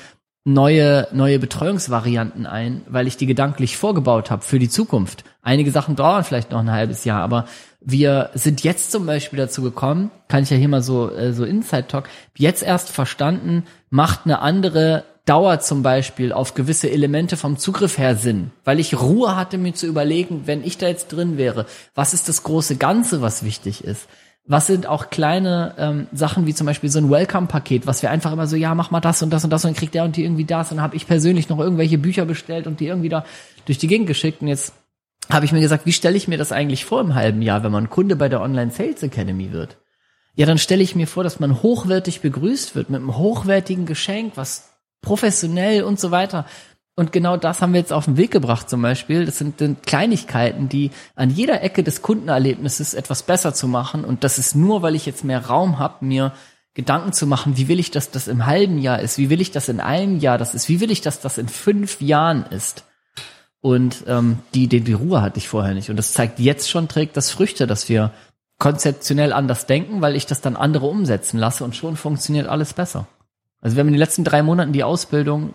neue, 0.49 1.07
neue 1.13 1.39
Betreuungsvarianten 1.39 2.47
ein, 2.47 2.83
weil 2.89 3.07
ich 3.07 3.19
die 3.19 3.27
gedanklich 3.27 3.77
vorgebaut 3.77 4.31
habe 4.31 4.43
für 4.43 4.59
die 4.59 4.71
Zukunft. 4.71 5.25
Einige 5.43 5.71
Sachen 5.71 5.95
dauern 5.95 6.25
vielleicht 6.25 6.51
noch 6.51 6.61
ein 6.61 6.73
halbes 6.73 7.05
Jahr, 7.05 7.23
aber 7.23 7.45
wir 7.81 8.31
sind 8.35 8.65
jetzt 8.65 8.91
zum 8.91 9.05
Beispiel 9.05 9.39
dazu 9.39 9.63
gekommen, 9.63 10.11
kann 10.27 10.43
ich 10.43 10.51
ja 10.51 10.57
hier 10.57 10.69
mal 10.69 10.83
so, 10.83 11.11
äh, 11.11 11.33
so 11.35 11.45
Inside 11.45 11.89
Talk, 11.89 12.09
jetzt 12.35 12.63
erst 12.63 12.91
verstanden, 12.91 13.65
macht 13.91 14.21
eine 14.25 14.41
andere 14.41 15.05
Dauer 15.27 15.61
zum 15.61 15.83
Beispiel 15.83 16.33
auf 16.33 16.55
gewisse 16.55 16.91
Elemente 16.91 17.37
vom 17.37 17.59
Zugriff 17.59 17.99
her 17.99 18.17
Sinn, 18.17 18.51
weil 18.65 18.81
ich 18.81 18.99
Ruhe 18.99 19.37
hatte, 19.37 19.59
mir 19.59 19.75
zu 19.75 19.87
überlegen, 19.87 20.43
wenn 20.47 20.65
ich 20.65 20.79
da 20.79 20.89
jetzt 20.89 21.09
drin 21.09 21.37
wäre, 21.37 21.67
was 21.95 22.15
ist 22.15 22.31
das 22.31 22.43
große 22.43 22.77
Ganze, 22.77 23.21
was 23.21 23.45
wichtig 23.45 23.85
ist? 23.85 24.09
Was 24.49 24.67
sind 24.67 24.87
auch 24.87 25.11
kleine 25.11 25.75
ähm, 25.79 26.07
Sachen 26.13 26.47
wie 26.47 26.55
zum 26.55 26.67
Beispiel 26.67 26.89
so 26.89 26.99
ein 26.99 27.11
Welcome-Paket, 27.11 27.87
was 27.87 28.01
wir 28.01 28.11
einfach 28.11 28.33
immer 28.33 28.47
so, 28.47 28.57
ja, 28.57 28.75
mach 28.75 28.91
mal 28.91 29.01
das 29.01 29.23
und 29.23 29.31
das 29.31 29.45
und 29.45 29.51
das 29.51 29.65
und 29.65 29.73
dann 29.73 29.77
kriegt 29.77 29.95
der 29.95 30.05
und 30.05 30.17
die 30.17 30.25
irgendwie 30.25 30.47
das 30.47 30.71
und 30.71 30.79
dann 30.79 30.85
habe 30.85 30.97
ich 30.97 31.07
persönlich 31.07 31.51
noch 31.51 31.59
irgendwelche 31.59 31.99
Bücher 31.99 32.25
bestellt 32.25 32.67
und 32.67 32.81
die 32.81 32.87
irgendwie 32.87 33.11
da 33.11 33.25
durch 33.67 33.77
die 33.77 33.87
Gegend 33.87 34.07
geschickt 34.07 34.41
und 34.41 34.49
jetzt 34.49 34.73
habe 35.29 35.45
ich 35.45 35.53
mir 35.53 35.61
gesagt, 35.61 35.85
wie 35.85 35.93
stelle 35.93 36.17
ich 36.17 36.29
mir 36.29 36.39
das 36.39 36.53
eigentlich 36.53 36.87
vor 36.87 37.03
im 37.03 37.15
halben 37.15 37.43
Jahr, 37.43 37.63
wenn 37.63 37.73
man 37.73 37.91
Kunde 37.91 38.17
bei 38.17 38.31
der 38.31 38.41
Online 38.41 38.71
Sales 38.71 39.03
Academy 39.03 39.53
wird? 39.53 39.77
Ja, 40.35 40.47
dann 40.47 40.57
stelle 40.57 40.83
ich 40.83 40.95
mir 40.95 41.07
vor, 41.07 41.25
dass 41.25 41.41
man 41.41 41.63
hochwertig 41.63 42.23
begrüßt 42.23 42.75
wird 42.75 42.89
mit 42.89 43.01
einem 43.01 43.19
hochwertigen 43.19 43.85
Geschenk, 43.85 44.33
was 44.37 44.71
professionell 45.03 45.83
und 45.83 46.01
so 46.01 46.11
weiter. 46.11 46.47
Und 46.99 47.13
genau 47.13 47.37
das 47.37 47.63
haben 47.63 47.75
wir 47.75 47.79
jetzt 47.79 47.93
auf 47.93 48.07
den 48.07 48.17
Weg 48.17 48.33
gebracht 48.33 48.69
zum 48.69 48.83
Beispiel. 48.83 49.25
Das 49.25 49.39
sind, 49.39 49.61
sind 49.61 49.87
Kleinigkeiten, 49.87 50.69
die 50.69 50.91
an 51.15 51.31
jeder 51.31 51.63
Ecke 51.63 51.85
des 51.85 52.03
Kundenerlebnisses 52.03 52.93
etwas 52.93 53.23
besser 53.23 53.55
zu 53.55 53.69
machen. 53.69 54.05
Und 54.05 54.25
das 54.25 54.37
ist 54.37 54.57
nur, 54.57 54.83
weil 54.83 54.97
ich 54.97 55.07
jetzt 55.07 55.23
mehr 55.23 55.47
Raum 55.47 55.79
habe, 55.79 56.05
mir 56.05 56.33
Gedanken 56.75 57.13
zu 57.13 57.29
machen, 57.29 57.57
wie 57.57 57.69
will 57.69 57.79
ich, 57.79 57.93
dass 57.93 58.11
das 58.11 58.27
im 58.27 58.47
halben 58.47 58.79
Jahr 58.79 58.99
ist, 58.99 59.17
wie 59.17 59.31
will 59.31 59.41
ich 59.41 59.53
das 59.53 59.69
in 59.69 59.79
einem 59.79 60.19
Jahr 60.19 60.39
das 60.39 60.57
ist, 60.57 60.69
wie 60.69 60.81
will 60.81 60.91
ich, 60.91 61.01
dass 61.01 61.21
das 61.21 61.39
in 61.39 61.47
fünf 61.47 62.01
Jahren 62.01 62.47
ist. 62.51 62.83
Und 63.61 64.03
ähm, 64.09 64.41
die, 64.53 64.67
die, 64.67 64.81
die 64.81 64.93
Ruhe 64.93 65.23
hatte 65.23 65.39
ich 65.39 65.47
vorher 65.47 65.75
nicht. 65.75 65.91
Und 65.91 65.97
das 65.99 66.13
zeigt 66.13 66.41
jetzt 66.41 66.69
schon, 66.69 66.89
trägt 66.89 67.17
das 67.17 67.31
Früchte, 67.31 67.69
dass 67.69 67.89
wir 67.89 68.11
konzeptionell 68.59 69.33
anders 69.33 69.67
denken, 69.67 70.01
weil 70.03 70.17
ich 70.17 70.27
das 70.27 70.41
dann 70.41 70.57
andere 70.57 70.87
umsetzen 70.87 71.39
lasse 71.39 71.63
und 71.63 71.77
schon 71.77 71.95
funktioniert 71.95 72.49
alles 72.49 72.75
besser. 72.75 73.07
Also 73.61 73.77
wir 73.77 73.83
haben 73.83 73.89
in 73.89 73.95
den 73.95 74.01
letzten 74.01 74.25
drei 74.25 74.43
Monaten 74.43 74.73
die 74.73 74.83
Ausbildung 74.83 75.55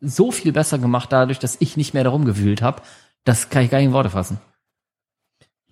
so 0.00 0.30
viel 0.30 0.52
besser 0.52 0.78
gemacht, 0.78 1.12
dadurch, 1.12 1.38
dass 1.38 1.56
ich 1.60 1.76
nicht 1.76 1.94
mehr 1.94 2.04
darum 2.04 2.24
gewühlt 2.24 2.62
habe. 2.62 2.82
Das 3.24 3.50
kann 3.50 3.64
ich 3.64 3.70
gar 3.70 3.78
nicht 3.78 3.88
in 3.88 3.92
Worte 3.92 4.10
fassen. 4.10 4.40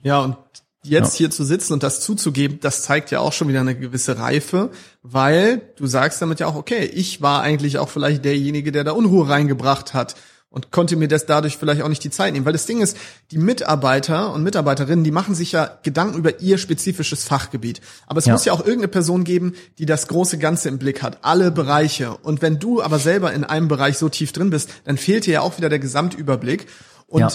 Ja, 0.03 0.21
und 0.21 0.37
jetzt 0.83 1.15
ja. 1.15 1.19
hier 1.19 1.31
zu 1.31 1.45
sitzen 1.45 1.73
und 1.73 1.83
das 1.83 2.01
zuzugeben, 2.01 2.61
das 2.61 2.83
zeigt 2.83 3.11
ja 3.11 3.21
auch 3.21 3.33
schon 3.33 3.49
wieder 3.49 3.61
eine 3.61 3.77
gewisse 3.77 4.19
Reife, 4.19 4.71
weil 5.03 5.63
du 5.77 5.87
sagst 5.87 6.23
damit 6.23 6.41
ja 6.41 6.47
auch, 6.47 6.55
okay, 6.55 6.85
ich 6.85 7.23
war 7.23 7.43
eigentlich 7.43 7.79
auch 7.79 7.89
vielleicht 7.89 8.25
derjenige, 8.25 8.73
der 8.73 8.85
da 8.85 8.93
Unruhe 8.93 9.29
reingebracht 9.29 9.95
hat 9.95 10.17
und 10.57 10.71
konnte 10.71 10.97
mir 10.97 11.07
das 11.07 11.27
dadurch 11.27 11.59
vielleicht 11.59 11.83
auch 11.83 11.89
nicht 11.91 12.03
die 12.03 12.09
Zeit 12.09 12.33
nehmen. 12.33 12.47
Weil 12.47 12.55
das 12.55 12.65
Ding 12.65 12.81
ist, 12.81 12.97
die 13.31 13.37
Mitarbeiter 13.37 14.33
und 14.33 14.43
Mitarbeiterinnen, 14.43 15.05
die 15.05 15.11
machen 15.11 15.35
sich 15.35 15.53
ja 15.53 15.79
Gedanken 15.83 16.17
über 16.17 16.41
ihr 16.41 16.57
spezifisches 16.57 17.25
Fachgebiet. 17.25 17.83
Aber 18.07 18.21
es 18.21 18.25
ja. 18.25 18.33
muss 18.33 18.47
ja 18.47 18.55
auch 18.55 18.61
irgendeine 18.61 18.89
Person 18.89 19.25
geben, 19.25 19.53
die 19.79 19.85
das 19.85 20.09
große 20.09 20.39
Ganze 20.39 20.71
im 20.71 20.79
Blick 20.79 21.03
hat, 21.03 21.19
alle 21.21 21.51
Bereiche. 21.51 22.17
Und 22.17 22.41
wenn 22.41 22.59
du 22.59 22.81
aber 22.81 22.99
selber 22.99 23.35
in 23.35 23.45
einem 23.45 23.69
Bereich 23.69 23.99
so 23.99 24.09
tief 24.09 24.33
drin 24.33 24.49
bist, 24.49 24.71
dann 24.85 24.97
fehlt 24.97 25.27
dir 25.27 25.35
ja 25.35 25.41
auch 25.43 25.59
wieder 25.59 25.69
der 25.69 25.79
Gesamtüberblick. 25.79 26.69
Und 27.07 27.21
ja. 27.21 27.29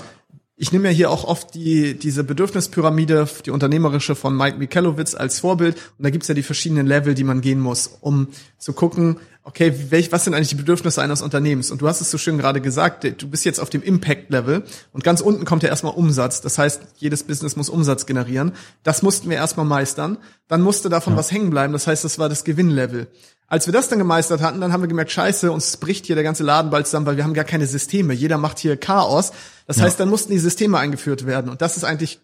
Ich 0.62 0.72
nehme 0.72 0.90
ja 0.90 0.94
hier 0.94 1.10
auch 1.10 1.24
oft 1.24 1.56
die, 1.56 1.98
diese 1.98 2.24
Bedürfnispyramide, 2.24 3.28
die 3.48 3.50
unternehmerische 3.50 4.14
von 4.14 4.38
Mike 4.38 4.60
Michalowitz 4.60 5.16
als 5.16 5.40
Vorbild. 5.40 5.76
Und 5.98 6.04
da 6.04 6.12
gibt's 6.12 6.28
ja 6.28 6.36
die 6.36 6.44
verschiedenen 6.44 6.86
Level, 6.86 7.16
die 7.16 7.24
man 7.24 7.42
gehen 7.42 7.60
muss, 7.60 7.98
um 8.00 8.28
zu 8.60 8.74
gucken, 8.74 9.18
okay, 9.42 9.74
welch, 9.90 10.12
was 10.12 10.24
sind 10.24 10.36
eigentlich 10.36 10.50
die 10.50 10.56
Bedürfnisse 10.56 11.02
eines 11.02 11.24
Unternehmens? 11.24 11.72
Und 11.72 11.82
du 11.82 11.88
hast 11.88 12.00
es 12.00 12.12
so 12.12 12.20
schön 12.20 12.38
gerade 12.38 12.62
gesagt, 12.62 13.08
du 13.24 13.28
bist 13.28 13.44
jetzt 13.44 13.60
auf 13.60 13.72
dem 13.72 13.82
Impact-Level 13.82 14.62
und 14.94 15.04
ganz 15.04 15.22
unten 15.22 15.46
kommt 15.46 15.64
ja 15.64 15.70
erstmal 15.70 15.96
Umsatz. 15.96 16.42
Das 16.42 16.60
heißt, 16.60 16.80
jedes 16.98 17.24
Business 17.24 17.56
muss 17.56 17.68
Umsatz 17.68 18.06
generieren. 18.06 18.52
Das 18.84 19.02
mussten 19.02 19.32
wir 19.32 19.38
erstmal 19.38 19.66
meistern. 19.66 20.20
Dann 20.48 20.62
musste 20.62 20.90
davon 20.90 21.14
ja. 21.14 21.18
was 21.18 21.32
hängen 21.32 21.50
bleiben. 21.50 21.74
Das 21.74 21.88
heißt, 21.88 22.04
das 22.04 22.20
war 22.20 22.30
das 22.30 22.44
Gewinnlevel. 22.44 23.08
Als 23.52 23.66
wir 23.66 23.74
das 23.74 23.90
dann 23.90 24.00
gemeistert 24.00 24.42
hatten, 24.42 24.62
dann 24.62 24.72
haben 24.72 24.80
wir 24.80 24.88
gemerkt, 24.88 25.12
scheiße, 25.12 25.52
uns 25.52 25.76
bricht 25.76 26.06
hier 26.06 26.16
der 26.16 26.24
ganze 26.24 26.42
Laden 26.42 26.72
bald 26.72 26.88
zusammen, 26.88 27.06
weil 27.06 27.18
wir 27.18 27.26
haben 27.26 27.34
gar 27.34 27.44
keine 27.44 27.68
Systeme. 27.68 28.14
Jeder 28.14 28.38
macht 28.38 28.60
hier 28.60 28.78
Chaos. 28.78 29.34
Das 29.68 29.76
ja. 29.76 29.84
heißt, 29.84 30.00
dann 30.00 30.08
mussten 30.08 30.32
die 30.32 30.40
Systeme 30.40 30.78
eingeführt 30.78 31.26
werden. 31.26 31.52
Und 31.52 31.62
das 31.62 31.76
ist 31.76 31.84
eigentlich 31.84 32.22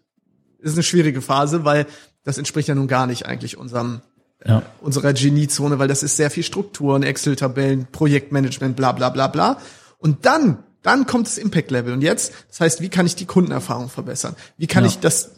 ist 0.60 0.76
eine 0.76 0.84
schwierige 0.84 1.22
Phase, 1.22 1.66
weil 1.66 1.86
das 2.24 2.38
entspricht 2.38 2.70
ja 2.70 2.76
nun 2.76 2.88
gar 2.88 3.08
nicht 3.08 3.26
eigentlich 3.26 3.58
unserem 3.58 4.00
ja. 4.46 4.60
äh, 4.60 4.62
unserer 4.80 5.12
Geniezone, 5.12 5.80
weil 5.80 5.90
das 5.90 6.02
ist 6.02 6.16
sehr 6.16 6.32
viel 6.32 6.44
Strukturen, 6.44 7.04
Excel-Tabellen, 7.04 7.88
Projektmanagement, 7.92 8.78
bla 8.78 8.94
bla 8.94 9.10
bla 9.10 9.28
bla. 9.28 9.58
Und 9.98 10.26
dann 10.26 10.64
dann 10.82 11.08
kommt 11.08 11.28
das 11.28 11.38
Impact 11.38 11.72
Level. 11.72 11.92
Und 11.92 12.04
jetzt, 12.04 12.32
das 12.48 12.62
heißt, 12.62 12.80
wie 12.80 12.88
kann 12.88 13.06
ich 13.06 13.18
die 13.18 13.26
Kundenerfahrung 13.26 13.90
verbessern? 13.90 14.38
Wie 14.58 14.68
kann 14.68 14.86
ja. 14.86 14.92
ich 14.92 15.00
das 15.00 15.32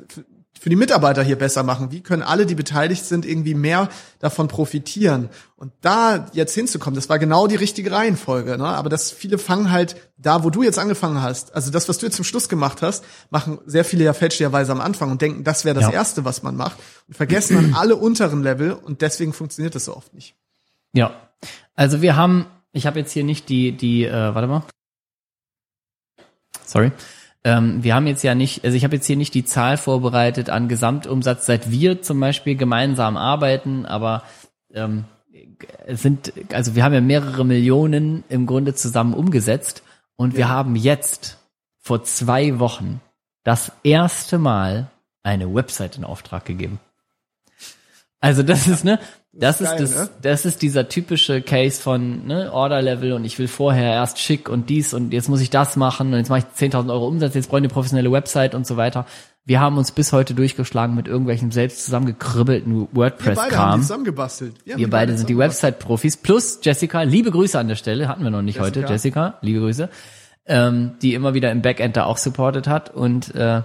für 0.60 0.70
die 0.70 0.76
Mitarbeiter 0.76 1.24
hier 1.24 1.38
besser 1.38 1.64
machen? 1.64 1.92
Wie 1.92 2.02
können 2.02 2.22
alle, 2.22 2.46
die 2.46 2.56
beteiligt 2.56 3.06
sind, 3.06 3.26
irgendwie 3.26 3.54
mehr 3.54 3.90
davon 4.20 4.48
profitieren? 4.48 5.30
Und 5.56 5.72
da 5.82 6.28
jetzt 6.34 6.54
hinzukommen, 6.54 6.96
das 6.96 7.08
war 7.08 7.18
genau 7.18 7.48
die 7.48 7.56
richtige 7.56 7.92
Reihenfolge. 7.92 8.58
Ne? 8.58 8.66
Aber 8.66 8.90
das 8.90 9.12
viele 9.12 9.38
fangen 9.38 9.72
halt 9.72 9.96
da, 10.18 10.44
wo 10.44 10.50
du 10.50 10.62
jetzt 10.64 10.78
angefangen 10.78 11.22
hast. 11.22 11.56
Also 11.56 11.72
das, 11.72 11.88
was 11.88 11.98
du 11.98 12.06
jetzt 12.06 12.16
zum 12.16 12.26
Schluss 12.26 12.50
gemacht 12.50 12.82
hast, 12.82 13.06
machen 13.30 13.60
sehr 13.66 13.86
viele 13.86 14.04
ja 14.04 14.14
fälschlicherweise 14.14 14.72
am 14.72 14.82
Anfang 14.82 15.12
und 15.12 15.22
denken, 15.22 15.44
das 15.44 15.64
wäre 15.64 15.76
das 15.76 15.86
ja. 15.86 15.92
Erste, 15.92 16.26
was 16.26 16.44
man 16.44 16.56
macht. 16.56 16.78
Und 17.08 17.16
vergessen 17.16 17.56
dann 17.56 17.74
alle 17.74 17.96
unteren 17.96 18.44
Level 18.44 18.74
und 18.74 19.02
deswegen 19.02 19.32
funktioniert 19.32 19.76
das 19.76 19.86
so 19.86 19.96
oft 19.96 20.14
nicht. 20.14 20.36
Ja, 20.92 21.30
also 21.76 22.02
wir 22.02 22.16
haben, 22.16 22.48
ich 22.74 22.86
habe 22.86 23.00
jetzt 23.00 23.14
hier 23.14 23.24
nicht 23.24 23.48
die, 23.48 23.72
die, 23.72 24.04
äh, 24.04 24.12
warte 24.12 24.48
mal. 24.48 24.64
Sorry. 26.66 26.92
Ähm, 27.44 27.84
wir 27.84 27.96
haben 27.96 28.08
jetzt 28.08 28.24
ja 28.24 28.36
nicht, 28.36 28.66
also 28.66 28.76
ich 28.76 28.84
habe 28.84 28.96
jetzt 28.96 29.06
hier 29.06 29.16
nicht 29.16 29.34
die 29.34 29.46
Zahl 29.46 29.78
vorbereitet 29.78 30.50
an 30.50 30.68
Gesamtumsatz, 30.68 31.46
seit 31.46 31.72
wir 31.72 32.02
zum 32.02 32.20
Beispiel 32.20 32.56
gemeinsam 32.56 33.16
arbeiten, 33.16 33.86
aber 33.86 34.24
ähm, 34.74 35.06
es 35.86 36.02
sind, 36.02 36.34
also 36.54 36.76
wir 36.76 36.84
haben 36.84 36.94
ja 36.94 37.02
mehrere 37.02 37.46
Millionen 37.46 38.24
im 38.30 38.46
Grunde 38.46 38.74
zusammen 38.74 39.14
umgesetzt 39.14 39.84
und 40.16 40.34
ja. 40.34 40.38
wir 40.38 40.50
haben 40.50 40.76
jetzt 40.76 41.38
vor 41.78 42.04
zwei 42.04 42.60
Wochen 42.60 43.02
das 43.44 43.72
erste 43.84 44.38
Mal 44.38 44.88
eine 45.24 45.54
Website 45.54 45.98
in 45.98 46.04
Auftrag 46.04 46.46
gegeben. 46.46 46.80
Also 48.20 48.44
das 48.44 48.68
ist 48.68 48.84
ne, 48.84 49.00
das, 49.32 49.62
ist, 49.62 49.70
geil, 49.70 49.80
das, 49.80 49.96
ne? 49.96 50.10
das 50.22 50.46
ist 50.46 50.62
dieser 50.62 50.90
typische 50.90 51.42
Case 51.42 51.80
von 51.82 52.26
ne, 52.26 52.52
Order 52.52 52.82
Level 52.82 53.14
und 53.14 53.26
ich 53.26 53.38
will 53.38 53.48
vorher 53.48 53.94
erst 53.94 54.20
schick 54.20 54.50
und 54.50 54.70
dies 54.70 54.94
und 54.94 55.14
jetzt 55.14 55.30
muss 55.30 55.42
ich 55.42 55.50
das 55.50 55.76
machen 55.76 56.12
und 56.12 56.18
jetzt 56.18 56.30
mache 56.30 56.40
ich 56.40 56.46
10.000 56.46 56.92
Euro 56.92 57.08
Umsatz, 57.08 57.36
jetzt 57.36 57.48
brauche 57.48 57.60
ich 57.60 57.64
eine 57.64 57.74
professionelle 57.74 58.12
Website 58.12 58.56
und 58.56 58.66
so 58.66 58.76
weiter. 58.76 59.06
Wir 59.46 59.60
haben 59.60 59.78
uns 59.78 59.92
bis 59.92 60.14
heute 60.14 60.34
durchgeschlagen 60.34 60.96
mit 60.96 61.08
irgendwelchen 61.08 61.52
selbst 61.52 61.86
zusammengekribbelten 61.86 62.88
WordPress-Kram. 62.92 63.36
Wir 63.36 63.50
beide 63.50 63.58
haben 63.58 63.82
zusammengebastelt. 63.82 64.56
Wir, 64.64 64.78
wir 64.78 64.90
beide 64.90 65.18
sind 65.18 65.28
die 65.28 65.38
Website-Profis. 65.38 66.18
Plus 66.18 66.60
Jessica, 66.62 67.02
liebe 67.02 67.32
Grüße 67.32 67.58
an 67.58 67.68
der 67.68 67.76
Stelle, 67.76 68.08
hatten 68.08 68.24
wir 68.24 68.30
noch 68.30 68.44
nicht 68.44 68.58
Jessica. 68.58 68.82
heute. 68.82 68.94
Jessica, 68.94 69.38
liebe 69.42 69.60
Grüße. 69.60 69.90
Ähm, 70.46 70.92
die 71.02 71.14
immer 71.14 71.34
wieder 71.34 71.52
im 71.52 71.62
Backend 71.62 71.98
da 71.98 72.06
auch 72.06 72.18
supportet 72.18 72.68
hat 72.68 72.94
und 72.94 73.34
äh, 73.34 73.62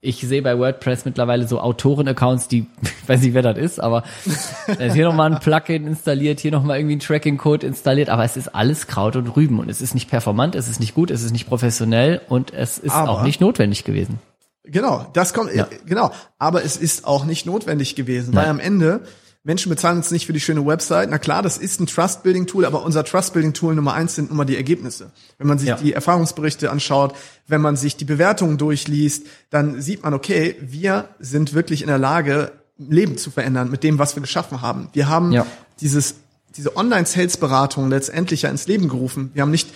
ich 0.00 0.20
sehe 0.20 0.42
bei 0.42 0.56
WordPress 0.58 1.04
mittlerweile 1.04 1.48
so 1.48 1.60
Autoren-Accounts, 1.60 2.48
die, 2.48 2.66
ich 2.82 2.90
weiß 3.08 3.22
nicht, 3.22 3.34
wer 3.34 3.42
das 3.42 3.58
ist, 3.58 3.80
aber 3.80 4.04
ist 4.26 4.94
hier 4.94 5.04
nochmal 5.04 5.32
ein 5.32 5.40
Plugin 5.40 5.86
installiert, 5.86 6.40
hier 6.40 6.52
nochmal 6.52 6.78
irgendwie 6.78 6.96
ein 6.96 7.00
Tracking-Code 7.00 7.66
installiert, 7.66 8.08
aber 8.08 8.24
es 8.24 8.36
ist 8.36 8.54
alles 8.54 8.86
Kraut 8.86 9.16
und 9.16 9.28
Rüben 9.36 9.58
und 9.58 9.68
es 9.68 9.80
ist 9.80 9.94
nicht 9.94 10.08
performant, 10.08 10.54
es 10.54 10.68
ist 10.68 10.78
nicht 10.78 10.94
gut, 10.94 11.10
es 11.10 11.22
ist 11.22 11.32
nicht 11.32 11.48
professionell 11.48 12.20
und 12.28 12.52
es 12.52 12.78
ist 12.78 12.92
aber, 12.92 13.10
auch 13.10 13.22
nicht 13.22 13.40
notwendig 13.40 13.84
gewesen. 13.84 14.20
Genau, 14.64 15.06
das 15.14 15.34
kommt, 15.34 15.54
ja. 15.54 15.66
genau, 15.86 16.12
aber 16.38 16.64
es 16.64 16.76
ist 16.76 17.06
auch 17.06 17.24
nicht 17.24 17.46
notwendig 17.46 17.96
gewesen, 17.96 18.34
Nein. 18.34 18.44
weil 18.44 18.50
am 18.50 18.60
Ende 18.60 19.00
Menschen 19.48 19.70
bezahlen 19.70 19.96
uns 19.96 20.10
nicht 20.10 20.26
für 20.26 20.34
die 20.34 20.40
schöne 20.40 20.66
Website. 20.66 21.08
Na 21.08 21.16
klar, 21.16 21.40
das 21.42 21.56
ist 21.56 21.80
ein 21.80 21.86
Trust-Building-Tool, 21.86 22.66
aber 22.66 22.84
unser 22.84 23.02
Trust-Building-Tool 23.02 23.74
Nummer 23.74 23.94
eins 23.94 24.14
sind 24.14 24.30
immer 24.30 24.44
die 24.44 24.56
Ergebnisse. 24.56 25.10
Wenn 25.38 25.46
man 25.46 25.58
sich 25.58 25.70
ja. 25.70 25.76
die 25.76 25.94
Erfahrungsberichte 25.94 26.70
anschaut, 26.70 27.16
wenn 27.46 27.62
man 27.62 27.74
sich 27.74 27.96
die 27.96 28.04
Bewertungen 28.04 28.58
durchliest, 28.58 29.26
dann 29.48 29.80
sieht 29.80 30.02
man, 30.02 30.12
okay, 30.12 30.56
wir 30.60 31.08
sind 31.18 31.54
wirklich 31.54 31.80
in 31.80 31.88
der 31.88 31.96
Lage, 31.96 32.52
Leben 32.76 33.16
zu 33.16 33.30
verändern 33.30 33.70
mit 33.70 33.84
dem, 33.84 33.98
was 33.98 34.14
wir 34.14 34.20
geschaffen 34.20 34.60
haben. 34.60 34.90
Wir 34.92 35.08
haben 35.08 35.32
ja. 35.32 35.46
dieses, 35.80 36.16
diese 36.54 36.76
Online-Sales-Beratung 36.76 37.88
letztendlich 37.88 38.42
ja 38.42 38.50
ins 38.50 38.66
Leben 38.66 38.90
gerufen. 38.90 39.30
Wir 39.32 39.40
haben 39.40 39.50
nicht 39.50 39.70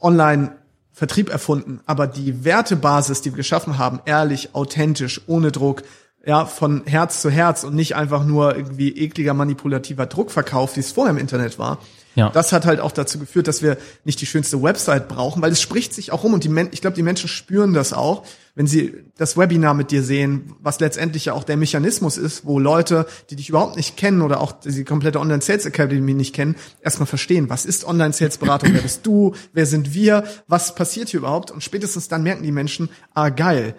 online 0.00 0.52
Vertrieb 0.92 1.30
erfunden, 1.30 1.80
aber 1.86 2.06
die 2.06 2.44
Wertebasis, 2.44 3.22
die 3.22 3.32
wir 3.32 3.38
geschaffen 3.38 3.76
haben, 3.76 4.00
ehrlich, 4.04 4.54
authentisch, 4.54 5.22
ohne 5.26 5.50
Druck, 5.50 5.82
ja, 6.26 6.46
von 6.46 6.82
Herz 6.86 7.20
zu 7.20 7.30
Herz 7.30 7.64
und 7.64 7.74
nicht 7.74 7.96
einfach 7.96 8.24
nur 8.24 8.56
irgendwie 8.56 8.90
ekliger 8.96 9.34
manipulativer 9.34 10.06
Druckverkauf, 10.06 10.76
wie 10.76 10.80
es 10.80 10.92
vorher 10.92 11.12
im 11.12 11.18
Internet 11.18 11.58
war. 11.58 11.78
Ja. 12.14 12.30
Das 12.30 12.52
hat 12.52 12.64
halt 12.64 12.80
auch 12.80 12.92
dazu 12.92 13.18
geführt, 13.18 13.48
dass 13.48 13.60
wir 13.62 13.76
nicht 14.04 14.20
die 14.20 14.26
schönste 14.26 14.62
Website 14.62 15.08
brauchen, 15.08 15.42
weil 15.42 15.50
es 15.50 15.60
spricht 15.60 15.92
sich 15.92 16.12
auch 16.12 16.22
rum 16.22 16.32
und 16.32 16.44
die 16.44 16.48
Men 16.48 16.68
ich 16.70 16.80
glaube, 16.80 16.94
die 16.94 17.02
Menschen 17.02 17.28
spüren 17.28 17.72
das 17.74 17.92
auch, 17.92 18.24
wenn 18.54 18.68
sie 18.68 18.94
das 19.18 19.36
Webinar 19.36 19.74
mit 19.74 19.90
dir 19.90 20.04
sehen, 20.04 20.54
was 20.60 20.78
letztendlich 20.78 21.24
ja 21.24 21.32
auch 21.32 21.42
der 21.42 21.56
Mechanismus 21.56 22.16
ist, 22.16 22.44
wo 22.44 22.60
Leute, 22.60 23.06
die 23.30 23.36
dich 23.36 23.48
überhaupt 23.48 23.76
nicht 23.76 23.96
kennen 23.96 24.22
oder 24.22 24.40
auch 24.40 24.52
die 24.52 24.84
komplette 24.84 25.18
Online 25.18 25.42
Sales 25.42 25.66
Academy 25.66 26.14
nicht 26.14 26.34
kennen, 26.34 26.54
erstmal 26.80 27.06
verstehen, 27.06 27.50
was 27.50 27.64
ist 27.64 27.84
Online 27.84 28.12
Sales 28.12 28.38
Beratung, 28.38 28.72
wer 28.72 28.82
bist 28.82 29.04
du, 29.04 29.34
wer 29.52 29.66
sind 29.66 29.92
wir, 29.92 30.22
was 30.46 30.76
passiert 30.76 31.08
hier 31.08 31.18
überhaupt 31.18 31.50
und 31.50 31.64
spätestens 31.64 32.06
dann 32.06 32.22
merken 32.22 32.44
die 32.44 32.52
Menschen, 32.52 32.90
ah 33.12 33.30
geil, 33.30 33.74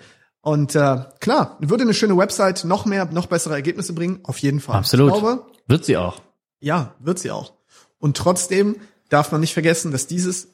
und 0.45 0.75
äh, 0.75 0.97
klar, 1.21 1.57
würde 1.59 1.81
eine 1.85 1.95
schöne 1.95 2.15
Website 2.15 2.65
noch 2.65 2.85
mehr, 2.85 3.05
noch 3.05 3.25
bessere 3.25 3.55
Ergebnisse 3.55 3.93
bringen, 3.93 4.19
auf 4.21 4.37
jeden 4.37 4.59
Fall. 4.59 4.75
Absolut. 4.75 5.11
Glaube, 5.11 5.43
wird 5.65 5.85
sie 5.85 5.97
auch. 5.97 6.21
Ja, 6.59 6.93
wird 6.99 7.17
sie 7.17 7.31
auch. 7.31 7.53
Und 7.97 8.15
trotzdem 8.15 8.75
darf 9.09 9.31
man 9.31 9.41
nicht 9.41 9.55
vergessen, 9.55 9.91
dass 9.91 10.05
dieses 10.05 10.49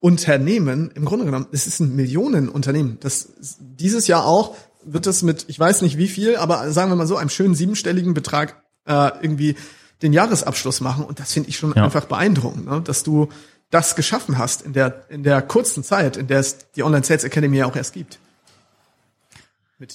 Unternehmen, 0.00 0.90
im 0.94 1.04
Grunde 1.04 1.26
genommen, 1.26 1.46
es 1.52 1.66
ist 1.66 1.78
ein 1.80 1.94
Millionenunternehmen. 1.94 2.96
Das 3.00 3.34
dieses 3.60 4.06
Jahr 4.06 4.24
auch 4.24 4.56
wird 4.82 5.06
es 5.06 5.20
mit, 5.20 5.44
ich 5.48 5.60
weiß 5.60 5.82
nicht 5.82 5.98
wie 5.98 6.08
viel, 6.08 6.36
aber 6.36 6.72
sagen 6.72 6.90
wir 6.90 6.96
mal 6.96 7.06
so, 7.06 7.16
einem 7.16 7.28
schönen 7.28 7.54
siebenstelligen 7.54 8.14
Betrag 8.14 8.62
äh, 8.86 9.10
irgendwie 9.20 9.56
den 10.00 10.14
Jahresabschluss 10.14 10.80
machen. 10.80 11.04
Und 11.04 11.20
das 11.20 11.34
finde 11.34 11.50
ich 11.50 11.58
schon 11.58 11.74
ja. 11.76 11.84
einfach 11.84 12.06
beeindruckend, 12.06 12.64
ne? 12.64 12.80
dass 12.80 13.02
du 13.02 13.28
das 13.68 13.94
geschaffen 13.94 14.38
hast 14.38 14.62
in 14.62 14.72
der, 14.72 15.04
in 15.10 15.22
der 15.22 15.42
kurzen 15.42 15.84
Zeit, 15.84 16.16
in 16.16 16.28
der 16.28 16.40
es 16.40 16.70
die 16.76 16.82
Online 16.82 17.04
Sales 17.04 17.24
Academy 17.24 17.58
ja 17.58 17.66
auch 17.66 17.76
erst 17.76 17.92
gibt. 17.92 18.18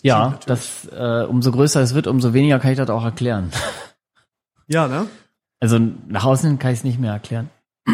Ja, 0.03 0.39
das 0.45 0.87
äh, 0.91 1.23
umso 1.23 1.51
größer 1.51 1.81
es 1.81 1.93
wird, 1.93 2.07
umso 2.07 2.33
weniger 2.33 2.59
kann 2.59 2.71
ich 2.71 2.77
das 2.77 2.89
auch 2.89 3.03
erklären. 3.03 3.51
Ja, 4.71 4.87
ne? 4.87 5.07
Also 5.59 5.79
nach 5.79 6.25
außen 6.25 6.59
kann 6.59 6.71
ich 6.71 6.77
es 6.77 6.83
nicht 6.83 6.99
mehr 6.99 7.11
erklären. 7.11 7.49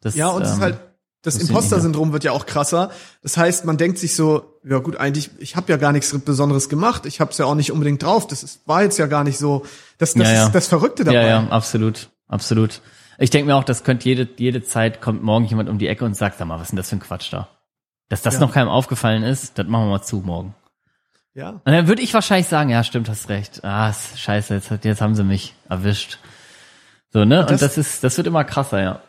Das, 0.00 0.14
ja, 0.14 0.28
und 0.28 0.42
ähm, 0.42 0.42
es 0.42 0.50
ist 0.50 0.56
ähm, 0.58 0.62
halt 0.62 0.78
das 1.22 1.36
Imposter-Syndrom 1.36 2.12
wird 2.12 2.22
ja 2.22 2.32
auch 2.32 2.46
krasser. 2.46 2.90
Das 3.22 3.36
heißt, 3.36 3.64
man 3.64 3.76
denkt 3.76 3.98
sich 3.98 4.14
so, 4.14 4.60
ja 4.64 4.78
gut, 4.78 4.96
eigentlich, 4.96 5.30
ich 5.38 5.56
habe 5.56 5.70
ja 5.72 5.76
gar 5.76 5.92
nichts 5.92 6.16
Besonderes 6.20 6.68
gemacht. 6.68 7.06
Ich 7.06 7.20
habe 7.20 7.32
es 7.32 7.38
ja 7.38 7.46
auch 7.46 7.56
nicht 7.56 7.72
unbedingt 7.72 8.02
drauf. 8.02 8.28
Das 8.28 8.44
ist, 8.44 8.66
war 8.68 8.82
jetzt 8.82 8.98
ja 8.98 9.06
gar 9.06 9.24
nicht 9.24 9.38
so. 9.38 9.64
Das, 9.98 10.14
das 10.14 10.28
ja, 10.28 10.34
ja. 10.34 10.46
ist 10.46 10.54
das 10.54 10.68
Verrückte 10.68 11.02
dabei. 11.02 11.22
Ja, 11.22 11.42
ja, 11.42 11.48
absolut, 11.48 12.10
absolut. 12.28 12.80
Ich 13.18 13.30
denke 13.30 13.48
mir 13.48 13.56
auch, 13.56 13.64
das 13.64 13.82
könnte 13.82 14.08
jede, 14.08 14.28
jede 14.36 14.62
Zeit 14.62 15.00
kommt 15.00 15.24
morgen 15.24 15.44
jemand 15.46 15.68
um 15.68 15.78
die 15.78 15.88
Ecke 15.88 16.04
und 16.04 16.14
sagt, 16.14 16.38
sag 16.38 16.46
mal, 16.46 16.54
was 16.54 16.66
ist 16.66 16.70
denn 16.70 16.76
das 16.76 16.88
für 16.88 16.96
ein 16.96 17.00
Quatsch 17.00 17.32
da? 17.32 17.48
Dass 18.08 18.22
das 18.22 18.34
ja. 18.34 18.40
noch 18.40 18.52
keinem 18.52 18.68
aufgefallen 18.68 19.24
ist, 19.24 19.58
das 19.58 19.66
machen 19.66 19.86
wir 19.86 19.90
mal 19.90 20.02
zu 20.02 20.18
morgen. 20.18 20.54
Ja. 21.38 21.50
Und 21.50 21.66
dann 21.66 21.86
würde 21.86 22.02
ich 22.02 22.12
wahrscheinlich 22.14 22.48
sagen, 22.48 22.68
ja, 22.68 22.82
stimmt, 22.82 23.08
hast 23.08 23.28
recht. 23.28 23.62
Ah, 23.62 23.92
scheiße, 23.92 24.54
jetzt, 24.54 24.72
jetzt 24.84 25.00
haben 25.00 25.14
sie 25.14 25.22
mich 25.22 25.54
erwischt. 25.68 26.18
So, 27.12 27.24
ne? 27.24 27.42
Und 27.42 27.50
das, 27.50 27.62
und 27.62 27.62
das 27.62 27.78
ist, 27.78 28.02
das 28.02 28.16
wird 28.16 28.26
immer 28.26 28.42
krasser, 28.42 28.82
ja. 28.82 29.00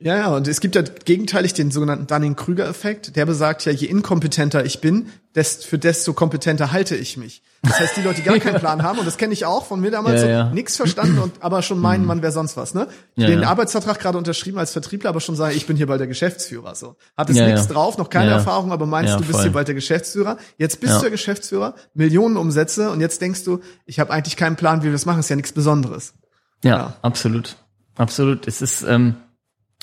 Ja, 0.00 0.16
ja, 0.16 0.28
und 0.34 0.48
es 0.48 0.60
gibt 0.60 0.74
ja 0.74 0.82
gegenteilig 0.82 1.54
den 1.54 1.70
sogenannten 1.70 2.06
Dunning-Krüger-Effekt. 2.08 3.14
Der 3.14 3.26
besagt 3.26 3.64
ja, 3.64 3.72
je 3.72 3.86
inkompetenter 3.86 4.64
ich 4.64 4.80
bin, 4.80 5.06
desto, 5.36 5.68
für 5.68 5.78
desto 5.78 6.12
kompetenter 6.12 6.72
halte 6.72 6.96
ich 6.96 7.16
mich. 7.16 7.42
Das 7.62 7.78
heißt, 7.78 7.96
die 7.96 8.02
Leute, 8.02 8.16
die 8.16 8.22
gar 8.22 8.38
keinen 8.38 8.58
Plan 8.58 8.82
haben, 8.82 8.98
und 8.98 9.06
das 9.06 9.16
kenne 9.16 9.32
ich 9.32 9.46
auch 9.46 9.64
von 9.64 9.80
mir 9.80 9.92
damals, 9.92 10.22
ja, 10.22 10.28
ja. 10.28 10.48
so 10.48 10.54
nix 10.54 10.76
verstanden 10.76 11.18
und 11.18 11.32
aber 11.40 11.62
schon 11.62 11.78
meinen, 11.78 12.02
mhm. 12.02 12.08
man 12.08 12.22
wäre 12.22 12.32
sonst 12.32 12.56
was, 12.56 12.74
ne? 12.74 12.88
Ja, 13.14 13.28
den 13.28 13.44
Arbeitsvertrag 13.44 13.98
gerade 14.00 14.18
unterschrieben 14.18 14.58
als 14.58 14.72
Vertriebler, 14.72 15.10
aber 15.10 15.20
schon 15.20 15.36
sagen, 15.36 15.56
ich 15.56 15.66
bin 15.66 15.76
hier 15.76 15.86
bald 15.86 16.00
der 16.00 16.08
Geschäftsführer, 16.08 16.74
so. 16.74 16.96
Hat 17.16 17.30
es 17.30 17.36
ja, 17.36 17.46
nichts 17.46 17.68
drauf, 17.68 17.96
noch 17.96 18.10
keine 18.10 18.32
Erfahrung, 18.32 18.72
aber 18.72 18.86
meinst, 18.86 19.14
du 19.14 19.20
bist 19.20 19.30
voll. 19.30 19.42
hier 19.42 19.52
bald 19.52 19.68
der 19.68 19.74
Geschäftsführer. 19.76 20.36
Jetzt 20.58 20.80
bist 20.80 20.96
du 20.96 21.00
der 21.02 21.10
Geschäftsführer, 21.10 21.76
Millionen 21.94 22.36
Umsätze 22.36 22.90
und 22.90 23.00
jetzt 23.00 23.20
denkst 23.22 23.44
du, 23.44 23.60
ich 23.86 24.00
habe 24.00 24.12
eigentlich 24.12 24.36
keinen 24.36 24.56
Plan, 24.56 24.80
wie 24.80 24.86
wir 24.86 24.92
das 24.92 25.06
machen, 25.06 25.20
ist 25.20 25.30
ja 25.30 25.36
nichts 25.36 25.52
Besonderes. 25.52 26.14
Ja, 26.62 26.94
absolut. 27.00 27.56
Absolut. 27.96 28.48
Es 28.48 28.60
ist, 28.60 28.82
ähm, 28.82 29.14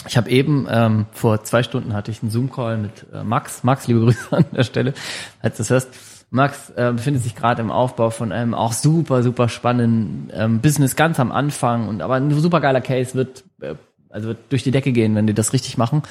ich 0.08 0.18
habe 0.18 0.30
eben 0.30 0.68
ähm, 0.70 1.06
vor 1.12 1.44
zwei 1.44 1.64
Stunden 1.64 1.94
hatte 1.94 2.12
ich 2.12 2.22
einen 2.22 2.32
Zoom-Call 2.32 2.78
mit 2.78 3.06
äh, 3.14 3.24
Max. 3.24 3.64
Max, 3.64 3.88
liebe 3.88 4.00
Grüße 4.06 4.36
an 4.36 4.46
der 4.56 4.64
Stelle, 4.64 4.94
als 5.42 5.58
du 5.58 5.64
das 5.64 5.70
hörst. 5.70 5.90
Max 6.32 6.70
äh, 6.72 6.94
befindet 6.96 7.24
sich 7.24 7.36
gerade 7.36 7.62
im 7.62 7.72
Aufbau 7.72 8.10
von 8.10 8.32
einem 8.32 8.54
auch 8.54 8.72
super, 8.72 9.22
super 9.22 9.50
spannenden 9.50 10.32
ähm, 10.34 10.62
Business 10.62 10.96
ganz 10.96 11.20
am 11.20 11.32
Anfang 11.32 11.90
und 11.90 12.02
aber 12.02 12.16
ein 12.16 12.32
super 12.32 12.62
geiler 12.62 12.80
Case 12.80 13.16
wird, 13.16 13.44
äh, 13.60 13.76
also 14.10 14.30
wird 14.30 14.40
durch 14.50 14.64
die 14.64 14.72
Decke 14.72 14.94
gehen, 14.94 15.14
wenn 15.14 15.28
die 15.28 15.34
das 15.34 15.52
richtig 15.52 15.78
machen. 15.78 16.04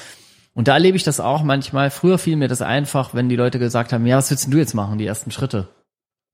Und 0.52 0.68
da 0.68 0.74
erlebe 0.74 0.96
ich 0.96 1.04
das 1.04 1.20
auch 1.20 1.42
manchmal. 1.42 1.90
Früher 1.90 2.18
fiel 2.18 2.36
mir 2.36 2.48
das 2.48 2.60
einfach, 2.60 3.14
wenn 3.14 3.28
die 3.28 3.36
Leute 3.36 3.58
gesagt 3.58 3.92
haben, 3.92 4.04
ja, 4.04 4.18
was 4.18 4.30
willst 4.30 4.52
du 4.52 4.58
jetzt 4.58 4.74
machen, 4.74 4.98
die 4.98 5.06
ersten 5.06 5.30
Schritte? 5.30 5.68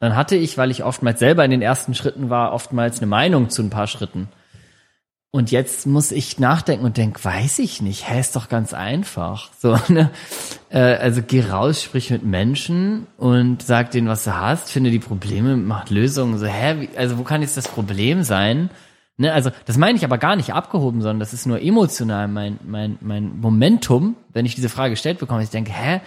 Dann 0.01 0.17
hatte 0.17 0.37
ich, 0.37 0.59
weil 0.59 0.71
ich 0.71 0.85
oftmals 0.85 1.21
selber 1.21 1.45
in 1.45 1.51
den 1.51 1.63
ersten 1.63 1.95
Schritten 1.95 2.29
war, 2.29 2.53
oftmals 2.53 2.99
eine 2.99 3.07
Meinung 3.07 3.51
zu 3.51 3.63
ein 3.63 3.71
paar 3.71 3.87
Schritten. 3.87 4.29
Und 5.33 5.51
jetzt 5.51 5.87
muss 5.87 6.13
ich 6.13 6.39
nachdenken 6.39 6.85
und 6.87 6.97
denk, 6.97 7.23
weiß 7.23 7.59
ich 7.59 7.83
nicht, 7.83 8.09
hä, 8.09 8.19
ist 8.19 8.37
doch 8.37 8.49
ganz 8.49 8.73
einfach. 8.73 9.51
So, 9.61 9.79
ne? 9.89 10.11
Äh, 10.71 10.79
also 10.79 11.23
geh 11.23 11.43
raus, 11.43 11.83
sprich 11.83 12.11
mit 12.11 12.25
Menschen 12.25 13.07
und 13.17 13.63
sag 13.63 13.91
denen, 13.91 14.09
was 14.09 14.25
du 14.25 14.35
hast, 14.35 14.71
finde 14.71 14.91
die 14.91 14.99
Probleme, 14.99 15.57
mach 15.57 15.91
Lösungen. 15.91 16.39
So, 16.39 16.47
hä, 16.47 16.77
wie, 16.81 16.97
also 16.97 17.19
wo 17.19 17.23
kann 17.23 17.43
jetzt 17.43 17.57
das 17.57 17.69
Problem 17.69 18.23
sein? 18.23 18.71
Ne, 19.19 19.33
also 19.33 19.51
das 19.65 19.79
meine 19.79 19.97
ich 19.97 20.05
aber 20.05 20.19
gar 20.19 20.37
nicht 20.37 20.53
abgehoben, 20.53 21.01
sondern 21.01 21.21
das 21.21 21.33
ist 21.33 21.47
nur 21.47 21.61
emotional 21.61 22.29
mein, 22.29 22.59
mein, 22.65 22.99
mein 23.01 23.39
Momentum, 23.41 24.15
wenn 24.33 24.45
ich 24.45 24.55
diese 24.55 24.69
Frage 24.69 24.91
gestellt 24.91 25.19
bekomme. 25.19 25.43
Ich 25.43 25.51
denke, 25.51 25.73
hä, 25.73 26.01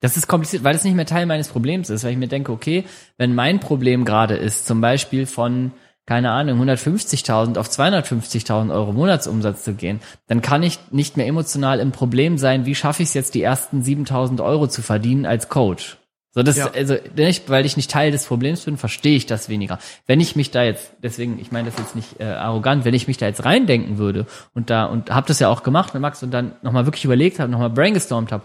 das 0.00 0.16
ist 0.16 0.26
kompliziert, 0.26 0.64
weil 0.64 0.72
das 0.72 0.84
nicht 0.84 0.94
mehr 0.94 1.06
Teil 1.06 1.26
meines 1.26 1.48
Problems 1.48 1.90
ist, 1.90 2.04
weil 2.04 2.12
ich 2.12 2.18
mir 2.18 2.28
denke, 2.28 2.52
okay, 2.52 2.84
wenn 3.18 3.34
mein 3.34 3.60
Problem 3.60 4.04
gerade 4.04 4.36
ist, 4.36 4.66
zum 4.66 4.80
Beispiel 4.80 5.26
von, 5.26 5.72
keine 6.06 6.30
Ahnung, 6.30 6.62
150.000 6.62 7.58
auf 7.58 7.68
250.000 7.68 8.72
Euro 8.72 8.92
Monatsumsatz 8.92 9.64
zu 9.64 9.74
gehen, 9.74 10.00
dann 10.28 10.40
kann 10.40 10.62
ich 10.62 10.78
nicht 10.92 11.16
mehr 11.16 11.26
emotional 11.26 11.80
im 11.80 11.90
Problem 11.90 12.38
sein, 12.38 12.64
wie 12.64 12.76
schaffe 12.76 13.02
ich 13.02 13.08
es 13.08 13.14
jetzt, 13.14 13.34
die 13.34 13.42
ersten 13.42 13.82
7.000 13.82 14.42
Euro 14.42 14.68
zu 14.68 14.82
verdienen 14.82 15.26
als 15.26 15.48
Coach. 15.48 15.98
So, 16.30 16.42
das, 16.42 16.58
ja. 16.58 16.70
also, 16.70 16.96
nicht, 17.16 17.48
weil 17.48 17.64
ich 17.64 17.76
nicht 17.76 17.90
Teil 17.90 18.12
des 18.12 18.26
Problems 18.26 18.60
bin, 18.60 18.76
verstehe 18.76 19.16
ich 19.16 19.24
das 19.26 19.48
weniger. 19.48 19.78
Wenn 20.06 20.20
ich 20.20 20.36
mich 20.36 20.50
da 20.50 20.62
jetzt, 20.62 20.92
deswegen, 21.02 21.40
ich 21.40 21.50
meine 21.50 21.70
das 21.70 21.78
jetzt 21.78 21.96
nicht 21.96 22.20
äh, 22.20 22.24
arrogant, 22.24 22.84
wenn 22.84 22.92
ich 22.94 23.08
mich 23.08 23.16
da 23.16 23.26
jetzt 23.26 23.44
reindenken 23.44 23.96
würde 23.96 24.26
und 24.54 24.68
da, 24.70 24.84
und 24.84 25.10
hab 25.10 25.26
das 25.26 25.40
ja 25.40 25.48
auch 25.48 25.62
gemacht 25.62 25.94
mit 25.94 26.02
Max 26.02 26.22
und 26.22 26.30
dann 26.30 26.52
nochmal 26.62 26.86
wirklich 26.86 27.06
überlegt 27.06 27.40
habe, 27.40 27.50
nochmal 27.50 27.70
brainstormt 27.70 28.32
habe, 28.32 28.44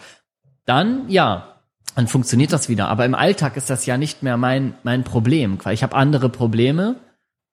dann 0.66 1.10
ja, 1.10 1.58
dann 1.96 2.08
funktioniert 2.08 2.54
das 2.54 2.70
wieder. 2.70 2.88
Aber 2.88 3.04
im 3.06 3.14
Alltag 3.14 3.58
ist 3.58 3.70
das 3.70 3.86
ja 3.86 3.98
nicht 3.98 4.24
mehr 4.24 4.38
mein, 4.38 4.74
mein 4.84 5.04
Problem, 5.04 5.60
weil 5.64 5.74
ich 5.74 5.84
habe 5.84 5.94
andere 5.94 6.30
Probleme 6.30 6.96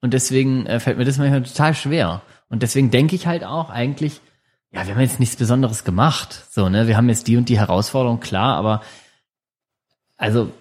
und 0.01 0.15
deswegen 0.15 0.67
äh, 0.67 0.81
fällt 0.81 0.99
mir 0.99 1.05
das 1.05 1.19
manchmal 1.19 1.43
total 1.43 1.75
schwer. 1.75 2.23
Und 2.49 2.63
deswegen 2.63 2.91
denke 2.91 3.17
ich 3.17 3.27
halt 3.27 3.45
auch 3.45 3.71
eigentlich, 3.71 4.21
ja, 4.71 4.87
wir 4.87 4.95
haben 4.95 5.01
jetzt 5.01 5.21
nichts 5.21 5.37
Besonderes 5.37 5.85
gemacht. 5.85 6.45
So, 6.51 6.69
ne, 6.69 6.87
wir 6.87 6.97
haben 6.97 7.09
jetzt 7.09 7.27
die 7.27 7.37
und 7.37 7.49
die 7.49 7.59
Herausforderung, 7.59 8.21
klar, 8.21 8.57
aber 8.57 8.83
also 10.17 10.53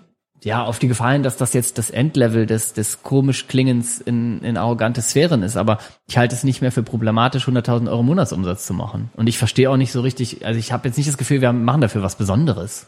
ja, 0.43 0.63
auf 0.63 0.79
die 0.79 0.87
Gefallen, 0.87 1.23
dass 1.23 1.37
das 1.37 1.53
jetzt 1.53 1.77
das 1.77 1.89
Endlevel 1.89 2.45
des, 2.45 2.73
des 2.73 3.01
komisch 3.01 3.47
Klingens 3.47 3.99
in, 3.99 4.41
in 4.43 4.55
arrogante 4.55 5.01
Sphären 5.01 5.41
ist. 5.41 5.57
Aber 5.57 5.79
ich 6.07 6.17
halte 6.17 6.35
es 6.35 6.43
nicht 6.43 6.61
mehr 6.61 6.71
für 6.71 6.83
problematisch, 6.83 7.47
100.000 7.47 7.89
Euro 7.89 8.03
Monatsumsatz 8.03 8.67
zu 8.67 8.73
machen. 8.73 9.09
Und 9.15 9.27
ich 9.27 9.37
verstehe 9.37 9.69
auch 9.69 9.77
nicht 9.77 9.91
so 9.91 10.01
richtig, 10.01 10.45
also 10.45 10.59
ich 10.59 10.71
habe 10.71 10.87
jetzt 10.87 10.97
nicht 10.97 11.09
das 11.09 11.17
Gefühl, 11.17 11.41
wir 11.41 11.51
machen 11.53 11.81
dafür 11.81 12.03
was 12.03 12.15
Besonderes. 12.15 12.87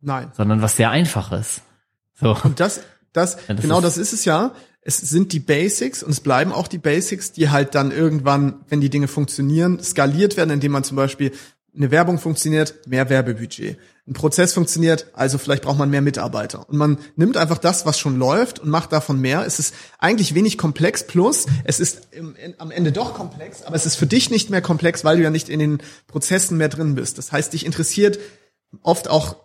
Nein. 0.00 0.32
Sondern 0.34 0.60
was 0.60 0.76
sehr 0.76 0.90
Einfaches. 0.90 1.62
So. 2.14 2.36
Und 2.42 2.58
das, 2.58 2.82
das, 3.12 3.36
ja, 3.48 3.54
das 3.54 3.62
genau 3.62 3.80
das 3.80 3.96
ist 3.96 4.12
es 4.12 4.24
ja. 4.24 4.50
Es 4.84 4.98
sind 4.98 5.32
die 5.32 5.40
Basics 5.40 6.02
und 6.02 6.10
es 6.10 6.20
bleiben 6.20 6.52
auch 6.52 6.66
die 6.66 6.78
Basics, 6.78 7.32
die 7.32 7.50
halt 7.50 7.74
dann 7.74 7.92
irgendwann, 7.92 8.64
wenn 8.68 8.80
die 8.80 8.90
Dinge 8.90 9.08
funktionieren, 9.08 9.82
skaliert 9.82 10.36
werden, 10.36 10.50
indem 10.50 10.72
man 10.72 10.82
zum 10.82 10.96
Beispiel 10.96 11.32
eine 11.74 11.90
Werbung 11.90 12.18
funktioniert, 12.18 12.86
mehr 12.86 13.08
Werbebudget. 13.08 13.78
Ein 14.06 14.14
Prozess 14.14 14.52
funktioniert, 14.52 15.06
also 15.12 15.38
vielleicht 15.38 15.62
braucht 15.62 15.78
man 15.78 15.88
mehr 15.88 16.02
Mitarbeiter. 16.02 16.68
Und 16.68 16.76
man 16.76 16.98
nimmt 17.14 17.36
einfach 17.36 17.58
das, 17.58 17.86
was 17.86 17.98
schon 17.98 18.18
läuft 18.18 18.58
und 18.58 18.68
macht 18.68 18.92
davon 18.92 19.20
mehr. 19.20 19.46
Es 19.46 19.60
ist 19.60 19.74
eigentlich 19.98 20.34
wenig 20.34 20.58
komplex, 20.58 21.06
plus 21.06 21.46
es 21.64 21.78
ist 21.78 22.08
im, 22.10 22.34
in, 22.34 22.54
am 22.58 22.72
Ende 22.72 22.90
doch 22.90 23.14
komplex, 23.14 23.62
aber 23.62 23.76
es 23.76 23.86
ist 23.86 23.94
für 23.94 24.06
dich 24.06 24.30
nicht 24.30 24.50
mehr 24.50 24.60
komplex, 24.60 25.04
weil 25.04 25.18
du 25.18 25.22
ja 25.22 25.30
nicht 25.30 25.48
in 25.48 25.60
den 25.60 25.78
Prozessen 26.08 26.58
mehr 26.58 26.68
drin 26.68 26.96
bist. 26.96 27.16
Das 27.16 27.30
heißt, 27.30 27.52
dich 27.52 27.64
interessiert 27.64 28.18
oft 28.82 29.08
auch 29.08 29.36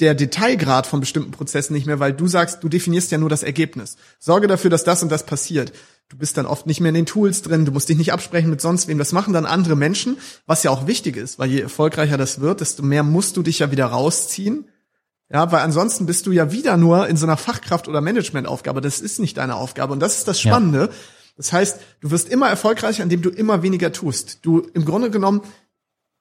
der 0.00 0.14
Detailgrad 0.14 0.86
von 0.86 1.00
bestimmten 1.00 1.30
Prozessen 1.30 1.72
nicht 1.72 1.86
mehr, 1.86 2.00
weil 2.00 2.12
du 2.12 2.26
sagst, 2.26 2.62
du 2.62 2.68
definierst 2.68 3.10
ja 3.10 3.18
nur 3.18 3.30
das 3.30 3.42
Ergebnis. 3.42 3.96
Sorge 4.18 4.46
dafür, 4.46 4.70
dass 4.70 4.84
das 4.84 5.02
und 5.02 5.10
das 5.10 5.24
passiert. 5.24 5.72
Du 6.08 6.18
bist 6.18 6.36
dann 6.36 6.46
oft 6.46 6.66
nicht 6.66 6.80
mehr 6.80 6.90
in 6.90 6.94
den 6.94 7.06
Tools 7.06 7.42
drin, 7.42 7.64
du 7.64 7.72
musst 7.72 7.88
dich 7.88 7.96
nicht 7.96 8.12
absprechen 8.12 8.50
mit 8.50 8.60
sonst 8.60 8.88
wem. 8.88 8.98
Das 8.98 9.12
machen 9.12 9.32
dann 9.32 9.46
andere 9.46 9.74
Menschen, 9.74 10.18
was 10.46 10.62
ja 10.62 10.70
auch 10.70 10.86
wichtig 10.86 11.16
ist, 11.16 11.38
weil 11.38 11.50
je 11.50 11.60
erfolgreicher 11.60 12.18
das 12.18 12.40
wird, 12.40 12.60
desto 12.60 12.82
mehr 12.82 13.02
musst 13.02 13.36
du 13.36 13.42
dich 13.42 13.58
ja 13.60 13.70
wieder 13.70 13.86
rausziehen. 13.86 14.68
Ja, 15.28 15.50
weil 15.50 15.60
ansonsten 15.60 16.06
bist 16.06 16.26
du 16.26 16.32
ja 16.32 16.52
wieder 16.52 16.76
nur 16.76 17.08
in 17.08 17.16
so 17.16 17.26
einer 17.26 17.36
Fachkraft- 17.36 17.88
oder 17.88 18.00
Managementaufgabe. 18.00 18.80
Das 18.80 19.00
ist 19.00 19.18
nicht 19.18 19.38
deine 19.38 19.56
Aufgabe. 19.56 19.92
Und 19.92 20.00
das 20.00 20.18
ist 20.18 20.28
das 20.28 20.40
Spannende. 20.40 20.82
Ja. 20.82 20.88
Das 21.36 21.52
heißt, 21.52 21.80
du 22.00 22.12
wirst 22.12 22.28
immer 22.28 22.48
erfolgreicher, 22.48 23.02
indem 23.02 23.22
du 23.22 23.30
immer 23.30 23.62
weniger 23.62 23.92
tust. 23.92 24.38
Du, 24.42 24.60
im 24.72 24.84
Grunde 24.84 25.10
genommen, 25.10 25.42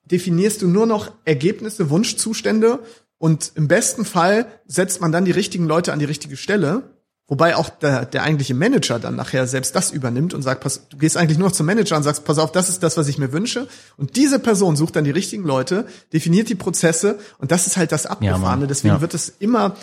definierst 0.06 0.64
du 0.64 0.68
nur 0.68 0.88
noch 0.88 1.12
Ergebnisse, 1.24 1.92
Wunschzustände 1.92 2.80
und 3.18 3.54
im 3.56 3.68
besten 3.68 4.06
Fall 4.06 4.46
setzt 4.66 5.02
man 5.02 5.12
dann 5.12 5.26
die 5.26 5.32
richtigen 5.32 5.66
Leute 5.66 5.94
an 5.94 6.00
die 6.00 6.06
richtige 6.06 6.38
Stelle, 6.38 6.84
wobei 7.28 7.56
auch 7.56 7.70
der, 7.70 8.06
der 8.06 8.24
eigentliche 8.24 8.54
Manager 8.54 9.00
dann 9.00 9.16
nachher 9.16 9.48
selbst 9.48 9.76
das 9.76 9.92
übernimmt 9.92 10.34
und 10.34 10.42
sagt, 10.42 10.62
pass, 10.62 10.88
du 10.90 10.98
gehst 10.98 11.18
eigentlich 11.18 11.38
nur 11.38 11.50
noch 11.50 11.56
zum 11.56 11.66
Manager 11.66 11.98
und 11.98 12.04
sagst, 12.04 12.26
pass 12.26 12.38
auf, 12.38 12.52
das 12.52 12.70
ist 12.70 12.84
das, 12.84 12.98
was 12.98 13.08
ich 13.08 13.18
mir 13.18 13.32
wünsche. 13.32 13.68
Und 13.98 14.16
diese 14.16 14.38
Person 14.38 14.76
sucht 14.76 14.96
dann 14.96 15.06
die 15.06 15.12
richtigen 15.12 15.44
Leute, 15.44 15.88
definiert 16.14 16.50
die 16.50 16.56
Prozesse 16.56 17.18
und 17.40 17.52
das 17.52 17.68
ist 17.68 17.78
halt 17.78 17.92
das 17.92 18.06
Abgefahrene. 18.06 18.64
Ja, 18.64 18.68
Deswegen 18.68 18.96
ja. 18.96 19.02
wird 19.02 19.14
es 19.14 19.30
immer, 19.40 19.76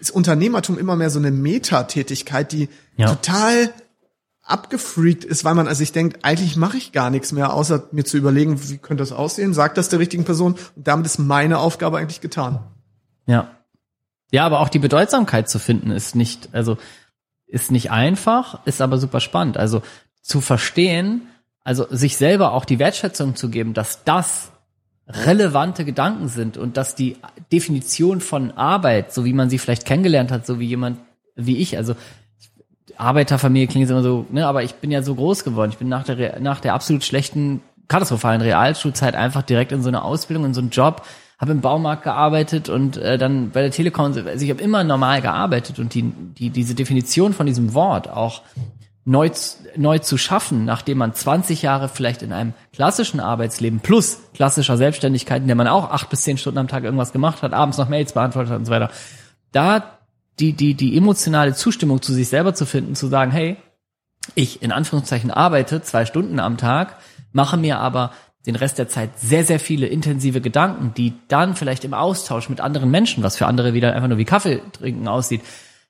ist 0.00 0.10
Unternehmertum 0.10 0.78
immer 0.78 0.96
mehr 0.96 1.10
so 1.10 1.18
eine 1.18 1.30
Metatätigkeit, 1.30 2.52
die 2.52 2.68
ja. 2.96 3.08
total 3.08 3.70
abgefreakt 4.42 5.24
ist, 5.24 5.44
weil 5.44 5.54
man 5.54 5.68
also 5.68 5.82
ich 5.82 5.92
denkt, 5.92 6.24
eigentlich 6.24 6.56
mache 6.56 6.78
ich 6.78 6.92
gar 6.92 7.10
nichts 7.10 7.32
mehr, 7.32 7.52
außer 7.52 7.88
mir 7.92 8.04
zu 8.04 8.16
überlegen, 8.16 8.58
wie 8.68 8.78
könnte 8.78 9.02
das 9.02 9.12
aussehen, 9.12 9.52
sagt 9.52 9.76
das 9.76 9.90
der 9.90 9.98
richtigen 9.98 10.24
Person 10.24 10.56
und 10.74 10.88
damit 10.88 11.06
ist 11.06 11.18
meine 11.18 11.58
Aufgabe 11.58 11.98
eigentlich 11.98 12.22
getan. 12.22 12.60
Ja. 13.28 13.50
Ja, 14.32 14.44
aber 14.44 14.60
auch 14.60 14.68
die 14.68 14.78
Bedeutsamkeit 14.78 15.48
zu 15.48 15.58
finden 15.58 15.90
ist 15.90 16.16
nicht, 16.16 16.48
also 16.52 16.76
ist 17.46 17.70
nicht 17.70 17.90
einfach, 17.90 18.66
ist 18.66 18.82
aber 18.82 18.98
super 18.98 19.20
spannend. 19.20 19.56
Also 19.56 19.82
zu 20.20 20.40
verstehen, 20.40 21.22
also 21.62 21.86
sich 21.90 22.16
selber 22.16 22.52
auch 22.52 22.64
die 22.64 22.78
Wertschätzung 22.78 23.36
zu 23.36 23.48
geben, 23.48 23.74
dass 23.74 24.04
das 24.04 24.50
relevante 25.06 25.84
Gedanken 25.84 26.28
sind 26.28 26.58
und 26.58 26.76
dass 26.76 26.94
die 26.94 27.16
Definition 27.50 28.20
von 28.20 28.50
Arbeit, 28.50 29.14
so 29.14 29.24
wie 29.24 29.32
man 29.32 29.48
sie 29.48 29.58
vielleicht 29.58 29.86
kennengelernt 29.86 30.30
hat, 30.30 30.44
so 30.44 30.60
wie 30.60 30.66
jemand 30.66 30.98
wie 31.34 31.56
ich, 31.56 31.76
also 31.78 31.94
Arbeiterfamilie 32.98 33.68
klingt 33.68 33.88
immer 33.88 34.02
so, 34.02 34.26
ne, 34.30 34.46
aber 34.46 34.62
ich 34.64 34.74
bin 34.74 34.90
ja 34.90 35.02
so 35.02 35.14
groß 35.14 35.44
geworden. 35.44 35.70
Ich 35.70 35.78
bin 35.78 35.88
nach 35.88 36.04
der 36.04 36.40
nach 36.40 36.60
der 36.60 36.74
absolut 36.74 37.04
schlechten 37.04 37.62
katastrophalen 37.86 38.42
Realschulzeit 38.42 39.14
einfach 39.14 39.42
direkt 39.42 39.72
in 39.72 39.82
so 39.82 39.88
eine 39.88 40.02
Ausbildung, 40.02 40.46
in 40.46 40.54
so 40.54 40.60
einen 40.60 40.70
Job 40.70 41.06
habe 41.38 41.52
im 41.52 41.60
Baumarkt 41.60 42.02
gearbeitet 42.02 42.68
und 42.68 42.96
äh, 42.96 43.16
dann 43.16 43.50
bei 43.50 43.62
der 43.62 43.70
Telekom, 43.70 44.06
also 44.06 44.44
ich 44.44 44.50
habe 44.50 44.60
immer 44.60 44.82
normal 44.82 45.22
gearbeitet 45.22 45.78
und 45.78 45.94
die, 45.94 46.02
die, 46.02 46.50
diese 46.50 46.74
Definition 46.74 47.32
von 47.32 47.46
diesem 47.46 47.74
Wort 47.74 48.08
auch 48.08 48.42
neu, 49.04 49.30
neu 49.76 49.98
zu 50.00 50.18
schaffen, 50.18 50.64
nachdem 50.64 50.98
man 50.98 51.14
20 51.14 51.62
Jahre 51.62 51.88
vielleicht 51.88 52.22
in 52.22 52.32
einem 52.32 52.54
klassischen 52.72 53.20
Arbeitsleben 53.20 53.80
plus 53.80 54.18
klassischer 54.34 54.76
Selbstständigkeit, 54.76 55.40
in 55.40 55.46
der 55.46 55.56
man 55.56 55.68
auch 55.68 55.90
acht 55.90 56.10
bis 56.10 56.22
zehn 56.22 56.38
Stunden 56.38 56.58
am 56.58 56.68
Tag 56.68 56.82
irgendwas 56.84 57.12
gemacht 57.12 57.42
hat, 57.42 57.52
abends 57.52 57.78
noch 57.78 57.88
Mails 57.88 58.12
beantwortet 58.12 58.50
hat 58.50 58.58
und 58.58 58.66
so 58.66 58.72
weiter, 58.72 58.90
da 59.52 59.98
die, 60.40 60.52
die, 60.52 60.74
die 60.74 60.96
emotionale 60.96 61.54
Zustimmung 61.54 62.02
zu 62.02 62.12
sich 62.12 62.28
selber 62.28 62.54
zu 62.54 62.66
finden, 62.66 62.94
zu 62.96 63.06
sagen, 63.06 63.30
hey, 63.30 63.56
ich 64.34 64.62
in 64.62 64.72
Anführungszeichen 64.72 65.30
arbeite 65.30 65.82
zwei 65.82 66.04
Stunden 66.04 66.38
am 66.38 66.58
Tag, 66.58 66.96
mache 67.32 67.56
mir 67.56 67.78
aber 67.78 68.12
den 68.46 68.56
Rest 68.56 68.78
der 68.78 68.88
Zeit 68.88 69.10
sehr, 69.18 69.44
sehr 69.44 69.60
viele 69.60 69.86
intensive 69.86 70.40
Gedanken, 70.40 70.92
die 70.96 71.14
dann 71.28 71.56
vielleicht 71.56 71.84
im 71.84 71.94
Austausch 71.94 72.48
mit 72.48 72.60
anderen 72.60 72.90
Menschen, 72.90 73.22
was 73.22 73.36
für 73.36 73.46
andere 73.46 73.74
wieder 73.74 73.94
einfach 73.94 74.08
nur 74.08 74.18
wie 74.18 74.24
Kaffee 74.24 74.62
trinken 74.72 75.08
aussieht, 75.08 75.42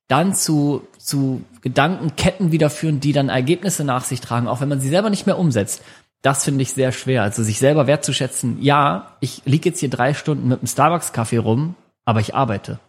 dann 0.08 0.34
zu, 0.34 0.88
zu 0.98 1.44
Gedankenketten 1.60 2.50
wiederführen, 2.50 3.00
die 3.00 3.12
dann 3.12 3.28
Ergebnisse 3.28 3.84
nach 3.84 4.04
sich 4.04 4.20
tragen, 4.20 4.48
auch 4.48 4.60
wenn 4.60 4.68
man 4.68 4.80
sie 4.80 4.88
selber 4.88 5.10
nicht 5.10 5.26
mehr 5.26 5.38
umsetzt. 5.38 5.82
Das 6.22 6.44
finde 6.44 6.62
ich 6.62 6.72
sehr 6.72 6.92
schwer. 6.92 7.22
Also 7.22 7.42
sich 7.42 7.58
selber 7.58 7.86
wertzuschätzen, 7.86 8.60
ja, 8.60 9.16
ich 9.20 9.42
liege 9.44 9.68
jetzt 9.68 9.80
hier 9.80 9.90
drei 9.90 10.14
Stunden 10.14 10.48
mit 10.48 10.60
einem 10.60 10.66
Starbucks-Kaffee 10.66 11.38
rum, 11.38 11.74
aber 12.04 12.20
ich 12.20 12.34
arbeite. 12.34 12.80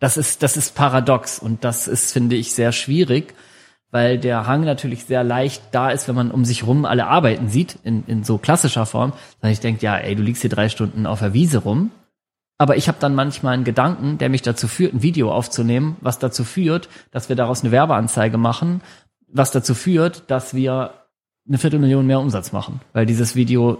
Das 0.00 0.16
ist, 0.16 0.42
das 0.42 0.56
ist 0.56 0.74
paradox 0.74 1.38
und 1.38 1.64
das 1.64 1.88
ist, 1.88 2.12
finde 2.12 2.36
ich, 2.36 2.52
sehr 2.52 2.72
schwierig 2.72 3.34
weil 3.94 4.18
der 4.18 4.48
Hang 4.48 4.64
natürlich 4.64 5.04
sehr 5.04 5.22
leicht 5.22 5.62
da 5.70 5.90
ist, 5.90 6.08
wenn 6.08 6.16
man 6.16 6.32
um 6.32 6.44
sich 6.44 6.66
rum 6.66 6.84
alle 6.84 7.06
Arbeiten 7.06 7.48
sieht, 7.48 7.78
in, 7.84 8.02
in 8.08 8.24
so 8.24 8.38
klassischer 8.38 8.86
Form. 8.86 9.12
Dann 9.40 9.52
ich 9.52 9.60
denke, 9.60 9.84
ja, 9.84 9.96
ey, 9.96 10.16
du 10.16 10.22
liegst 10.24 10.42
hier 10.42 10.50
drei 10.50 10.68
Stunden 10.68 11.06
auf 11.06 11.20
der 11.20 11.32
Wiese 11.32 11.58
rum. 11.58 11.92
Aber 12.58 12.76
ich 12.76 12.88
habe 12.88 12.98
dann 12.98 13.14
manchmal 13.14 13.54
einen 13.54 13.62
Gedanken, 13.62 14.18
der 14.18 14.30
mich 14.30 14.42
dazu 14.42 14.66
führt, 14.66 14.94
ein 14.94 15.02
Video 15.02 15.30
aufzunehmen, 15.30 15.96
was 16.00 16.18
dazu 16.18 16.42
führt, 16.42 16.88
dass 17.12 17.28
wir 17.28 17.36
daraus 17.36 17.62
eine 17.62 17.70
Werbeanzeige 17.70 18.36
machen, 18.36 18.80
was 19.28 19.52
dazu 19.52 19.74
führt, 19.76 20.28
dass 20.28 20.54
wir 20.54 20.94
eine 21.46 21.58
Viertelmillion 21.58 22.04
mehr 22.04 22.18
Umsatz 22.18 22.50
machen, 22.50 22.80
weil 22.94 23.06
dieses 23.06 23.36
Video, 23.36 23.78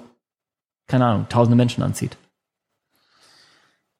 keine 0.86 1.06
Ahnung, 1.06 1.26
tausende 1.28 1.56
Menschen 1.56 1.82
anzieht. 1.82 2.16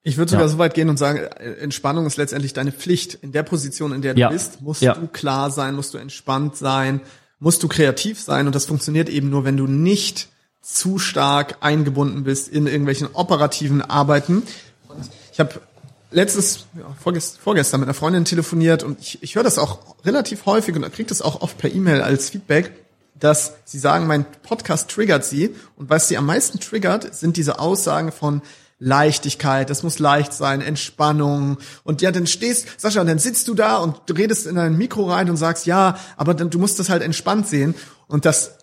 Ich 0.07 0.19
würde 0.19 0.31
sogar 0.31 0.45
ja. 0.45 0.53
so 0.53 0.59
weit 0.59 0.75
gehen 0.75 0.91
und 0.91 0.99
sagen, 0.99 1.19
Entspannung 1.19 2.05
ist 2.07 2.19
letztendlich 2.19 2.53
deine 2.53 2.73
Pflicht. 2.73 3.15
In 3.15 3.33
der 3.33 3.43
Position, 3.43 3.93
in 3.95 4.03
der 4.03 4.13
du 4.13 4.21
ja. 4.21 4.29
bist, 4.29 4.61
musst 4.61 4.83
ja. 4.83 4.95
du 4.95 5.07
klar 5.07 5.51
sein, 5.51 5.75
musst 5.75 5.95
du 5.95 5.99
entspannt 5.99 6.57
sein, 6.57 7.01
musst 7.39 7.63
du 7.63 7.69
kreativ 7.69 8.21
sein. 8.21 8.47
Und 8.47 8.55
das 8.55 8.67
funktioniert 8.67 9.09
eben 9.09 9.31
nur, 9.31 9.45
wenn 9.45 9.57
du 9.57 9.67
nicht 9.67 10.29
zu 10.61 10.99
stark 10.99 11.57
eingebunden 11.61 12.25
bist 12.25 12.49
in 12.49 12.67
irgendwelchen 12.67 13.09
operativen 13.15 13.81
Arbeiten. 13.81 14.43
Und 14.89 15.11
ich 15.33 15.41
habe 15.41 15.59
letztes, 16.11 16.67
ja, 16.79 16.85
vorgest, 17.03 17.39
vorgestern 17.39 17.81
mit 17.81 17.89
einer 17.89 17.95
Freundin 17.95 18.27
telefoniert 18.27 18.83
und 18.83 19.01
ich, 19.01 19.23
ich 19.23 19.37
höre 19.37 19.43
das 19.43 19.59
auch 19.59 19.97
relativ 20.05 20.45
häufig 20.45 20.77
und 20.77 20.83
kriege 20.93 21.09
das 21.09 21.23
auch 21.23 21.41
oft 21.41 21.57
per 21.57 21.73
E-Mail 21.73 22.03
als 22.03 22.29
Feedback. 22.29 22.73
dass 23.19 23.55
sie 23.65 23.79
sagen, 23.79 24.07
mein 24.07 24.27
Podcast 24.43 24.91
triggert 24.91 25.25
sie. 25.25 25.55
Und 25.77 25.89
was 25.89 26.09
sie 26.09 26.19
am 26.19 26.27
meisten 26.27 26.61
triggert, 26.61 27.15
sind 27.15 27.37
diese 27.37 27.59
Aussagen 27.59 28.13
von 28.13 28.43
Leichtigkeit, 28.79 29.71
das 29.71 29.83
muss 29.83 29.99
leicht 29.99 30.33
sein, 30.33 30.61
Entspannung. 30.61 31.59
Und 31.85 32.03
ja, 32.03 32.11
dann 32.13 32.27
stehst, 32.27 32.81
Sascha, 32.81 33.05
dann 33.05 33.19
sitzt 33.19 33.49
du 33.49 33.55
da 33.55 33.77
und 33.79 34.01
redest 34.17 34.47
in 34.47 34.57
dein 34.57 34.77
Mikro 34.77 35.11
rein 35.11 35.31
und 35.31 35.37
sagst, 35.37 35.67
ja, 35.67 35.97
aber 36.17 36.35
dann, 36.35 36.51
du 36.51 36.59
musst 36.59 36.79
das 36.79 36.89
halt 36.89 37.03
entspannt 37.03 37.49
sehen. 37.49 37.75
Und 38.09 38.25
das 38.25 38.59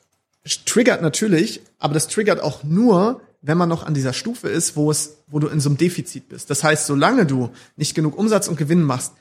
triggert 0.66 1.01
natürlich, 1.01 1.62
aber 1.80 1.93
das 1.93 2.07
triggert 2.07 2.41
auch 2.41 2.64
nur, 2.64 3.22
wenn 3.41 3.57
man 3.57 3.70
noch 3.70 3.84
an 3.84 3.93
dieser 3.93 4.14
Stufe 4.14 4.49
ist, 4.49 4.76
wo 4.76 4.91
es, 4.91 5.18
wo 5.28 5.39
du 5.39 5.47
in 5.47 5.59
so 5.59 5.70
einem 5.70 5.78
Defizit 5.78 6.30
bist. 6.30 6.49
Das 6.49 6.64
heißt, 6.64 6.86
solange 6.86 7.26
du 7.26 7.49
nicht 7.76 7.95
genug 7.95 8.18
Umsatz 8.18 8.47
und 8.47 8.57
Gewinn 8.57 8.84
machst, 8.84 9.14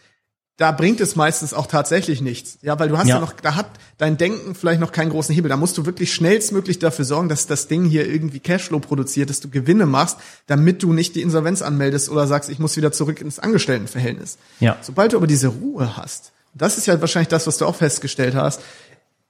da 0.61 0.73
bringt 0.73 1.01
es 1.01 1.17
meistens 1.17 1.55
auch 1.55 1.67
tatsächlich 1.67 2.21
nichts. 2.21 2.59
Ja, 2.61 2.79
weil 2.79 2.91
du 2.91 2.99
hast 2.99 3.09
ja. 3.09 3.15
ja. 3.15 3.21
noch, 3.23 3.33
da 3.33 3.55
hat 3.55 3.67
dein 3.97 4.19
Denken 4.19 4.55
vielleicht 4.55 4.79
noch 4.79 4.93
keinen 4.93 5.09
großen 5.09 5.35
Hebel. 5.35 5.49
Da 5.49 5.57
musst 5.57 5.79
du 5.79 5.87
wirklich 5.87 6.13
schnellstmöglich 6.13 6.79
dafür 6.79 7.07
sorgen, 7.07 7.31
dass 7.31 7.47
das 7.47 7.67
Ding 7.67 7.87
hier 7.87 8.07
irgendwie 8.07 8.41
Cashflow 8.41 8.79
produziert, 8.79 9.31
dass 9.31 9.41
du 9.41 9.49
Gewinne 9.49 9.87
machst, 9.87 10.19
damit 10.49 10.83
du 10.83 10.93
nicht 10.93 11.15
die 11.15 11.23
Insolvenz 11.23 11.63
anmeldest 11.63 12.11
oder 12.11 12.27
sagst, 12.27 12.51
ich 12.51 12.59
muss 12.59 12.77
wieder 12.77 12.93
zurück 12.93 13.23
ins 13.23 13.39
Angestelltenverhältnis. 13.39 14.37
Ja. 14.59 14.77
Sobald 14.83 15.15
du 15.15 15.17
aber 15.17 15.27
diese 15.27 15.49
Ruhe 15.49 15.97
hast, 15.97 16.33
das 16.53 16.77
ist 16.77 16.87
ja 16.87 17.01
wahrscheinlich 17.01 17.29
das, 17.29 17.47
was 17.47 17.57
du 17.57 17.65
auch 17.65 17.77
festgestellt 17.77 18.35
hast, 18.35 18.61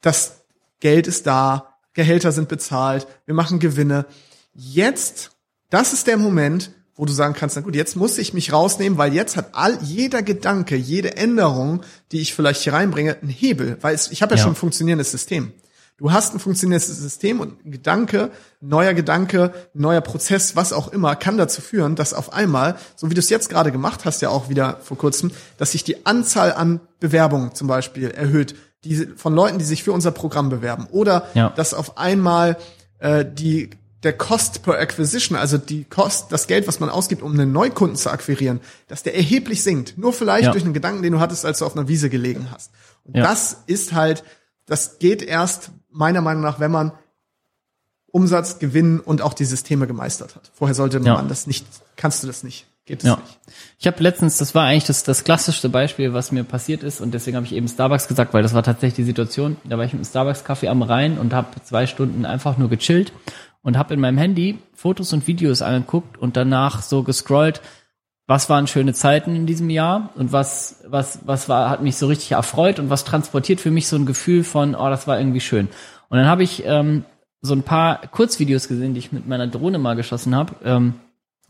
das 0.01 0.41
Geld 0.81 1.07
ist 1.07 1.28
da, 1.28 1.76
Gehälter 1.95 2.33
sind 2.33 2.49
bezahlt, 2.49 3.07
wir 3.26 3.37
machen 3.37 3.61
Gewinne. 3.61 4.05
Jetzt, 4.53 5.31
das 5.68 5.93
ist 5.93 6.09
der 6.09 6.16
Moment, 6.16 6.72
wo 7.01 7.07
du 7.07 7.13
sagen 7.15 7.33
kannst, 7.33 7.57
na 7.57 7.63
gut, 7.63 7.75
jetzt 7.75 7.97
muss 7.97 8.19
ich 8.19 8.35
mich 8.35 8.53
rausnehmen, 8.53 8.99
weil 8.99 9.15
jetzt 9.15 9.35
hat 9.35 9.55
all 9.55 9.79
jeder 9.83 10.23
Gedanke, 10.23 10.77
jede 10.77 11.17
Änderung, 11.17 11.81
die 12.13 12.21
ich 12.21 12.35
vielleicht 12.35 12.61
hier 12.61 12.75
reinbringe, 12.75 13.17
einen 13.23 13.31
Hebel, 13.31 13.79
weil 13.81 13.95
es, 13.95 14.11
ich 14.11 14.21
habe 14.21 14.35
ja, 14.35 14.37
ja, 14.37 14.43
schon 14.43 14.53
ein 14.53 14.57
funktionierendes 14.57 15.11
System. 15.11 15.55
Du 15.97 16.13
hast 16.13 16.35
ein 16.35 16.41
funktionierendes 16.41 16.95
System 16.99 17.41
und 17.41 17.65
ein 17.65 17.73
Gedanke, 17.73 18.31
neuer 18.61 18.93
Gedanke, 18.93 19.55
neuer 19.73 20.03
Prozess, 20.03 20.57
was 20.57 20.75
auch 20.75 20.89
immer, 20.89 21.17
kann 21.17 21.39
dazu 21.39 21.63
führen, 21.63 21.97
dass 21.97 22.13
auf 22.13 22.35
einmal, 22.35 22.77
so 22.97 23.09
wie 23.09 23.15
du 23.15 23.21
es 23.21 23.31
jetzt 23.31 23.49
gerade 23.49 23.73
gemacht 23.73 24.05
hast, 24.05 24.21
ja 24.21 24.29
auch 24.29 24.51
wieder 24.51 24.79
vor 24.83 24.99
kurzem, 24.99 25.31
dass 25.57 25.73
sich 25.73 25.85
die 25.85 26.05
Anzahl 26.05 26.53
an 26.53 26.81
Bewerbungen 27.01 27.55
zum 27.55 27.67
Beispiel 27.67 28.11
erhöht, 28.11 28.55
die 28.85 29.07
von 29.17 29.35
Leuten, 29.35 29.57
die 29.57 29.65
sich 29.65 29.85
für 29.85 29.93
unser 29.93 30.11
Programm 30.11 30.51
bewerben, 30.51 30.87
oder 30.91 31.29
ja. 31.33 31.49
dass 31.49 31.73
auf 31.73 31.97
einmal 31.97 32.59
äh, 32.99 33.25
die 33.25 33.71
der 34.03 34.15
Cost 34.15 34.63
per 34.63 34.79
Acquisition, 34.79 35.37
also 35.37 35.59
die 35.59 35.85
Kost, 35.85 36.33
das 36.33 36.47
Geld, 36.47 36.67
was 36.67 36.81
man 36.81 36.89
ausgibt, 36.89 37.23
um 37.23 37.33
einen 37.33 37.53
Neukunden 37.53 37.97
zu 37.97 38.11
akquirieren, 38.11 38.61
dass 38.89 39.03
der 39.03 39.15
erheblich 39.15 39.63
sinkt. 39.63 39.99
Nur 39.99 40.13
vielleicht 40.13 40.45
ja. 40.45 40.53
durch 40.53 40.65
einen 40.65 40.73
Gedanken, 40.73 41.03
den 41.03 41.13
du 41.13 41.21
hattest, 41.21 41.45
als 41.45 41.59
du 41.59 41.67
auf 41.67 41.77
einer 41.77 41.89
Wiese 41.89 42.09
gelegen 42.09 42.49
hast. 42.51 42.73
Und 43.05 43.17
ja. 43.17 43.23
das 43.23 43.59
ist 43.67 43.93
halt, 43.93 44.25
das 44.65 44.99
geht 44.99 45.23
erst 45.23 45.71
meiner 45.91 46.23
Meinung 46.23 46.43
nach, 46.43 46.61
wenn 46.61 46.71
man 46.71 46.93
Umsatz, 48.07 48.59
Gewinn 48.59 49.01
und 49.01 49.23
auch 49.23 49.35
die 49.35 49.45
Systeme 49.45 49.87
gemeistert 49.87 50.35
hat. 50.35 50.51
Vorher 50.55 50.75
sollte 50.75 50.99
man 50.99 51.07
ja. 51.07 51.23
das 51.23 51.47
nicht, 51.47 51.67
kannst 51.97 52.23
du 52.23 52.27
das 52.27 52.43
nicht. 52.43 52.67
Geht 52.87 53.01
es 53.01 53.09
ja. 53.09 53.17
nicht. 53.17 53.39
Ich 53.79 53.87
habe 53.87 54.03
letztens, 54.03 54.39
das 54.39 54.55
war 54.55 54.65
eigentlich 54.65 54.87
das, 54.87 55.05
das 55.05 55.23
klassischste 55.23 55.69
Beispiel, 55.69 56.13
was 56.13 56.33
mir 56.33 56.43
passiert 56.43 56.83
ist 56.83 57.01
und 57.01 57.13
deswegen 57.13 57.37
habe 57.37 57.47
ich 57.47 57.53
eben 57.53 57.69
Starbucks 57.69 58.09
gesagt, 58.09 58.33
weil 58.35 58.43
das 58.43 58.55
war 58.55 58.63
tatsächlich 58.63 58.97
die 58.97 59.05
Situation. 59.05 59.59
Da 59.65 59.79
war 59.79 59.85
ich 59.85 59.93
mit 59.93 60.03
dem 60.03 60.09
Starbucks-Kaffee 60.09 60.69
am 60.69 60.83
Rhein 60.83 61.19
und 61.19 61.33
habe 61.33 61.49
zwei 61.63 61.87
Stunden 61.87 62.25
einfach 62.25 62.57
nur 62.57 62.69
gechillt 62.69 63.13
und 63.63 63.77
habe 63.77 63.95
in 63.95 64.01
meinem 64.01 64.19
Handy 64.19 64.59
Fotos 64.75 65.13
und 65.13 65.27
Videos 65.27 65.63
angeguckt 65.63 66.19
und 66.19 66.37
danach 66.37 66.83
so 66.83 67.03
gescrollt, 67.03 67.61
was 68.27 68.49
waren 68.49 68.67
schöne 68.67 68.95
Zeiten 68.95 69.35
in 69.35 69.47
diesem 69.47 69.71
Jahr 69.71 70.11
und 70.15 70.33
was 70.33 70.85
was 70.87 71.21
was 71.27 71.49
war 71.49 71.69
hat 71.69 71.83
mich 71.83 71.97
so 71.97 72.07
richtig 72.07 72.33
erfreut 72.33 72.79
und 72.79 72.91
was 72.91 73.05
transportiert 73.05 73.61
für 73.61 73.71
mich 73.71 73.89
so 73.89 73.97
ein 73.97 74.07
Gefühl 74.07 74.45
von 74.45 74.75
oh 74.75 74.89
das 74.89 75.07
war 75.07 75.19
irgendwie 75.19 75.41
schön 75.41 75.69
und 76.09 76.19
dann 76.19 76.27
habe 76.27 76.43
ich 76.43 76.65
ähm, 76.65 77.05
so 77.43 77.55
ein 77.55 77.63
paar 77.63 78.07
Kurzvideos 78.07 78.69
gesehen, 78.69 78.95
die 78.95 79.01
ich 79.01 79.13
mit 79.13 79.27
meiner 79.27 79.47
Drohne 79.47 79.79
mal 79.79 79.97
geschossen 79.97 80.35
habe. 80.35 80.55
Ähm, 80.65 80.95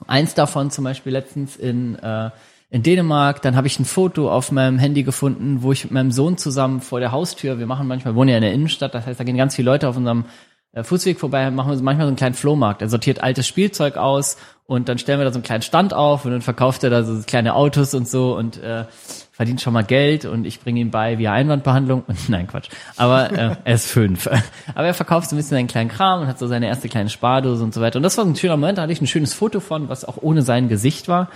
eins 0.07 0.35
davon 0.35 0.71
zum 0.71 0.85
Beispiel 0.85 1.13
letztens 1.13 1.57
in 1.57 1.97
äh, 1.97 2.31
in 2.73 2.85
Dänemark, 2.85 3.43
dann 3.43 3.57
habe 3.57 3.67
ich 3.67 3.81
ein 3.81 3.85
Foto 3.85 4.31
auf 4.31 4.53
meinem 4.53 4.79
Handy 4.79 5.03
gefunden, 5.03 5.63
wo 5.63 5.73
ich 5.73 5.85
mit 5.85 5.93
meinem 5.93 6.13
Sohn 6.13 6.39
zusammen 6.39 6.81
vor 6.81 7.01
der 7.01 7.11
Haustür, 7.11 7.59
wir 7.59 7.67
machen 7.67 7.89
manchmal, 7.89 8.15
wohnen 8.15 8.31
ja 8.31 8.37
in 8.37 8.43
der 8.43 8.53
Innenstadt, 8.53 8.95
das 8.95 9.07
heißt, 9.07 9.19
da 9.19 9.25
gehen 9.25 9.37
ganz 9.37 9.57
viele 9.57 9.69
Leute 9.69 9.89
auf 9.89 9.97
unserem 9.97 10.25
Fußweg 10.73 11.18
vorbei, 11.18 11.51
machen 11.51 11.71
wir 11.71 11.83
manchmal 11.83 12.07
so 12.07 12.11
einen 12.11 12.16
kleinen 12.16 12.35
Flohmarkt. 12.35 12.81
Er 12.81 12.89
sortiert 12.89 13.23
altes 13.23 13.47
Spielzeug 13.47 13.97
aus 13.97 14.37
und 14.66 14.89
dann 14.89 14.99
stellen 14.99 15.18
wir 15.18 15.25
da 15.25 15.33
so 15.33 15.39
einen 15.39 15.43
kleinen 15.43 15.62
Stand 15.62 15.93
auf 15.93 16.25
und 16.25 16.31
dann 16.31 16.43
verkauft 16.43 16.85
er 16.85 16.91
da 16.91 17.03
so 17.03 17.21
kleine 17.27 17.57
Autos 17.57 17.93
und 17.93 18.09
so 18.09 18.37
und 18.37 18.62
äh, 18.62 18.85
verdient 19.33 19.61
schon 19.61 19.73
mal 19.73 19.83
Geld 19.83 20.27
und 20.27 20.45
ich 20.45 20.61
bringe 20.61 20.79
ihm 20.79 20.93
bei 20.93 21.18
via 21.18 21.33
Einwandbehandlung 21.33 22.05
und 22.07 22.29
nein 22.29 22.47
Quatsch. 22.47 22.68
Aber 22.97 23.33
äh, 23.33 23.57
er 23.64 23.75
ist 23.75 23.91
fünf. 23.91 24.29
Aber 24.75 24.87
er 24.87 24.95
verkauft 24.95 25.29
so 25.29 25.35
ein 25.35 25.39
bisschen 25.39 25.57
seinen 25.57 25.66
kleinen 25.66 25.91
Kram 25.91 26.21
und 26.21 26.27
hat 26.29 26.39
so 26.39 26.47
seine 26.47 26.68
erste 26.68 26.89
kleine 26.89 27.11
Spardose 27.11 27.64
und 27.64 27.75
so 27.75 27.81
weiter. 27.81 27.97
Und 27.97 28.05
das 28.05 28.16
war 28.16 28.25
so 28.25 28.31
ein 28.31 28.37
schöner 28.37 28.57
Moment, 28.57 28.79
da 28.79 28.83
hatte 28.83 28.93
ich 28.93 29.01
ein 29.01 29.09
schönes 29.09 29.35
Foto 29.35 29.59
von, 29.59 29.89
was 29.89 30.05
auch 30.05 30.18
ohne 30.21 30.43
sein 30.43 30.68
Gesicht 30.68 31.09
war. 31.09 31.31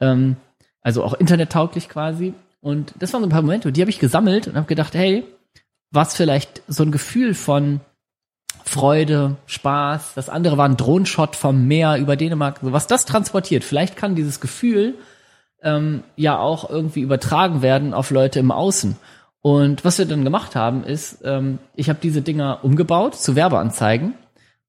Ähm, 0.00 0.36
also 0.80 1.04
auch 1.04 1.12
internettauglich 1.12 1.90
quasi. 1.90 2.32
Und 2.62 2.94
das 2.98 3.12
waren 3.12 3.20
so 3.20 3.26
ein 3.26 3.30
paar 3.30 3.42
Momente, 3.42 3.72
die 3.72 3.80
habe 3.82 3.90
ich 3.90 3.98
gesammelt 3.98 4.48
und 4.48 4.56
habe 4.56 4.66
gedacht, 4.66 4.94
hey, 4.94 5.24
was 5.90 6.16
vielleicht 6.16 6.62
so 6.66 6.82
ein 6.82 6.92
Gefühl 6.92 7.34
von 7.34 7.80
Freude, 8.64 9.36
Spaß. 9.46 10.14
Das 10.14 10.28
andere 10.28 10.56
war 10.56 10.68
ein 10.68 10.76
Drohnenshot 10.76 11.34
vom 11.34 11.66
Meer 11.66 11.96
über 11.96 12.16
Dänemark. 12.16 12.58
Was 12.62 12.86
das 12.86 13.04
transportiert, 13.04 13.64
vielleicht 13.64 13.96
kann 13.96 14.14
dieses 14.14 14.40
Gefühl 14.40 14.94
ähm, 15.62 16.02
ja 16.16 16.38
auch 16.38 16.70
irgendwie 16.70 17.00
übertragen 17.00 17.62
werden 17.62 17.94
auf 17.94 18.10
Leute 18.10 18.38
im 18.38 18.52
Außen. 18.52 18.96
Und 19.42 19.84
was 19.84 19.98
wir 19.98 20.06
dann 20.06 20.24
gemacht 20.24 20.54
haben, 20.54 20.84
ist, 20.84 21.22
ähm, 21.24 21.58
ich 21.74 21.88
habe 21.88 21.98
diese 22.02 22.22
Dinger 22.22 22.60
umgebaut 22.62 23.14
zu 23.14 23.36
Werbeanzeigen 23.36 24.14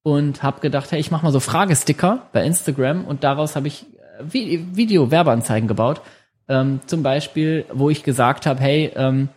und 0.03 0.43
habe 0.43 0.61
gedacht, 0.61 0.91
hey, 0.91 0.99
ich 0.99 1.11
mache 1.11 1.25
mal 1.25 1.31
so 1.31 1.39
Fragesticker 1.39 2.23
bei 2.31 2.43
Instagram 2.43 3.05
und 3.05 3.23
daraus 3.23 3.55
habe 3.55 3.67
ich 3.67 3.85
äh, 4.23 4.59
Video-Werbeanzeigen 4.73 5.67
gebaut. 5.67 6.01
Ähm, 6.47 6.79
zum 6.85 7.03
Beispiel, 7.03 7.65
wo 7.71 7.89
ich 7.89 8.03
gesagt 8.03 8.45
habe, 8.45 8.61
hey, 8.61 8.91
ähm, 8.95 9.29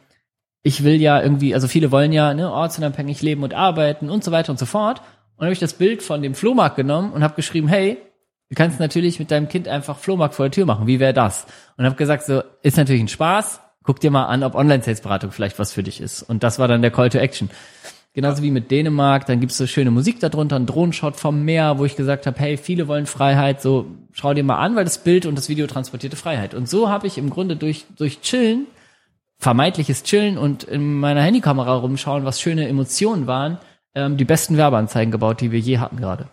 ich 0.65 0.83
will 0.83 1.01
ja 1.01 1.23
irgendwie, 1.23 1.55
also 1.55 1.69
viele 1.69 1.93
wollen 1.93 2.13
ja 2.13 2.33
ne, 2.33 2.51
ortsunabhängig 2.51 3.21
leben 3.23 3.45
und 3.45 3.55
arbeiten 3.55 4.09
und 4.09 4.25
so 4.25 4.33
weiter 4.33 4.51
und 4.51 4.59
so 4.59 4.67
fort. 4.67 5.01
Und 5.01 5.41
dann 5.41 5.47
habe 5.47 5.53
ich 5.53 5.61
das 5.61 5.75
Bild 5.75 6.03
von 6.03 6.23
dem 6.23 6.35
Flohmarkt 6.35 6.77
genommen 6.77 7.13
und 7.13 7.23
habe 7.23 7.35
geschrieben, 7.35 7.69
hey, 7.69 7.99
du 8.49 8.57
kannst 8.57 8.81
natürlich 8.81 9.19
mit 9.19 9.31
deinem 9.31 9.49
Kind 9.49 9.69
einfach 9.69 9.99
Flohmarkt 9.99 10.35
vor 10.35 10.47
der 10.47 10.53
Tür 10.53 10.65
machen. 10.65 10.87
Wie 10.87 11.01
wäre 11.01 11.13
das? 11.13 11.47
Und 11.77 11.85
habe 11.85 11.97
gesagt, 11.97 12.25
so 12.25 12.43
ist 12.63 12.79
natürlich 12.79 13.03
ein 13.03 13.09
Spaß. 13.09 13.61
Guck 13.83 14.01
dir 14.01 14.11
mal 14.11 14.25
an, 14.25 14.43
ob 14.43 14.55
Online-Sales-Beratung 14.55 15.33
vielleicht 15.33 15.59
was 15.59 15.75
für 15.75 15.83
dich 15.83 16.01
ist. 16.01 16.23
Und 16.23 16.43
das 16.43 16.59
war 16.59 16.67
dann 16.67 16.81
der 16.81 16.91
Call 16.91 17.11
to 17.11 17.19
Action. 17.19 17.51
Genauso 18.15 18.43
wie 18.43 18.51
mit 18.51 18.71
Dänemark, 18.71 19.27
dann 19.27 19.41
gibt's 19.41 19.59
so 19.59 19.67
schöne 19.67 19.91
Musik 19.91 20.19
darunter, 20.21 20.57
ein 20.57 20.65
Drohnenshot 20.65 21.17
vom 21.17 21.45
Meer, 21.45 21.79
wo 21.79 21.85
ich 21.85 21.95
gesagt 21.95 22.27
habe, 22.27 22.39
hey, 22.39 22.57
viele 22.57 22.89
wollen 22.89 23.05
Freiheit, 23.05 23.61
so 23.61 23.87
schau 24.13 24.33
dir 24.33 24.45
mal 24.45 24.59
an, 24.59 24.77
weil 24.77 24.85
das 24.85 24.99
Bild 24.99 25.27
und 25.27 25.37
das 25.37 25.51
Video 25.51 25.67
transportierte 25.67 26.17
Freiheit. 26.17 26.55
Und 26.55 26.71
so 26.71 26.89
habe 26.89 27.07
ich 27.07 27.19
im 27.19 27.29
Grunde 27.29 27.57
durch, 27.57 27.85
durch 27.99 28.23
Chillen 28.23 28.67
vermeintliches 29.45 30.05
Chillen 30.05 30.39
und 30.39 30.65
in 30.65 30.95
meiner 30.95 31.21
Handykamera 31.21 31.75
rumschauen, 31.75 32.25
was 32.25 32.41
schöne 32.41 32.67
Emotionen 32.67 33.27
waren, 33.27 33.59
ähm, 33.95 34.17
die 34.17 34.25
besten 34.25 34.57
Werbeanzeigen 34.57 35.13
gebaut, 35.13 35.43
die 35.43 35.53
wir 35.53 35.61
je 35.61 35.79
hatten 35.79 35.99
gerade. 35.99 36.29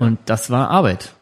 Und 0.00 0.18
das 0.26 0.50
war 0.50 0.68
Arbeit. 0.70 1.14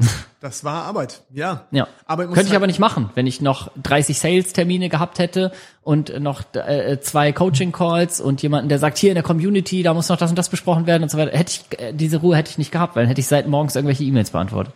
Das 0.38 0.62
war 0.62 0.84
Arbeit, 0.84 1.22
ja. 1.30 1.66
Ja. 1.72 1.88
Arbeit 2.04 2.28
Könnte 2.28 2.50
ich 2.50 2.54
aber 2.54 2.68
nicht 2.68 2.78
machen, 2.78 3.10
wenn 3.14 3.26
ich 3.26 3.40
noch 3.40 3.72
30 3.82 4.16
Sales-Termine 4.18 4.90
gehabt 4.90 5.18
hätte 5.18 5.50
und 5.82 6.20
noch 6.20 6.42
äh, 6.54 7.00
zwei 7.00 7.32
Coaching-Calls 7.32 8.20
und 8.20 8.42
jemanden, 8.42 8.68
der 8.68 8.78
sagt, 8.78 8.98
hier 8.98 9.10
in 9.10 9.14
der 9.14 9.24
Community, 9.24 9.82
da 9.82 9.94
muss 9.94 10.10
noch 10.10 10.18
das 10.18 10.30
und 10.30 10.38
das 10.38 10.50
besprochen 10.50 10.86
werden 10.86 11.02
und 11.02 11.08
so 11.08 11.18
weiter. 11.18 11.36
Hätte 11.36 11.52
ich, 11.52 11.80
äh, 11.80 11.92
diese 11.92 12.18
Ruhe 12.18 12.36
hätte 12.36 12.50
ich 12.50 12.58
nicht 12.58 12.70
gehabt, 12.70 12.94
weil 12.94 13.04
dann 13.04 13.08
hätte 13.08 13.20
ich 13.22 13.26
seit 13.26 13.48
morgens 13.48 13.74
irgendwelche 13.74 14.04
E-Mails 14.04 14.30
beantwortet. 14.30 14.74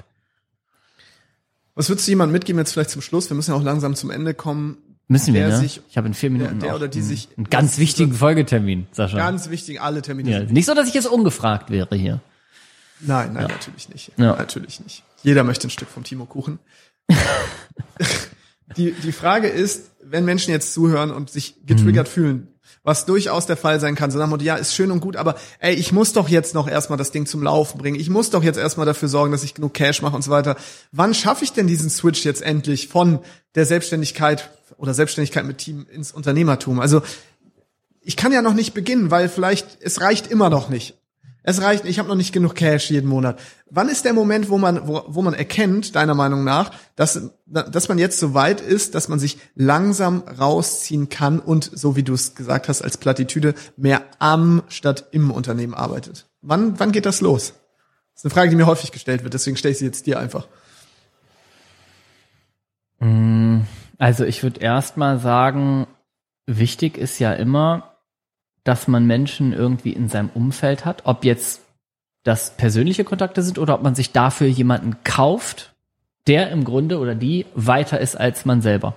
Was 1.81 1.89
würdest 1.89 2.07
du 2.07 2.11
jemandem 2.11 2.35
mitgeben 2.35 2.59
jetzt 2.59 2.75
vielleicht 2.75 2.91
zum 2.91 3.01
Schluss? 3.01 3.31
Wir 3.31 3.35
müssen 3.35 3.53
ja 3.53 3.57
auch 3.57 3.63
langsam 3.63 3.95
zum 3.95 4.11
Ende 4.11 4.35
kommen. 4.35 4.77
Müssen 5.09 5.33
wir, 5.33 5.49
ne? 5.49 5.57
Sich, 5.57 5.81
ich 5.89 5.97
habe 5.97 6.09
in 6.09 6.13
vier 6.13 6.29
Minuten 6.29 6.61
der, 6.61 6.69
der 6.69 6.77
oder 6.77 6.89
die 6.89 7.01
sich 7.01 7.31
einen 7.39 7.49
ganz 7.49 7.79
wichtigen 7.79 8.13
Folgetermin, 8.13 8.87
Sascha. 8.93 9.17
Ganz 9.17 9.49
wichtig, 9.49 9.81
alle 9.81 10.03
Termine. 10.03 10.31
Ja, 10.31 10.41
nicht 10.41 10.67
so, 10.67 10.75
dass 10.75 10.89
ich 10.89 10.93
jetzt 10.93 11.07
ungefragt 11.07 11.71
wäre 11.71 11.97
hier. 11.97 12.21
Nein, 13.01 13.33
nein, 13.33 13.45
ja. 13.45 13.49
natürlich 13.49 13.89
nicht. 13.89 14.13
Ja. 14.19 14.37
Natürlich 14.37 14.81
nicht. 14.81 15.05
Jeder 15.23 15.43
möchte 15.43 15.69
ein 15.69 15.71
Stück 15.71 15.89
vom 15.89 16.05
Timo 16.05 16.27
Kuchen. 16.27 16.59
die, 18.77 18.93
die 18.93 19.13
Frage 19.13 19.49
ist, 19.49 19.93
wenn 20.05 20.27
Menschen 20.27 20.51
jetzt 20.51 20.75
zuhören 20.75 21.11
und 21.11 21.31
sich 21.31 21.65
getriggert 21.65 22.09
mhm. 22.09 22.13
fühlen, 22.13 22.49
was 22.83 23.05
durchaus 23.05 23.47
der 23.47 23.57
Fall 23.57 23.81
sein 23.81 23.95
kann. 23.95 24.11
So 24.11 24.19
nach 24.19 24.27
dem 24.27 24.31
Motto, 24.31 24.45
ja, 24.45 24.57
ist 24.57 24.75
schön 24.75 24.91
und 24.91 25.01
gut, 25.01 25.17
aber 25.17 25.37
ey, 25.59 25.75
ich 25.75 25.93
muss 25.93 26.13
doch 26.13 26.29
jetzt 26.29 26.55
noch 26.55 26.69
erstmal 26.69 26.99
das 26.99 27.11
Ding 27.11 27.27
zum 27.27 27.43
Laufen 27.43 27.79
bringen. 27.79 28.01
Ich 28.01 28.11
muss 28.11 28.31
doch 28.31 28.43
jetzt 28.43 28.59
erstmal 28.59 28.87
dafür 28.87 29.09
sorgen, 29.09 29.33
dass 29.33 29.45
ich 29.45 29.55
genug 29.55 29.75
Cash 29.75 30.03
mache 30.03 30.17
und 30.17 30.23
so 30.23 30.31
weiter. 30.31 30.57
Wann 30.93 31.15
schaffe 31.15 31.45
ich 31.45 31.53
denn 31.53 31.67
diesen 31.67 31.91
Switch 31.91 32.25
jetzt 32.25 32.43
endlich 32.43 32.89
von 32.89 33.21
der 33.55 33.67
Selbstständigkeit 33.67 34.51
oder 34.77 34.95
Selbstständigkeit 34.95 35.45
mit 35.45 35.59
Team 35.59 35.87
ins 35.91 36.13
Unternehmertum? 36.13 36.81
Also 36.81 37.03
ich 38.01 38.17
kann 38.17 38.33
ja 38.33 38.43
noch 38.43 38.55
nicht 38.55 38.73
beginnen, 38.73 39.11
weil 39.11 39.29
vielleicht 39.29 39.79
es 39.81 40.01
reicht 40.01 40.29
immer 40.29 40.49
noch 40.49 40.69
nicht. 40.69 41.00
Es 41.43 41.63
reicht, 41.63 41.87
ich 41.87 41.99
habe 41.99 42.09
noch 42.09 42.17
nicht 42.17 42.33
genug 42.33 42.55
Cash 42.55 42.91
jeden 42.91 43.09
Monat. 43.09 43.41
Wann 43.71 43.89
ist 43.89 44.05
der 44.05 44.13
Moment, 44.13 44.51
wo 44.51 44.59
man, 44.59 44.87
wo, 44.87 45.05
wo 45.07 45.23
man 45.23 45.33
erkennt, 45.33 45.97
deiner 45.97 46.15
Meinung 46.15 46.45
nach, 46.45 46.71
dass, 46.97 47.31
dass 47.47 47.89
man 47.89 47.99
jetzt 47.99 48.21
so 48.21 48.35
weit 48.35 48.61
ist, 48.61 48.95
dass 48.95 49.09
man 49.09 49.19
sich 49.19 49.39
langsam 49.55 50.23
rausziehen 50.23 51.09
kann 51.09 51.39
und, 51.39 51.71
so 51.73 51.97
wie 51.97 52.03
du 52.03 52.13
es 52.13 52.35
gesagt 52.35 52.69
hast, 52.69 52.83
als 52.83 52.99
Plattitüde 52.99 53.55
mehr 53.77 54.03
am 54.19 54.63
statt 54.69 55.09
im 55.13 55.31
Unternehmen 55.31 55.73
arbeitet? 55.73 56.27
Wann, 56.43 56.79
wann 56.79 56.93
geht 56.93 57.07
das 57.07 57.23
los? 57.23 57.55
Das 58.13 58.21
ist 58.21 58.25
eine 58.27 58.35
Frage, 58.35 58.51
die 58.51 58.57
mir 58.57 58.67
häufig 58.67 58.93
gestellt 58.93 59.23
wird, 59.23 59.33
deswegen 59.33 59.57
stelle 59.57 59.73
ich 59.73 59.79
sie 59.79 59.87
jetzt 59.87 60.07
dir 60.07 60.19
einfach. 60.19 60.47
Mm, 62.99 63.61
also 63.97 64.25
ich 64.25 64.43
würde 64.43 64.61
erst 64.61 64.99
mal 64.99 65.19
sagen, 65.19 65.87
wichtig 66.47 66.99
ist 66.99 67.19
ja 67.19 67.33
immer, 67.33 67.90
dass 68.71 68.87
man 68.87 69.05
Menschen 69.05 69.53
irgendwie 69.53 69.91
in 69.91 70.09
seinem 70.09 70.31
Umfeld 70.33 70.85
hat, 70.85 71.03
ob 71.03 71.25
jetzt 71.25 71.63
das 72.23 72.57
persönliche 72.57 73.03
Kontakte 73.03 73.43
sind 73.43 73.59
oder 73.59 73.75
ob 73.75 73.83
man 73.83 73.97
sich 73.97 74.13
dafür 74.13 74.47
jemanden 74.47 74.99
kauft, 75.03 75.75
der 76.29 76.53
im 76.53 76.63
Grunde 76.63 77.01
oder 77.01 77.17
die 77.17 77.47
weiter 77.57 77.99
ist 77.99 78.15
als 78.15 78.45
man 78.45 78.63
selber. 78.63 78.95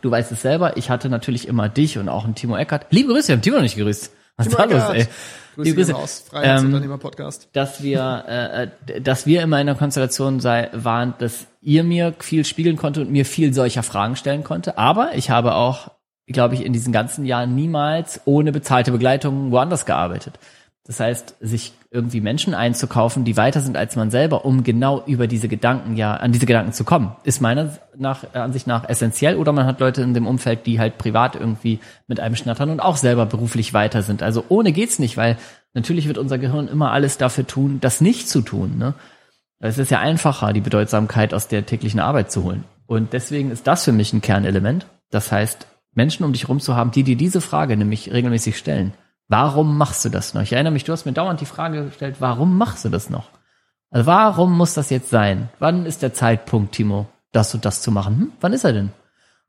Du 0.00 0.12
weißt 0.12 0.30
es 0.30 0.42
selber, 0.42 0.76
ich 0.76 0.90
hatte 0.90 1.08
natürlich 1.08 1.48
immer 1.48 1.68
dich 1.68 1.98
und 1.98 2.08
auch 2.08 2.24
einen 2.24 2.36
Timo 2.36 2.56
Eckert. 2.56 2.86
Liebe 2.90 3.12
Grüße, 3.12 3.26
wir 3.26 3.34
haben 3.34 3.42
Timo 3.42 3.56
noch 3.56 3.64
nicht 3.64 3.76
grüßt. 3.76 4.12
Was 4.36 4.46
ist 4.46 4.56
da 4.56 4.62
los, 4.62 4.82
ey? 4.90 5.08
Grüße, 5.56 5.74
Grüße. 5.74 5.96
Aus, 5.96 6.24
ähm, 6.32 6.98
Podcast. 7.00 7.48
Dass 7.52 7.82
wir, 7.82 8.24
äh, 8.28 8.92
äh, 8.92 9.00
dass 9.00 9.26
wir 9.26 9.42
immer 9.42 9.60
in 9.60 9.66
der 9.66 9.74
Konstellation 9.74 10.38
sei, 10.38 10.70
waren, 10.72 11.14
dass 11.18 11.48
ihr 11.60 11.82
mir 11.82 12.14
viel 12.20 12.44
spiegeln 12.44 12.76
konnte 12.76 13.00
und 13.00 13.10
mir 13.10 13.26
viel 13.26 13.52
solcher 13.54 13.82
Fragen 13.82 14.14
stellen 14.14 14.44
konnte. 14.44 14.78
Aber 14.78 15.16
ich 15.16 15.30
habe 15.30 15.56
auch 15.56 15.90
glaube 16.26 16.54
ich, 16.54 16.64
in 16.64 16.72
diesen 16.72 16.92
ganzen 16.92 17.24
Jahren 17.24 17.54
niemals 17.54 18.20
ohne 18.24 18.52
bezahlte 18.52 18.92
Begleitung 18.92 19.50
woanders 19.50 19.86
gearbeitet. 19.86 20.38
Das 20.84 20.98
heißt, 20.98 21.36
sich 21.40 21.72
irgendwie 21.92 22.20
Menschen 22.20 22.54
einzukaufen, 22.54 23.24
die 23.24 23.36
weiter 23.36 23.60
sind 23.60 23.76
als 23.76 23.96
man 23.96 24.10
selber, 24.10 24.44
um 24.44 24.64
genau 24.64 25.04
über 25.06 25.26
diese 25.26 25.46
Gedanken 25.46 25.96
ja, 25.96 26.14
an 26.14 26.32
diese 26.32 26.46
Gedanken 26.46 26.72
zu 26.72 26.84
kommen, 26.84 27.14
ist 27.22 27.40
meiner 27.40 27.78
nach, 27.96 28.34
Ansicht 28.34 28.66
nach 28.66 28.88
essentiell. 28.88 29.36
Oder 29.36 29.52
man 29.52 29.66
hat 29.66 29.80
Leute 29.80 30.02
in 30.02 30.14
dem 30.14 30.26
Umfeld, 30.26 30.66
die 30.66 30.80
halt 30.80 30.98
privat 30.98 31.36
irgendwie 31.36 31.80
mit 32.06 32.18
einem 32.18 32.34
schnattern 32.34 32.70
und 32.70 32.80
auch 32.80 32.96
selber 32.96 33.26
beruflich 33.26 33.74
weiter 33.74 34.02
sind. 34.02 34.22
Also 34.22 34.44
ohne 34.48 34.72
geht's 34.72 34.98
nicht, 34.98 35.16
weil 35.16 35.36
natürlich 35.74 36.08
wird 36.08 36.18
unser 36.18 36.38
Gehirn 36.38 36.66
immer 36.66 36.92
alles 36.92 37.18
dafür 37.18 37.46
tun, 37.46 37.78
das 37.80 38.00
nicht 38.00 38.28
zu 38.28 38.40
tun. 38.40 38.78
Ne? 38.78 38.94
Es 39.60 39.78
ist 39.78 39.90
ja 39.90 40.00
einfacher, 40.00 40.52
die 40.52 40.60
Bedeutsamkeit 40.60 41.34
aus 41.34 41.46
der 41.46 41.66
täglichen 41.66 42.00
Arbeit 42.00 42.32
zu 42.32 42.42
holen. 42.42 42.64
Und 42.86 43.12
deswegen 43.12 43.50
ist 43.50 43.66
das 43.66 43.84
für 43.84 43.92
mich 43.92 44.12
ein 44.12 44.22
Kernelement. 44.22 44.86
Das 45.10 45.30
heißt, 45.30 45.66
Menschen 45.94 46.24
um 46.24 46.32
dich 46.32 46.42
herum 46.44 46.60
zu 46.60 46.76
haben, 46.76 46.90
die 46.90 47.02
dir 47.02 47.16
diese 47.16 47.40
Frage 47.40 47.76
nämlich 47.76 48.12
regelmäßig 48.12 48.56
stellen. 48.56 48.92
Warum 49.28 49.78
machst 49.78 50.04
du 50.04 50.08
das 50.08 50.34
noch? 50.34 50.42
Ich 50.42 50.52
erinnere 50.52 50.72
mich, 50.72 50.84
du 50.84 50.92
hast 50.92 51.04
mir 51.04 51.12
dauernd 51.12 51.40
die 51.40 51.46
Frage 51.46 51.84
gestellt, 51.84 52.16
warum 52.18 52.58
machst 52.58 52.84
du 52.84 52.88
das 52.88 53.10
noch? 53.10 53.28
Also 53.90 54.06
warum 54.06 54.56
muss 54.56 54.74
das 54.74 54.90
jetzt 54.90 55.10
sein? 55.10 55.48
Wann 55.58 55.86
ist 55.86 56.02
der 56.02 56.14
Zeitpunkt, 56.14 56.72
Timo, 56.72 57.06
das 57.32 57.54
und 57.54 57.64
das 57.64 57.82
zu 57.82 57.90
machen? 57.90 58.16
Hm? 58.16 58.32
Wann 58.40 58.52
ist 58.52 58.64
er 58.64 58.72
denn? 58.72 58.86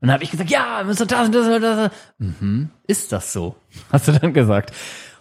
Und 0.02 0.08
dann 0.08 0.14
habe 0.14 0.24
ich 0.24 0.32
gesagt, 0.32 0.50
ja, 0.50 0.84
müssen 0.84 1.08
das 1.08 1.28
und 1.28 1.36
das 1.36 1.48
und 1.48 1.62
das. 1.62 1.92
Mhm, 2.18 2.70
ist 2.88 3.12
das 3.12 3.34
so? 3.34 3.56
Hast 3.92 4.08
du 4.08 4.12
dann 4.14 4.34
gesagt. 4.34 4.74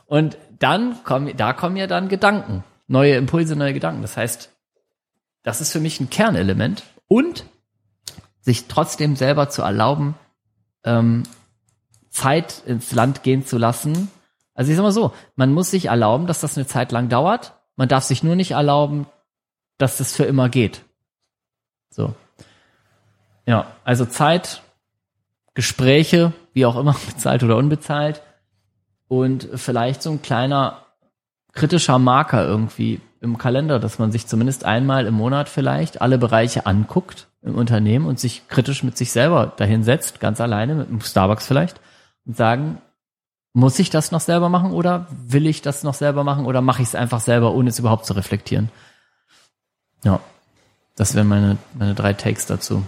Und 0.07 0.39
dann 0.59 1.05
kommen, 1.05 1.37
da 1.37 1.53
kommen 1.53 1.77
ja 1.77 1.87
dann 1.87 2.09
Gedanken, 2.09 2.65
neue 2.87 3.15
Impulse, 3.15 3.57
neue 3.57 3.75
Gedanken. 3.75 4.03
Das 4.03 4.17
heißt, 4.17 4.51
das 5.43 5.61
ist 5.61 5.73
für 5.73 5.81
mich 5.81 6.01
ein 6.01 6.11
Kernelement 6.11 6.83
und 7.09 7.45
sich 8.41 8.69
trotzdem 8.69 9.17
selber 9.17 9.51
zu 9.51 9.63
erlauben, 9.63 10.15
ähm, 10.85 11.23
Zeit 12.11 12.63
ins 12.67 12.93
Land 12.93 13.23
gehen 13.23 13.47
zu 13.47 13.59
lassen. 13.59 14.11
Also 14.55 14.71
ich 14.71 14.77
sag 14.77 14.83
mal 14.83 14.93
so, 14.93 15.13
man 15.37 15.53
muss 15.53 15.71
sich 15.71 15.87
erlauben, 15.87 16.27
dass 16.27 16.41
das 16.41 16.57
eine 16.57 16.67
Zeit 16.67 16.93
lang 16.93 17.09
dauert. 17.09 17.55
Man 17.77 17.89
darf 17.89 18.05
sich 18.05 18.23
nur 18.23 18.37
nicht 18.37 18.53
erlauben, 18.53 19.07
dass 19.79 19.97
das 19.97 20.15
für 20.15 20.25
immer 20.25 20.49
geht. 20.49 20.83
So. 21.91 22.15
Ja, 23.47 23.73
also 23.85 24.05
Zeit, 24.05 24.63
Gespräche, 25.55 26.33
wie 26.53 26.67
auch 26.67 26.77
immer, 26.77 26.95
bezahlt 27.07 27.43
oder 27.43 27.57
unbezahlt. 27.57 28.23
Und 29.09 29.49
vielleicht 29.55 30.03
so 30.03 30.11
ein 30.11 30.23
kleiner 30.23 30.87
kritischer 31.53 31.99
Marker 31.99 32.45
irgendwie 32.47 33.01
im 33.21 33.37
Kalender, 33.39 33.79
dass 33.79 33.99
man 33.99 34.13
sich 34.13 34.27
zumindest 34.27 34.65
einmal 34.65 35.07
im 35.07 35.15
Monat 35.15 35.49
vielleicht 35.49 36.01
alle 36.01 36.19
Bereiche 36.19 36.67
anguckt 36.67 37.29
im 37.43 37.55
Unternehmen 37.55 38.07
und 38.07 38.19
sich 38.19 38.49
kritisch 38.49 38.83
mit 38.83 38.97
sich 38.97 39.13
selber 39.13 39.53
dahin 39.57 39.85
setzt, 39.85 40.21
ganz 40.21 40.41
alleine, 40.41 40.75
mit 40.75 40.89
einem 40.89 41.01
Starbucks 41.01 41.47
vielleicht, 41.47 41.81
und 42.27 42.37
sagen, 42.37 42.81
muss 43.53 43.79
ich 43.79 43.91
das 43.91 44.11
noch 44.11 44.21
selber 44.21 44.49
machen 44.49 44.73
oder 44.73 45.07
will 45.11 45.47
ich 45.47 45.61
das 45.61 45.83
noch 45.83 45.95
selber 45.95 46.25
machen 46.25 46.47
oder 46.47 46.61
mache 46.61 46.83
ich 46.83 46.89
es 46.89 46.95
einfach 46.95 47.21
selber, 47.21 47.55
ohne 47.55 47.71
es 47.71 47.79
überhaupt 47.79 48.07
zu 48.07 48.15
reflektieren? 48.15 48.71
Ja, 50.05 50.21
das 50.97 51.15
wären 51.15 51.29
meine, 51.29 51.59
meine 51.75 51.95
drei 51.95 52.13
Takes 52.13 52.47
dazu. 52.47 52.85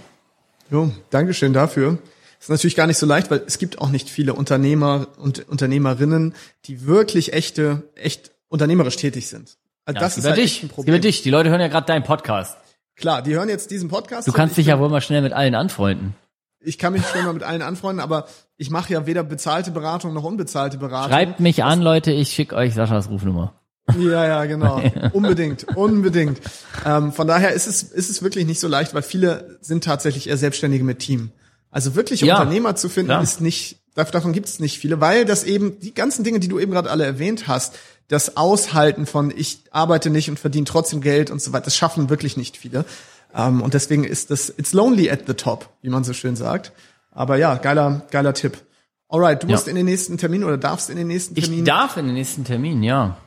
Jo, 0.71 0.93
Dankeschön 1.11 1.53
dafür. 1.53 1.99
Das 2.39 2.47
ist 2.47 2.51
natürlich 2.51 2.77
gar 2.77 2.87
nicht 2.87 2.99
so 2.99 3.07
leicht, 3.07 3.31
weil 3.31 3.43
es 3.47 3.59
gibt 3.59 3.81
auch 3.81 3.91
nicht 3.91 4.09
viele 4.09 4.35
Unternehmer 4.35 5.09
und 5.19 5.49
Unternehmerinnen, 5.49 6.35
die 6.65 6.87
wirklich 6.87 7.33
echte, 7.33 7.91
echt 7.95 8.33
unternehmerisch 8.49 8.97
tätig 8.97 9.29
sind. 9.29 9.59
Also 9.85 9.97
ja, 9.97 10.01
das 10.01 10.19
ist 10.19 10.25
halt 10.25 10.37
dich. 10.37 10.63
ein 10.63 10.69
Problem. 10.69 10.95
Über 10.95 11.01
dich. 11.01 11.23
Die 11.23 11.31
Leute 11.31 11.51
hören 11.51 11.61
ja 11.61 11.69
gerade 11.69 11.87
deinen 11.87 12.05
Podcast. 12.05 12.57
Klar, 12.97 13.23
die 13.23 13.35
hören 13.35 13.49
jetzt 13.49 13.71
diesen 13.71 13.89
Podcast. 13.89 14.29
Du 14.29 14.33
kannst 14.33 14.57
dich 14.57 14.67
ja 14.67 14.79
wohl 14.79 14.89
mal 14.89 15.01
schnell 15.01 15.23
mit 15.23 15.33
allen 15.33 15.55
anfreunden. 15.55 16.15
Ich 16.61 16.79
kann 16.79 16.93
mich 16.93 17.05
schnell 17.07 17.25
mal 17.25 17.33
mit 17.33 17.43
allen 17.43 17.63
anfreunden, 17.63 18.01
aber 18.01 18.27
ich 18.57 18.71
mache 18.71 18.93
ja 18.93 19.07
weder 19.07 19.25
bezahlte 19.25 19.73
Beratung 19.73 20.15
noch 20.15 20.23
unbezahlte 20.23 20.79
Beratung. 20.79 21.11
Schreibt 21.11 21.41
mich 21.41 21.65
an, 21.65 21.83
Leute, 21.83 22.13
ich 22.13 22.31
schicke 22.31 22.55
euch 22.55 22.75
Saschas 22.75 23.11
Rufnummer. 23.11 23.55
Ja, 23.99 24.27
ja, 24.27 24.45
genau. 24.45 24.81
unbedingt, 25.13 25.77
unbedingt. 25.77 26.41
Ähm, 26.85 27.13
von 27.13 27.27
daher 27.27 27.53
ist 27.53 27.67
es, 27.67 27.83
ist 27.83 28.11
es 28.11 28.23
wirklich 28.23 28.47
nicht 28.47 28.61
so 28.61 28.69
leicht, 28.69 28.95
weil 28.95 29.03
viele 29.03 29.59
sind 29.61 29.83
tatsächlich 29.83 30.29
eher 30.29 30.37
Selbstständige 30.37 30.85
mit 30.85 31.01
Team. 31.01 31.33
Also 31.71 31.97
wirklich 31.97 32.21
ja, 32.21 32.39
Unternehmer 32.39 32.77
zu 32.77 32.89
finden, 32.89 33.09
klar. 33.09 33.23
ist 33.23 33.41
nicht, 33.41 33.82
davon 33.95 34.33
gibt 34.33 34.49
es 34.49 34.59
nicht 34.59 34.79
viele, 34.79 35.01
weil 35.01 35.25
das 35.25 35.45
eben, 35.45 35.79
die 35.81 35.95
ganzen 35.95 36.25
Dinge, 36.25 36.41
die 36.41 36.49
du 36.49 36.59
eben 36.59 36.73
gerade 36.73 36.91
alle 36.91 37.05
erwähnt 37.05 37.47
hast, 37.49 37.79
das 38.09 38.37
Aushalten 38.37 39.07
von 39.07 39.33
ich 39.35 39.61
arbeite 39.71 40.11
nicht 40.11 40.29
und 40.29 40.39
verdiene 40.39 40.65
trotzdem 40.65 41.01
Geld 41.01 41.31
und 41.31 41.41
so 41.41 41.53
weiter, 41.53 41.67
das 41.67 41.77
schaffen 41.77 42.11
wirklich 42.11 42.37
nicht 42.37 42.57
viele. 42.57 42.85
Ähm, 43.35 43.63
und 43.63 43.75
deswegen 43.75 44.05
ist 44.05 44.31
das 44.31 44.51
it's 44.51 44.73
lonely 44.73 45.11
at 45.11 45.21
the 45.27 45.35
top, 45.35 45.69
wie 45.83 45.89
man 45.89 46.05
so 46.05 46.13
schön 46.13 46.37
sagt. 46.37 46.73
Aber 47.11 47.37
ja, 47.37 47.55
geiler 47.57 48.03
geiler 48.11 48.35
Tipp. 48.35 48.59
Alright, 49.09 49.43
du 49.43 49.47
musst 49.47 49.67
ja. 49.67 49.71
in 49.71 49.77
den 49.77 49.87
nächsten 49.87 50.17
Termin 50.17 50.45
oder 50.45 50.57
darfst 50.57 50.89
in 50.89 50.97
den 50.97 51.07
nächsten 51.07 51.35
Termin. 51.35 51.59
Ich 51.61 51.65
darf 51.65 51.97
in 51.97 52.07
den 52.07 52.15
nächsten 52.15 52.45
Termin, 52.45 52.83
ja. 52.83 53.19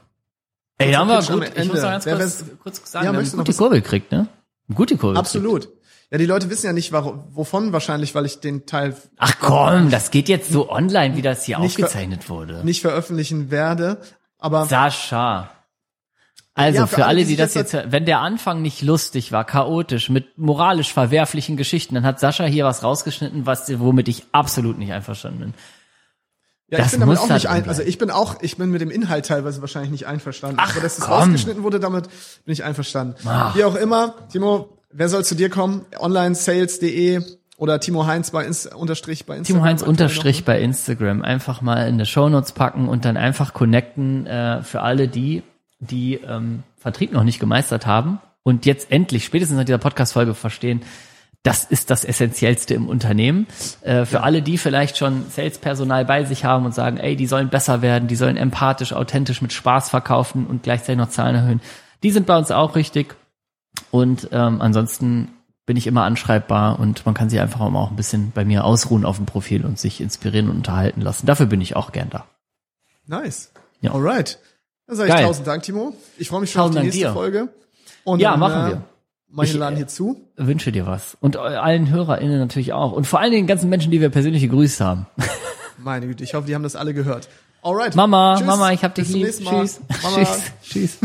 Ey, 0.78 0.91
da 0.91 0.99
haben 0.99 1.07
wir 1.07 1.22
gut. 1.22 1.51
Ich 1.55 1.68
muss 1.68 1.82
noch 1.82 1.89
ganz 1.89 2.05
kurz, 2.05 2.43
kurz 2.61 2.91
sagen, 2.91 3.05
ja, 3.05 3.11
wir 3.11 3.20
haben 3.20 3.26
eine 3.26 3.38
gute 3.38 3.53
Kurve 3.53 3.76
gekriegt, 3.76 4.11
ne? 4.11 4.28
Eine 4.68 4.76
gute 4.76 4.97
Kurve. 4.97 5.18
Absolut. 5.18 5.61
Gekriegt. 5.61 5.84
Ja, 6.16 6.20
die 6.20 6.28
Leute 6.28 6.49
wissen 6.49 6.66
ja 6.66 6.72
nicht, 6.72 6.93
wovon 6.93 7.74
wahrscheinlich, 7.74 8.16
weil 8.16 8.26
ich 8.26 8.39
den 8.39 8.66
Teil. 8.66 8.95
Ach 9.18 9.34
komm, 9.38 9.89
das 9.89 10.11
geht 10.11 10.30
jetzt 10.30 10.49
so 10.49 10.72
online, 10.72 11.18
wie 11.18 11.22
das 11.22 11.43
hier 11.43 11.59
aufgezeichnet 11.59 12.30
wurde. 12.30 12.63
Nicht 12.63 12.80
veröffentlichen 12.80 13.51
werde. 13.51 13.99
Aber 14.39 14.66
Sascha. 14.66 15.51
Also 16.53 16.80
ja, 16.80 16.88
für, 16.88 16.95
für, 16.95 17.05
alle, 17.05 17.24
die, 17.24 17.32
die 17.32 17.36
das 17.36 17.53
jetzt, 17.53 17.74
wenn 17.74 18.05
der 18.05 18.22
Anfang 18.22 18.61
nicht 18.61 18.82
lustig 18.82 19.34
war, 19.34 19.43
chaotisch, 19.43 20.07
mit 20.07 20.38
moralisch 20.38 20.93
verwerflichen 20.93 21.57
Geschichten, 21.57 21.95
dann 21.95 22.05
hat 22.05 22.22
Sascha 22.22 22.45
hier 22.45 22.63
was 22.63 22.82
rausgeschnitten, 22.82 23.45
was 23.45 23.68
womit 23.78 24.07
ich 24.07 24.24
absolut 24.32 24.78
nicht 24.78 24.93
einverstanden 24.93 25.39
bin. 25.39 25.53
Ja, 26.70 26.78
das 26.78 26.88
ich 26.88 26.91
bin 26.93 27.01
damit 27.01 27.18
auch 27.18 27.30
nicht 27.30 27.49
ein, 27.49 27.68
also 27.68 27.82
ich 27.82 27.97
bin 27.97 28.09
auch, 28.09 28.41
ich 28.41 28.55
bin 28.55 28.72
mit 28.72 28.80
dem 28.80 28.89
Inhalt 28.89 29.26
teilweise 29.26 29.59
wahrscheinlich 29.59 29.91
nicht 29.91 30.07
einverstanden. 30.07 30.61
Ach, 30.61 30.72
aber 30.72 30.80
dass 30.80 30.97
es 30.97 31.09
rausgeschnitten 31.09 31.61
wurde, 31.63 31.82
damit 31.82 32.07
bin 32.45 32.53
ich 32.53 32.63
einverstanden. 32.63 33.18
Ach. 33.28 33.53
Wie 33.53 33.66
auch 33.66 33.76
immer, 33.76 34.30
Timo, 34.30 34.74
wer 34.96 35.10
soll 35.10 35.24
zu 35.24 35.36
dir 35.36 35.50
kommen? 35.50 35.86
Onlinesales.de 36.00 37.22
oder 37.58 37.80
Timo 37.80 38.06
Heinz 38.06 38.32
bei, 38.32 38.46
Inst 38.46 38.74
unterstrich 38.74 39.26
bei 39.26 39.38
Instagram. 39.38 39.62
Timo 39.62 39.70
Heinz 39.70 39.82
unterstrich 39.82 40.46
bei 40.46 40.60
Instagram. 40.60 41.22
Einfach 41.22 41.62
mal 41.62 41.88
in 41.88 41.98
die 41.98 42.06
Shownotes 42.06 42.54
packen 42.54 42.88
und 42.88 43.06
dann 43.06 43.18
einfach 43.18 43.54
connecten 43.54 44.26
äh, 44.26 44.64
für 44.64 44.82
alle 44.82 45.08
die, 45.08 45.43
die 45.80 46.16
ähm, 46.16 46.64
Vertrieb 46.78 47.14
noch 47.14 47.24
nicht 47.24 47.39
gemeistert 47.39 47.86
haben 47.86 48.20
und 48.43 48.66
jetzt 48.66 48.91
endlich, 48.91 49.26
spätestens 49.26 49.58
nach 49.58 49.66
dieser 49.66 49.78
Podcast-Folge 49.78 50.34
verstehen, 50.34 50.82
das 51.43 51.64
ist 51.64 51.91
das 51.91 52.06
Essentiellste 52.06 52.74
im 52.74 52.89
Unternehmen. 52.89 53.48
Äh, 53.82 54.06
für 54.06 54.18
ja. 54.18 54.22
alle, 54.22 54.41
die 54.41 54.58
vielleicht 54.58 54.98
schon 54.98 55.26
Sales-Personal 55.30 56.06
bei 56.06 56.24
sich 56.26 56.43
haben 56.43 56.66
und 56.66 56.74
sagen, 56.74 56.98
ey, 56.98 57.16
die 57.16 57.28
sollen 57.28 57.50
besser 57.50 57.82
werden, 57.82 58.08
die 58.08 58.16
sollen 58.16 58.36
empathisch, 58.38 58.93
authentisch 58.93 59.41
mit 59.41 59.54
Spaß 59.54 59.89
verkaufen 59.89 60.48
und 60.48 60.64
gleichzeitig 60.64 60.98
noch 60.98 61.10
Zahlen 61.10 61.36
erhöhen. 61.36 61.62
Die 62.04 62.12
sind 62.12 62.26
bei 62.26 62.38
uns 62.38 62.52
auch 62.52 62.76
richtig. 62.76 63.16
Und 63.91 64.30
ähm, 64.32 64.61
ansonsten 64.61 65.30
bin 65.65 65.78
ich 65.78 65.88
immer 65.88 66.03
anschreibbar 66.03 66.80
und 66.80 67.05
man 67.05 67.15
kann 67.15 67.30
sich 67.30 67.39
einfach 67.39 67.59
auch 67.59 67.89
ein 67.89 67.95
bisschen 67.95 68.32
bei 68.32 68.45
mir 68.45 68.65
ausruhen 68.65 69.05
auf 69.05 69.17
dem 69.17 69.26
Profil 69.26 69.65
und 69.65 69.80
sich 69.80 69.99
inspirieren 69.99 70.49
und 70.49 70.57
unterhalten 70.57 71.01
lassen. 71.01 71.26
Dafür 71.26 71.47
bin 71.47 71.61
ich 71.61 71.76
auch 71.76 71.91
gern 71.91 72.09
da. 72.09 72.26
Nice. 73.07 73.51
Ja. 73.82 73.93
Alright. 73.93 74.39
Dann 74.88 74.95
sage 74.95 75.09
ich 75.09 75.15
Geil. 75.15 75.26
tausend 75.26 75.47
Dank, 75.47 75.63
Timo. 75.63 75.95
Ich 76.17 76.28
freue 76.28 76.41
mich 76.41 76.51
schon 76.51 76.61
tausend 76.61 76.78
auf 76.78 76.82
die 76.82 76.88
nächste 76.88 77.07
dir. 77.07 77.13
Folge. 77.13 77.49
Und 78.03 78.19
ja, 78.19 78.32
dann, 78.32 78.39
machen 78.39 78.65
äh, 78.65 78.69
wir. 78.69 78.82
Mach 79.28 79.43
ich 79.43 79.53
Laden 79.53 79.76
hier 79.76 79.88
zu. 79.88 80.21
Wünsche 80.38 80.71
dir 80.71 80.86
was. 80.86 81.17
Und 81.19 81.36
allen 81.36 81.89
HörerInnen 81.89 82.39
natürlich 82.39 82.71
auch. 82.71 82.91
Und 82.91 83.05
vor 83.05 83.19
allen 83.19 83.32
Dingen 83.32 83.43
den 83.43 83.47
ganzen 83.47 83.69
Menschen, 83.69 83.91
die 83.91 83.99
wir 83.99 84.09
persönlich 84.09 84.43
gegrüßt 84.43 84.80
haben. 84.82 85.07
Meine 85.78 86.07
Güte, 86.07 86.23
ich 86.23 86.36
hoffe, 86.36 86.47
die 86.47 86.55
haben 86.55 86.63
das 86.63 86.76
alle 86.76 86.93
gehört. 86.93 87.28
Alright. 87.61 87.95
Mama, 87.95 88.36
Tschüss. 88.38 88.47
Mama, 88.47 88.71
ich 88.71 88.84
hab 88.84 88.95
dich 88.95 89.11
Bis 89.11 89.39
lieb. 89.39 89.49
Tschüss. 89.49 89.82
Mama. 90.03 90.17
Tschüss. 90.17 90.51
Tschüss. 90.63 90.99